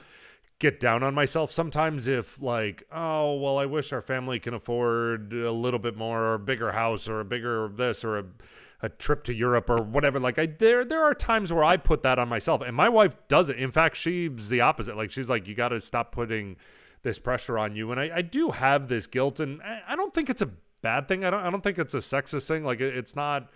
get 0.58 0.80
down 0.80 1.02
on 1.02 1.14
myself. 1.14 1.52
Sometimes 1.52 2.06
if 2.06 2.40
like 2.40 2.84
oh 2.90 3.34
well 3.36 3.58
i 3.58 3.66
wish 3.66 3.92
our 3.92 4.00
family 4.00 4.38
can 4.38 4.54
afford 4.54 5.32
a 5.32 5.52
little 5.52 5.78
bit 5.78 5.96
more 5.96 6.22
or 6.22 6.34
a 6.34 6.38
bigger 6.38 6.72
house 6.72 7.08
or 7.08 7.20
a 7.20 7.24
bigger 7.24 7.68
this 7.68 8.04
or 8.04 8.18
a, 8.18 8.24
a 8.82 8.88
trip 8.88 9.24
to 9.24 9.34
europe 9.34 9.68
or 9.68 9.82
whatever 9.82 10.18
like 10.18 10.38
i 10.38 10.46
there 10.46 10.84
there 10.84 11.02
are 11.02 11.14
times 11.14 11.52
where 11.52 11.64
i 11.64 11.76
put 11.76 12.02
that 12.02 12.18
on 12.18 12.28
myself 12.28 12.62
and 12.62 12.74
my 12.76 12.88
wife 12.88 13.16
does 13.28 13.48
it. 13.48 13.58
In 13.58 13.70
fact 13.70 13.96
she's 13.96 14.48
the 14.48 14.60
opposite. 14.60 14.96
Like 14.96 15.10
she's 15.10 15.28
like 15.28 15.46
you 15.46 15.54
got 15.54 15.68
to 15.68 15.80
stop 15.80 16.12
putting 16.12 16.56
this 17.02 17.18
pressure 17.18 17.58
on 17.58 17.76
you. 17.76 17.92
And 17.92 18.00
I, 18.00 18.10
I 18.16 18.22
do 18.22 18.50
have 18.50 18.88
this 18.88 19.06
guilt 19.06 19.40
and 19.40 19.62
I, 19.62 19.82
I 19.88 19.96
don't 19.96 20.14
think 20.14 20.30
it's 20.30 20.42
a 20.42 20.50
bad 20.82 21.08
thing. 21.08 21.24
I 21.24 21.30
don't 21.30 21.40
i 21.40 21.50
don't 21.50 21.62
think 21.62 21.78
it's 21.78 21.94
a 21.94 21.98
sexist 21.98 22.48
thing. 22.48 22.64
Like 22.64 22.80
it, 22.80 22.96
it's 22.96 23.14
not 23.14 23.50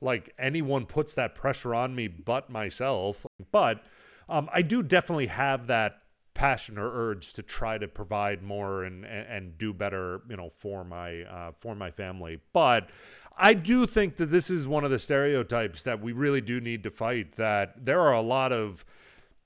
like 0.00 0.32
anyone 0.38 0.86
puts 0.86 1.14
that 1.14 1.34
pressure 1.34 1.74
on 1.74 1.94
me 1.94 2.08
but 2.08 2.48
myself. 2.48 3.26
But 3.52 3.84
um, 4.30 4.48
i 4.52 4.62
do 4.62 4.82
definitely 4.82 5.26
have 5.26 5.66
that 5.66 6.02
passion 6.38 6.78
or 6.78 6.88
urge 6.92 7.32
to 7.32 7.42
try 7.42 7.76
to 7.78 7.88
provide 7.88 8.42
more 8.42 8.84
and 8.84 9.04
and, 9.04 9.26
and 9.26 9.58
do 9.58 9.72
better, 9.72 10.22
you 10.30 10.36
know, 10.36 10.48
for 10.48 10.84
my 10.84 11.22
uh, 11.22 11.50
for 11.58 11.74
my 11.74 11.90
family. 11.90 12.38
But 12.52 12.88
I 13.36 13.54
do 13.54 13.86
think 13.86 14.16
that 14.16 14.30
this 14.30 14.48
is 14.48 14.66
one 14.66 14.84
of 14.84 14.90
the 14.90 14.98
stereotypes 14.98 15.82
that 15.82 16.00
we 16.00 16.12
really 16.12 16.40
do 16.40 16.60
need 16.60 16.82
to 16.84 16.90
fight. 16.90 17.36
That 17.36 17.84
there 17.84 18.00
are 18.00 18.14
a 18.14 18.22
lot 18.22 18.52
of 18.52 18.84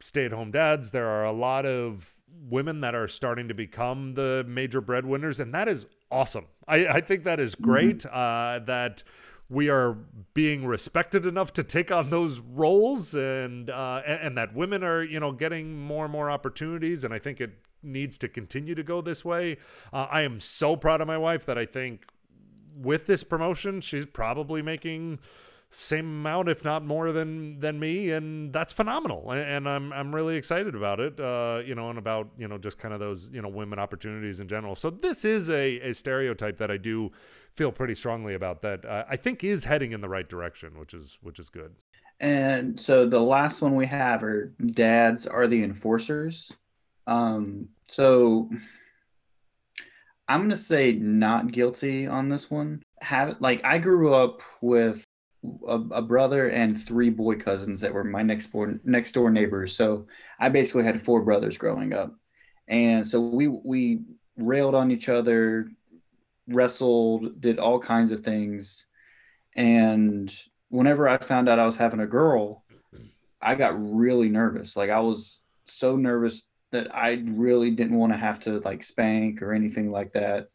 stay-at-home 0.01 0.51
dads. 0.51 0.91
There 0.91 1.09
are 1.09 1.25
a 1.25 1.33
lot 1.33 1.65
of 1.65 2.19
women 2.51 2.81
that 2.81 2.95
are 2.95 3.09
starting 3.09 3.49
to 3.49 3.55
become 3.55 4.15
the 4.15 4.45
major 4.47 4.81
breadwinners, 4.81 5.41
and 5.41 5.55
that 5.55 5.69
is 5.69 5.87
awesome. 6.11 6.47
I, 6.69 6.87
I 6.87 7.01
think 7.01 7.25
that 7.25 7.41
is 7.41 7.55
great. 7.55 8.01
Mm-hmm. 8.01 8.63
Uh, 8.63 8.65
that 8.67 9.03
we 9.53 9.69
are 9.69 9.99
being 10.33 10.65
respected 10.65 11.27
enough 11.27 11.53
to 11.53 11.63
take 11.63 11.91
on 11.91 12.09
those 12.09 12.41
roles 12.41 13.15
and, 13.15 13.69
uh, 13.69 14.01
and, 14.07 14.21
and 14.21 14.39
that 14.39 14.55
women 14.55 14.83
are 14.83 15.03
you 15.03 15.21
know 15.21 15.31
getting 15.31 15.79
more 15.79 16.05
and 16.05 16.13
more 16.13 16.31
opportunities 16.31 17.05
and 17.05 17.13
I 17.13 17.19
think 17.19 17.41
it 17.41 17.51
needs 17.83 18.17
to 18.19 18.29
continue 18.29 18.75
to 18.75 18.83
go 18.83 19.01
this 19.01 19.25
way. 19.25 19.59
Uh, 19.93 20.07
I 20.11 20.23
am 20.23 20.41
so 20.41 20.77
proud 20.77 21.01
of 21.01 21.07
my 21.07 21.19
wife 21.19 21.45
that 21.47 21.59
I 21.59 21.67
think 21.67 22.07
with 22.75 23.07
this 23.07 23.23
promotion 23.23 23.81
she's 23.83 24.07
probably 24.07 24.63
making 24.63 25.19
same 25.75 26.05
amount, 26.05 26.51
if 26.51 26.65
not 26.65 26.85
more 26.85 27.13
than 27.13 27.59
than 27.61 27.81
me, 27.81 28.11
and 28.11 28.53
that's 28.53 28.75
phenomenal. 28.75 29.33
And, 29.33 29.67
I'm 29.67 29.91
I'm 29.93 30.15
really 30.15 30.37
excited 30.37 30.75
about 30.75 31.01
it. 31.01 31.19
Uh, 31.19 31.63
you 31.65 31.75
know, 31.75 31.89
and 31.89 31.99
about 31.99 32.29
you 32.37 32.47
know 32.47 32.59
just 32.59 32.79
kind 32.79 32.93
of 32.93 33.01
those 33.01 33.31
you 33.33 33.41
know 33.41 33.49
women 33.49 33.79
opportunities 33.79 34.39
in 34.39 34.49
general. 34.49 34.77
So 34.77 34.91
this 34.91 35.25
is 35.25 35.49
a 35.49 35.81
a 35.81 35.95
stereotype 35.95 36.59
that 36.59 36.71
I 36.71 36.77
do 36.77 37.11
feel 37.57 37.73
pretty 37.73 37.95
strongly 37.95 38.35
about 38.35 38.63
that 38.63 38.85
uh, 38.85 39.05
I 39.09 39.17
think 39.17 39.45
is 39.45 39.65
heading 39.65 39.93
in 39.93 40.01
the 40.01 40.09
right 40.09 40.29
direction, 40.29 40.79
which 40.79 40.95
is 40.95 41.19
which 41.23 41.39
is 41.39 41.49
good. 41.49 41.75
And 42.21 42.81
so 42.81 43.07
the 43.07 43.21
last 43.21 43.63
one 43.63 43.75
we 43.75 43.87
have 43.87 44.23
are 44.23 44.55
dads 44.73 45.27
are 45.27 45.47
the 45.47 45.63
enforcers. 45.63 46.53
Um, 47.07 47.69
so 47.89 48.49
I'm 50.29 50.41
gonna 50.43 50.57
say 50.57 50.93
not 50.93 51.53
guilty 51.53 52.07
on 52.07 52.29
this 52.29 52.51
one. 52.51 52.83
Have 53.01 53.37
like 53.41 53.65
I 53.65 53.79
grew 53.79 54.15
up 54.15 54.41
with 54.61 55.05
a, 55.67 55.75
a, 55.91 56.03
brother 56.03 56.51
and 56.51 56.81
three 56.81 57.11
boy 57.11 57.35
cousins 57.35 57.81
that 57.81 57.93
were 57.93 58.05
my 58.05 58.23
next 58.23 58.53
door 58.53 58.79
next 58.85 59.13
door 59.13 59.31
neighbors. 59.31 59.77
So 59.77 60.07
I 60.39 60.49
basically 60.49 60.85
had 60.85 61.05
four 61.05 61.23
brothers 61.23 61.59
growing 61.59 61.93
up, 61.93 62.15
and 62.69 63.07
so 63.07 63.21
we 63.21 63.49
we 63.49 64.03
railed 64.37 64.77
on 64.77 64.91
each 64.93 65.09
other, 65.09 65.69
wrestled, 66.49 67.41
did 67.41 67.59
all 67.59 67.79
kinds 67.79 68.11
of 68.11 68.21
things. 68.21 68.87
And 69.57 70.35
whenever 70.69 71.09
I 71.09 71.19
found 71.19 71.49
out 71.49 71.59
I 71.59 71.67
was 71.67 71.77
having 71.77 72.01
a 72.01 72.07
girl, 72.07 72.65
I 73.41 73.55
got 73.55 73.75
really 73.79 74.29
nervous. 74.29 74.77
Like 74.77 74.91
I 74.91 75.01
was 75.01 75.41
so 75.67 75.97
nervous 75.97 76.45
that 76.71 76.95
I 76.95 77.23
really 77.27 77.71
didn't 77.71 77.99
want 77.99 78.13
to 78.13 78.19
have 78.19 78.41
to 78.41 78.61
like 78.61 78.83
spank 78.83 79.43
or 79.43 79.53
anything 79.53 79.91
like 79.91 80.13
that. 80.15 80.49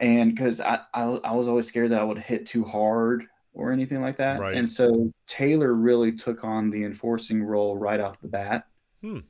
And 0.00 0.34
because 0.34 0.60
I, 0.60 0.80
I, 0.94 1.02
I 1.02 1.32
was 1.32 1.48
always 1.48 1.66
scared 1.66 1.90
that 1.90 2.00
I 2.00 2.04
would 2.04 2.18
hit 2.18 2.46
too 2.46 2.64
hard 2.64 3.26
or 3.54 3.72
anything 3.72 4.02
like 4.02 4.18
that. 4.18 4.40
Right. 4.40 4.54
And 4.54 4.68
so 4.68 5.12
Taylor 5.26 5.74
really 5.74 6.12
took 6.12 6.44
on 6.44 6.70
the 6.70 6.84
enforcing 6.84 7.42
role 7.42 7.76
right 7.76 8.00
off 8.00 8.20
the 8.20 8.28
bat. 8.28 8.66
Hmm. 9.02 9.20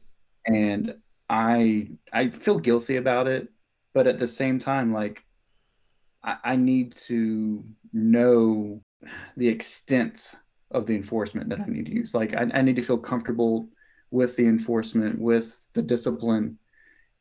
And 0.46 0.94
I 1.28 1.90
I 2.12 2.30
feel 2.30 2.58
guilty 2.58 2.96
about 2.96 3.26
it, 3.26 3.48
but 3.94 4.06
at 4.06 4.18
the 4.18 4.28
same 4.28 4.58
time, 4.58 4.92
like 4.92 5.24
I, 6.22 6.36
I 6.44 6.56
need 6.56 6.94
to 7.06 7.64
know 7.92 8.82
the 9.36 9.48
extent 9.48 10.34
of 10.70 10.86
the 10.86 10.94
enforcement 10.94 11.48
that 11.50 11.60
I 11.60 11.66
need 11.66 11.86
to 11.86 11.94
use. 11.94 12.14
Like 12.14 12.34
I, 12.34 12.46
I 12.52 12.62
need 12.62 12.76
to 12.76 12.82
feel 12.82 12.98
comfortable 12.98 13.68
with 14.10 14.36
the 14.36 14.46
enforcement, 14.46 15.18
with 15.18 15.66
the 15.72 15.82
discipline, 15.82 16.58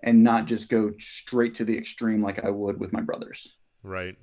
and 0.04 0.24
not 0.24 0.46
just 0.46 0.70
go 0.70 0.91
straight 1.00 1.56
to 1.56 1.66
the 1.66 1.78
extreme 1.78 2.22
like 2.22 2.43
I 2.43 2.50
would 2.50 2.80
with 2.80 2.93
my 2.93 3.02
brothers. 3.02 3.54
Right. 3.84 4.16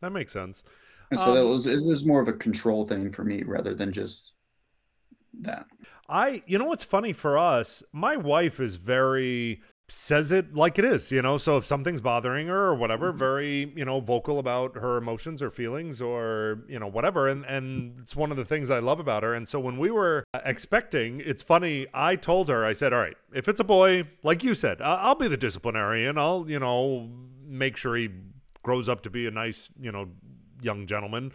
That 0.00 0.12
makes 0.12 0.32
sense. 0.32 0.64
And 1.10 1.18
so 1.18 1.30
um, 1.30 1.34
that 1.34 1.46
was 1.46 1.66
it 1.66 1.82
was 1.82 2.04
more 2.04 2.20
of 2.20 2.28
a 2.28 2.32
control 2.32 2.86
thing 2.86 3.12
for 3.12 3.24
me 3.24 3.42
rather 3.42 3.74
than 3.74 3.92
just 3.92 4.32
that. 5.40 5.66
I 6.08 6.42
you 6.46 6.58
know 6.58 6.64
what's 6.66 6.84
funny 6.84 7.12
for 7.12 7.38
us, 7.38 7.82
my 7.92 8.16
wife 8.16 8.60
is 8.60 8.76
very 8.76 9.62
says 9.90 10.30
it 10.30 10.54
like 10.54 10.78
it 10.78 10.84
is, 10.84 11.10
you 11.10 11.20
know. 11.20 11.36
So 11.36 11.56
if 11.56 11.66
something's 11.66 12.00
bothering 12.00 12.46
her 12.46 12.66
or 12.66 12.74
whatever, 12.74 13.10
mm-hmm. 13.10 13.18
very, 13.18 13.72
you 13.74 13.84
know, 13.84 14.00
vocal 14.00 14.38
about 14.38 14.76
her 14.76 14.96
emotions 14.96 15.42
or 15.42 15.50
feelings 15.50 16.00
or, 16.00 16.62
you 16.68 16.78
know, 16.78 16.86
whatever. 16.86 17.28
And 17.28 17.44
and 17.44 17.98
it's 18.00 18.14
one 18.14 18.30
of 18.30 18.36
the 18.36 18.44
things 18.44 18.70
I 18.70 18.78
love 18.78 19.00
about 19.00 19.22
her. 19.22 19.34
And 19.34 19.48
so 19.48 19.58
when 19.58 19.78
we 19.78 19.90
were 19.90 20.24
expecting, 20.44 21.20
it's 21.24 21.42
funny, 21.42 21.86
I 21.92 22.16
told 22.16 22.48
her, 22.48 22.64
I 22.64 22.72
said, 22.72 22.92
"All 22.92 23.00
right, 23.00 23.16
if 23.34 23.48
it's 23.48 23.60
a 23.60 23.64
boy, 23.64 24.04
like 24.22 24.42
you 24.44 24.54
said, 24.54 24.80
I'll 24.80 25.14
be 25.14 25.28
the 25.28 25.36
disciplinarian. 25.36 26.18
I'll, 26.18 26.44
you 26.48 26.58
know, 26.58 27.10
make 27.44 27.76
sure 27.76 27.96
he 27.96 28.10
grows 28.62 28.88
up 28.88 29.02
to 29.02 29.10
be 29.10 29.26
a 29.26 29.30
nice, 29.30 29.68
you 29.80 29.92
know, 29.92 30.08
young 30.62 30.86
gentleman." 30.86 31.32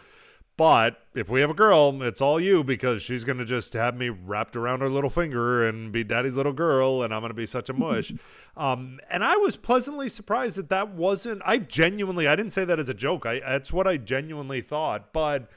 But 0.58 1.02
if 1.14 1.30
we 1.30 1.42
have 1.42 1.50
a 1.50 1.56
girl, 1.56 2.02
it's 2.02 2.22
all 2.22 2.40
you 2.40 2.64
because 2.64 3.02
she's 3.02 3.26
going 3.26 3.40
to 3.40 3.46
just 3.46 3.74
have 3.74 3.98
me 3.98 4.10
wrapped 4.10 4.56
around 4.56 4.80
her 4.80 4.90
little 4.90 5.10
finger 5.10 5.68
and 5.68 5.92
be 5.92 6.04
daddy's 6.04 6.38
little 6.38 6.54
girl, 6.54 7.04
and 7.04 7.14
I'm 7.14 7.20
going 7.20 7.30
to 7.30 7.34
be 7.34 7.46
such 7.46 7.70
a 7.70 7.74
mush. 7.74 8.14
um, 8.58 9.00
and 9.10 9.24
I 9.24 9.36
was 9.36 9.58
pleasantly 9.58 10.08
surprised 10.08 10.56
that 10.58 10.70
that 10.70 10.92
wasn't, 10.92 11.42
I 11.46 11.58
genuinely, 11.58 12.26
I 12.26 12.38
didn't 12.38 12.54
say 12.54 12.64
that 12.64 12.80
as 12.80 12.88
a 12.88 12.94
joke. 12.94 13.26
I, 13.26 13.40
that's 13.40 13.74
what 13.74 13.86
I 13.86 13.98
genuinely 13.98 14.62
thought. 14.62 15.12
But 15.12 15.50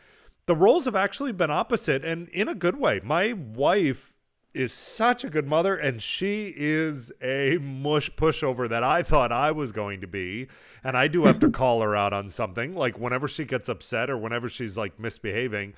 the 0.47 0.57
roles 0.57 0.87
have 0.87 0.97
actually 0.97 1.33
been 1.33 1.51
opposite 1.51 2.05
and 2.05 2.29
in 2.31 2.49
a 2.49 2.55
good 2.55 2.77
way. 2.77 3.01
My 3.05 3.35
wife 3.35 4.08
is 4.55 4.73
such 4.73 5.25
a 5.25 5.31
good 5.31 5.47
mother, 5.47 5.77
and 5.77 6.03
she 6.03 6.53
is 6.57 7.13
a 7.23 7.59
mush 7.59 8.11
pushover 8.17 8.69
that 8.69 8.83
I 8.83 9.03
thought 9.03 9.31
I 9.31 9.53
was 9.53 9.73
going 9.73 10.01
to 10.01 10.07
be. 10.07 10.49
And 10.83 10.97
I 10.97 11.09
do 11.09 11.27
have 11.27 11.41
to 11.41 11.51
call 11.53 11.81
her 11.83 11.95
out 11.95 12.13
on 12.13 12.31
something. 12.31 12.75
Like 12.75 12.99
whenever 12.99 13.29
she 13.29 13.45
gets 13.45 13.69
upset 13.69 14.11
or 14.11 14.17
whenever 14.17 14.49
she's 14.49 14.77
like 14.77 14.99
misbehaving, 14.99 15.75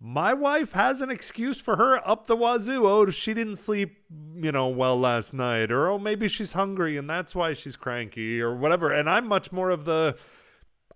my 0.00 0.32
wife 0.32 0.72
has 0.72 1.00
an 1.00 1.10
excuse 1.10 1.60
for 1.60 1.76
her 1.76 2.08
up 2.08 2.26
the 2.26 2.36
wazoo. 2.36 2.86
Oh, 2.86 3.10
she 3.10 3.34
didn't 3.34 3.56
sleep, 3.56 3.96
you 4.34 4.52
know, 4.52 4.68
well 4.68 4.98
last 4.98 5.34
night, 5.34 5.72
or 5.72 5.88
oh, 5.88 5.98
maybe 5.98 6.28
she's 6.28 6.52
hungry 6.52 6.96
and 6.96 7.10
that's 7.10 7.34
why 7.34 7.52
she's 7.52 7.76
cranky, 7.76 8.40
or 8.40 8.54
whatever. 8.54 8.92
And 8.92 9.10
I'm 9.10 9.26
much 9.26 9.50
more 9.50 9.70
of 9.70 9.84
the 9.84 10.16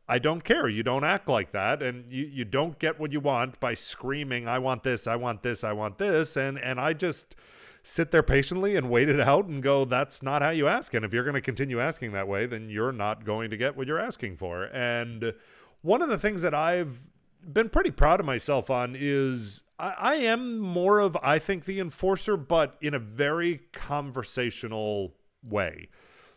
I 0.09 0.19
don't 0.19 0.43
care. 0.43 0.69
You 0.69 0.83
don't 0.83 1.05
act 1.05 1.29
like 1.29 1.53
that, 1.53 1.83
and 1.83 2.13
you, 2.13 2.25
you 2.25 2.45
don't 2.45 2.79
get 2.79 2.99
what 2.99 3.13
you 3.13 3.21
want 3.21 3.61
by 3.61 3.75
screaming, 3.75 4.49
"I 4.49 4.59
want 4.59 4.83
this, 4.83 5.07
I 5.07 5.17
want 5.17 5.43
this, 5.43 5.63
I 5.63 5.73
want 5.73 5.99
this," 5.99 6.37
and 6.37 6.59
and 6.59 6.81
I 6.81 6.93
just 6.93 7.37
sit 7.85 8.11
there 8.11 8.23
patiently 8.23 8.77
and 8.77 8.91
wait 8.91 9.09
it 9.09 9.21
out 9.21 9.47
and 9.47 9.63
go, 9.63 9.85
"That's 9.85 10.23
not 10.23 10.43
how 10.43 10.51
you 10.51 10.69
ask." 10.69 10.93
And 10.95 11.05
if 11.05 11.13
you're 11.13 11.25
going 11.25 11.35
to 11.35 11.41
continue 11.41 11.81
asking 11.81 12.13
that 12.13 12.29
way, 12.29 12.47
then 12.47 12.69
you're 12.69 12.93
not 12.93 13.25
going 13.25 13.51
to 13.51 13.57
get 13.57 13.77
what 13.77 13.87
you're 13.87 14.01
asking 14.01 14.37
for. 14.37 14.65
And 14.65 15.35
one 15.83 16.03
of 16.03 16.09
the 16.09 16.19
things 16.19 16.43
that 16.43 16.55
I've 16.55 17.11
been 17.51 17.69
pretty 17.69 17.91
proud 17.91 18.21
of 18.21 18.27
myself 18.27 18.71
on 18.71 18.97
is 18.99 19.63
I, 19.79 19.95
I 19.99 20.15
am 20.15 20.59
more 20.59 20.99
of 20.99 21.17
I 21.23 21.39
think 21.39 21.65
the 21.65 21.81
enforcer, 21.81 22.37
but 22.37 22.77
in 22.81 22.95
a 22.95 22.99
very 22.99 23.63
conversational 23.73 25.15
way. 25.43 25.89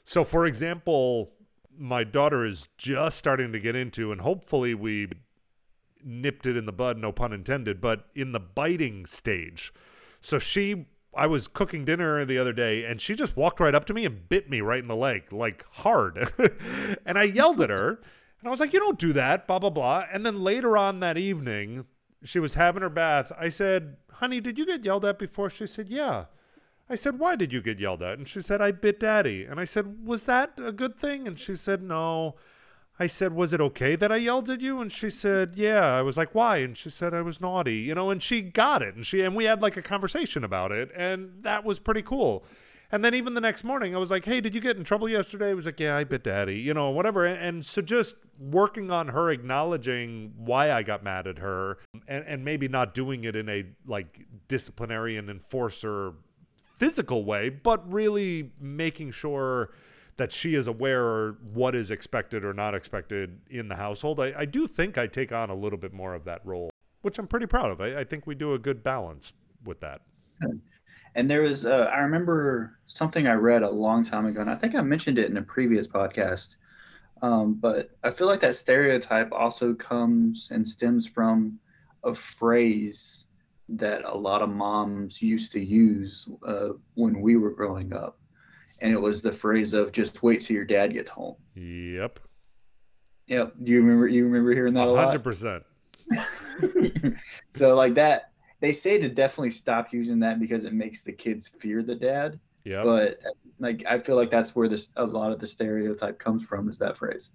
So, 0.04 0.24
for 0.24 0.46
example 0.46 1.35
my 1.78 2.04
daughter 2.04 2.46
is 2.46 2.68
just 2.78 3.18
starting 3.18 3.52
to 3.52 3.60
get 3.60 3.76
into, 3.76 4.12
and 4.12 4.22
hopefully 4.22 4.74
we 4.74 5.10
nipped 6.04 6.46
it 6.46 6.56
in 6.56 6.66
the 6.66 6.72
bud, 6.72 6.98
no 6.98 7.12
pun 7.12 7.34
intended, 7.34 7.82
but 7.82 8.08
in 8.16 8.32
the 8.32 8.40
biting 8.40 9.06
stage. 9.06 9.74
So 10.22 10.40
she, 10.40 10.86
I 11.16 11.28
was 11.28 11.48
cooking 11.48 11.86
dinner 11.86 12.24
the 12.26 12.38
other 12.38 12.54
day, 12.54 12.86
and 12.86 13.02
she 13.02 13.16
just 13.16 13.36
walked 13.36 13.60
right 13.60 13.76
up 13.76 13.86
to 13.86 13.94
me 13.94 14.06
and 14.06 14.28
bit 14.30 14.50
me 14.50 14.62
right 14.62 14.80
in 14.80 14.88
the 14.88 14.96
leg, 14.96 15.32
like 15.32 15.66
hard. 15.72 16.32
and 17.06 17.18
I 17.18 17.24
yelled 17.24 17.62
at 17.62 17.70
her, 17.70 18.00
and 18.40 18.48
I 18.48 18.50
was 18.50 18.60
like, 18.60 18.74
You 18.74 18.80
don't 18.80 19.00
do 19.00 19.14
that, 19.14 19.48
blah, 19.48 19.60
blah, 19.60 19.70
blah. 19.70 20.06
And 20.12 20.26
then 20.26 20.44
later 20.44 20.78
on 20.78 21.00
that 21.00 21.18
evening, 21.18 21.86
she 22.24 22.40
was 22.40 22.54
having 22.54 22.82
her 22.82 22.90
bath. 22.90 23.32
I 23.38 23.50
said, 23.50 23.98
Honey, 24.14 24.40
did 24.40 24.58
you 24.58 24.66
get 24.66 24.86
yelled 24.86 25.06
at 25.06 25.20
before? 25.20 25.50
She 25.50 25.68
said, 25.68 25.90
Yeah. 25.90 26.26
I 26.90 26.96
said, 26.96 27.20
Why 27.20 27.36
did 27.36 27.52
you 27.52 27.62
get 27.62 27.80
yelled 27.80 28.04
at? 28.04 28.18
And 28.18 28.28
she 28.28 28.42
said, 28.42 28.62
I 28.62 28.72
bit 28.72 29.00
daddy. 29.00 29.46
And 29.46 29.60
I 29.60 29.66
said, 29.66 30.06
Was 30.06 30.26
that 30.26 30.54
a 30.58 30.72
good 30.72 30.98
thing? 30.98 31.28
And 31.28 31.40
she 31.40 31.56
said, 31.56 31.82
No. 31.82 32.36
I 33.00 33.08
said, 33.08 33.34
Was 33.34 33.54
it 33.54 33.62
okay 33.62 33.96
that 33.96 34.12
I 34.12 34.18
yelled 34.18 34.50
at 34.50 34.62
you? 34.62 34.80
And 34.80 34.92
she 34.92 35.10
said, 35.10 35.54
Yeah. 35.56 35.86
I 35.96 36.02
was 36.02 36.18
like, 36.18 36.36
Why? 36.36 36.58
And 36.58 36.78
she 36.78 36.90
said, 36.90 37.14
I 37.14 37.22
was 37.22 37.42
naughty, 37.42 37.78
you 37.78 37.96
know, 37.96 38.10
and 38.10 38.22
she 38.22 38.42
got 38.42 38.82
it. 38.82 38.96
And 38.96 39.06
she 39.06 39.22
and 39.22 39.36
we 39.36 39.46
had 39.46 39.62
like 39.62 39.78
a 39.78 39.82
conversation 39.82 40.44
about 40.44 40.72
it. 40.72 40.92
And 40.96 41.42
that 41.42 41.66
was 41.66 41.80
pretty 41.80 42.04
cool. 42.04 42.46
And 42.92 43.04
then 43.04 43.16
even 43.16 43.34
the 43.34 43.42
next 43.42 43.64
morning, 43.64 43.96
I 43.96 43.98
was 43.98 44.12
like, 44.12 44.26
Hey, 44.26 44.40
did 44.40 44.54
you 44.54 44.62
get 44.62 44.78
in 44.78 44.84
trouble 44.84 45.10
yesterday? 45.10 45.50
I 45.50 45.54
was 45.56 45.66
like, 45.66 45.80
Yeah, 45.80 45.98
I 45.98 46.04
bit 46.04 46.24
daddy, 46.24 46.60
you 46.60 46.76
know, 46.76 46.92
whatever. 46.92 47.26
And, 47.26 47.40
and 47.40 47.66
so 47.66 47.82
just 47.82 48.16
working 48.40 48.92
on 48.92 49.08
her 49.08 49.32
acknowledging 49.32 50.34
why 50.38 50.72
I 50.72 50.84
got 50.84 51.04
mad 51.04 51.26
at 51.26 51.40
her 51.40 51.80
and, 52.08 52.24
and 52.28 52.46
maybe 52.46 52.68
not 52.68 52.94
doing 52.94 53.24
it 53.24 53.36
in 53.36 53.50
a 53.50 53.66
like 53.88 54.28
disciplinarian 54.48 55.30
enforcer 55.30 56.14
physical 56.78 57.24
way, 57.24 57.50
but 57.50 57.92
really 57.92 58.52
making 58.60 59.12
sure 59.12 59.72
that 60.18 60.32
she 60.32 60.56
is 60.56 60.68
aware 60.68 61.32
what 61.54 61.76
is 61.76 61.92
expected 61.92 62.46
or 62.46 62.54
not 62.54 62.74
expected 62.74 63.40
in 63.50 63.68
the 63.68 63.76
household. 63.76 64.20
I, 64.20 64.34
I 64.38 64.46
do 64.46 64.68
think 64.68 64.98
I 64.98 65.08
take 65.08 65.32
on 65.32 65.50
a 65.50 65.56
little 65.56 65.80
bit 65.80 65.94
more 65.94 66.14
of 66.14 66.24
that 66.26 66.46
role, 66.46 66.70
which 67.02 67.20
I'm 67.20 67.28
pretty 67.28 67.48
proud 67.48 67.72
of. 67.72 67.82
I, 67.82 68.00
I 68.00 68.04
think 68.04 68.26
we 68.26 68.36
do 68.36 68.54
a 68.54 68.60
good 68.60 68.82
balance 68.84 69.34
with 69.64 69.82
that. 69.82 70.02
And 71.16 71.30
there 71.30 71.42
was, 71.42 71.66
uh, 71.66 71.90
I 71.94 72.00
remember 72.00 72.78
something 72.88 73.28
I 73.28 73.34
read 73.34 73.64
a 73.64 73.70
long 73.70 74.04
time 74.04 74.26
ago, 74.26 74.42
and 74.42 74.50
I 74.50 74.56
think 74.56 74.76
I 74.76 74.82
mentioned 74.82 75.18
it 75.18 75.30
in 75.30 75.38
a 75.38 75.42
previous 75.42 75.88
podcast. 75.88 76.58
Um, 77.22 77.54
but 77.54 77.92
I 78.04 78.12
feel 78.12 78.28
like 78.28 78.42
that 78.42 78.56
stereotype 78.56 79.32
also 79.32 79.74
comes 79.74 80.50
and 80.52 80.68
stems 80.68 81.08
from 81.08 81.58
a 82.04 82.14
phrase 82.14 83.25
that 83.70 84.04
a 84.06 84.16
lot 84.16 84.42
of 84.42 84.50
moms 84.50 85.22
used 85.22 85.52
to 85.54 85.60
use 85.60 86.28
uh, 86.46 86.70
when 86.94 87.22
we 87.22 87.36
were 87.36 87.52
growing 87.52 87.94
up. 87.94 88.20
And 88.82 88.94
it 88.94 89.00
was 89.00 89.22
the 89.22 89.32
phrase 89.32 89.74
of 89.74 89.92
just 89.92 90.22
wait 90.22 90.42
till 90.42 90.56
your 90.56 90.66
dad 90.66 90.94
gets 90.94 91.10
home. 91.10 91.36
Yep. 91.56 92.20
Yep. 93.28 93.54
Do 93.64 93.72
you 93.72 93.82
remember 93.82 94.08
you 94.08 94.26
remember 94.26 94.54
hearing 94.54 94.74
that 94.76 94.88
100%. 94.88 95.64
a 96.10 96.14
lot? 96.14 97.14
so 97.52 97.76
like 97.76 97.96
that 97.96 98.32
they 98.60 98.72
say 98.72 98.98
to 99.00 99.10
definitely 99.10 99.50
stop 99.50 99.92
using 99.92 100.20
that 100.20 100.40
because 100.40 100.66
it 100.66 100.74
makes 100.74 101.02
the 101.02 101.12
kids 101.12 101.48
fear 101.48 101.82
the 101.82 101.96
dad. 101.96 102.40
Yeah. 102.64 102.84
But 102.84 103.20
like 103.60 103.86
I 103.88 104.00
feel 104.00 104.16
like 104.16 104.32
that's 104.32 104.56
where 104.56 104.68
this 104.68 104.90
a 104.96 105.06
lot 105.06 105.32
of 105.32 105.40
the 105.40 105.48
stereotype 105.48 106.20
comes 106.20 106.44
from 106.44 106.70
is 106.70 106.78
that 106.80 106.98
phrase. 106.98 107.34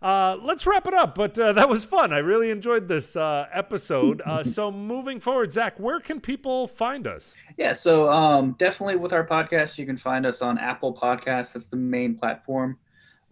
Uh, 0.00 0.36
let's 0.40 0.66
wrap 0.66 0.86
it 0.86 0.94
up. 0.94 1.14
But 1.14 1.38
uh, 1.38 1.52
that 1.54 1.68
was 1.68 1.84
fun. 1.84 2.12
I 2.12 2.18
really 2.18 2.50
enjoyed 2.50 2.88
this 2.88 3.16
uh, 3.16 3.48
episode. 3.52 4.22
Uh, 4.24 4.44
so 4.44 4.70
moving 4.70 5.20
forward, 5.20 5.52
Zack, 5.52 5.78
where 5.78 6.00
can 6.00 6.20
people 6.20 6.66
find 6.66 7.06
us? 7.06 7.36
Yeah, 7.56 7.72
so 7.72 8.10
um, 8.10 8.52
definitely 8.58 8.96
with 8.96 9.12
our 9.12 9.26
podcast, 9.26 9.78
you 9.78 9.86
can 9.86 9.96
find 9.96 10.26
us 10.26 10.42
on 10.42 10.58
Apple 10.58 10.94
Podcasts. 10.94 11.54
That's 11.54 11.66
the 11.66 11.76
main 11.76 12.14
platform 12.14 12.78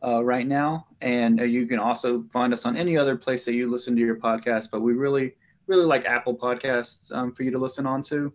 uh, 0.05 0.25
right 0.25 0.47
now, 0.47 0.87
and 1.01 1.41
uh, 1.41 1.45
you 1.45 1.67
can 1.67 1.79
also 1.79 2.25
find 2.31 2.53
us 2.53 2.67
on 2.67 2.77
any 2.77 2.97
other 2.97 3.17
place 3.17 3.45
that 3.45 3.55
you 3.55 3.71
listen 3.71 3.95
to 3.97 4.03
your 4.03 4.17
podcast. 4.17 4.71
But 4.71 4.81
we 4.81 4.93
really, 4.93 5.35
really 5.67 5.85
like 5.85 6.05
Apple 6.05 6.37
Podcasts 6.37 7.12
um, 7.12 7.33
for 7.33 7.45
you 7.45 7.51
to 7.51 7.59
listen 7.59 7.87
on 7.87 8.03
to. 8.03 8.33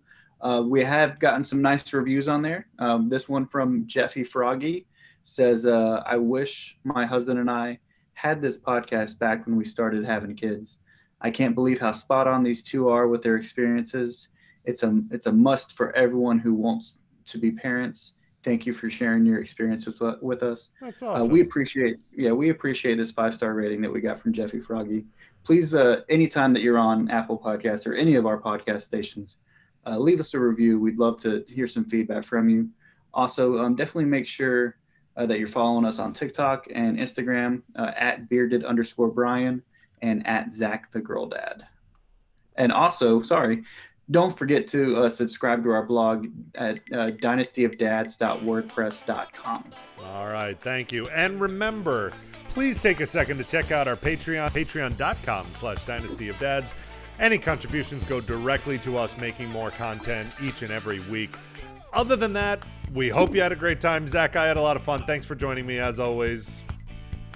we 0.63 0.83
have 0.83 1.19
gotten 1.19 1.43
some 1.43 1.61
nice 1.61 1.91
reviews 1.93 2.27
on 2.27 2.41
there. 2.41 2.67
Um, 2.79 3.09
this 3.09 3.27
one 3.27 3.45
from 3.45 3.85
Jeffy 3.87 4.23
Froggy 4.23 4.87
says, 5.23 5.65
"I 5.65 6.15
wish 6.15 6.77
my 6.83 7.05
husband 7.05 7.37
and 7.39 7.51
I." 7.51 7.77
had 8.13 8.41
this 8.41 8.57
podcast 8.57 9.19
back 9.19 9.45
when 9.45 9.55
we 9.55 9.65
started 9.65 10.05
having 10.05 10.35
kids. 10.35 10.79
I 11.21 11.31
can't 11.31 11.55
believe 11.55 11.79
how 11.79 11.91
spot 11.91 12.27
on 12.27 12.43
these 12.43 12.61
two 12.61 12.89
are 12.89 13.07
with 13.07 13.21
their 13.21 13.35
experiences. 13.35 14.27
It's 14.65 14.83
a 14.83 15.01
it's 15.11 15.25
a 15.25 15.31
must 15.31 15.75
for 15.75 15.95
everyone 15.95 16.39
who 16.39 16.53
wants 16.53 16.99
to 17.27 17.37
be 17.37 17.51
parents. 17.51 18.13
Thank 18.43 18.65
you 18.65 18.73
for 18.73 18.89
sharing 18.89 19.23
your 19.23 19.39
experiences 19.39 19.99
with, 19.99 20.21
with 20.21 20.41
us. 20.41 20.71
That's 20.81 21.03
awesome. 21.03 21.29
Uh, 21.29 21.31
we 21.31 21.41
appreciate 21.41 21.97
yeah 22.11 22.31
we 22.31 22.49
appreciate 22.49 22.95
this 22.95 23.11
five 23.11 23.35
star 23.35 23.53
rating 23.53 23.81
that 23.81 23.91
we 23.91 24.01
got 24.01 24.19
from 24.19 24.33
Jeffy 24.33 24.59
Froggy. 24.59 25.05
Please, 25.43 25.73
uh, 25.73 26.01
anytime 26.09 26.53
that 26.53 26.61
you're 26.61 26.77
on 26.77 27.09
Apple 27.09 27.37
Podcasts 27.37 27.87
or 27.87 27.93
any 27.93 28.15
of 28.15 28.25
our 28.25 28.39
podcast 28.39 28.83
stations, 28.83 29.37
uh, 29.85 29.97
leave 29.97 30.19
us 30.19 30.33
a 30.33 30.39
review. 30.39 30.79
We'd 30.79 30.99
love 30.99 31.19
to 31.21 31.43
hear 31.47 31.67
some 31.67 31.85
feedback 31.85 32.23
from 32.23 32.49
you. 32.49 32.69
Also, 33.13 33.57
um, 33.57 33.75
definitely 33.75 34.05
make 34.05 34.27
sure 34.27 34.77
uh, 35.21 35.25
that 35.27 35.39
you're 35.39 35.47
following 35.47 35.85
us 35.85 35.99
on 35.99 36.11
TikTok 36.13 36.67
and 36.73 36.97
Instagram 36.97 37.61
uh, 37.75 37.91
at 37.95 38.27
bearded 38.27 38.65
underscore 38.65 39.09
Brian 39.09 39.61
and 40.01 40.25
at 40.25 40.51
Zack 40.51 40.91
the 40.91 40.99
Girl 40.99 41.27
Dad. 41.27 41.67
And 42.55 42.71
also, 42.71 43.21
sorry, 43.21 43.61
don't 44.09 44.35
forget 44.35 44.65
to 44.69 44.97
uh, 44.97 45.09
subscribe 45.09 45.63
to 45.63 45.69
our 45.69 45.85
blog 45.85 46.25
at 46.55 46.79
uh, 46.91 47.09
dynastyofdads.wordpress.com. 47.09 49.71
All 50.03 50.27
right, 50.27 50.59
thank 50.59 50.91
you. 50.91 51.05
And 51.07 51.39
remember, 51.39 52.11
please 52.49 52.81
take 52.81 52.99
a 52.99 53.05
second 53.05 53.37
to 53.37 53.43
check 53.43 53.71
out 53.71 53.87
our 53.87 53.95
Patreon, 53.95 54.49
patreon.com 54.49 55.45
slash 55.53 55.85
dynasty 55.85 56.29
of 56.29 56.39
dads. 56.39 56.73
Any 57.19 57.37
contributions 57.37 58.03
go 58.05 58.19
directly 58.19 58.79
to 58.79 58.97
us 58.97 59.15
making 59.17 59.49
more 59.49 59.69
content 59.69 60.31
each 60.41 60.63
and 60.63 60.71
every 60.71 61.01
week. 61.01 61.35
Other 61.93 62.15
than 62.15 62.33
that, 62.33 62.63
we 62.93 63.09
hope 63.09 63.33
you 63.33 63.41
had 63.41 63.51
a 63.51 63.55
great 63.55 63.79
time. 63.79 64.07
Zack, 64.07 64.35
I 64.35 64.45
had 64.45 64.57
a 64.57 64.61
lot 64.61 64.75
of 64.75 64.83
fun. 64.83 65.03
Thanks 65.03 65.25
for 65.25 65.35
joining 65.35 65.65
me 65.65 65.79
as 65.79 65.99
always. 65.99 66.63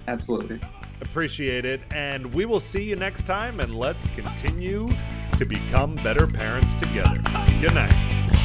Absolutely. 0.08 0.60
Appreciate 1.02 1.66
it. 1.66 1.82
And 1.94 2.34
we 2.34 2.46
will 2.46 2.60
see 2.60 2.84
you 2.84 2.96
next 2.96 3.24
time. 3.24 3.60
And 3.60 3.76
let's 3.76 4.08
continue 4.16 4.90
to 5.38 5.46
become 5.46 5.96
better 5.98 6.28
parents 6.28 6.74
together. 6.76 7.22
Good 7.60 7.74
night. 7.74 8.45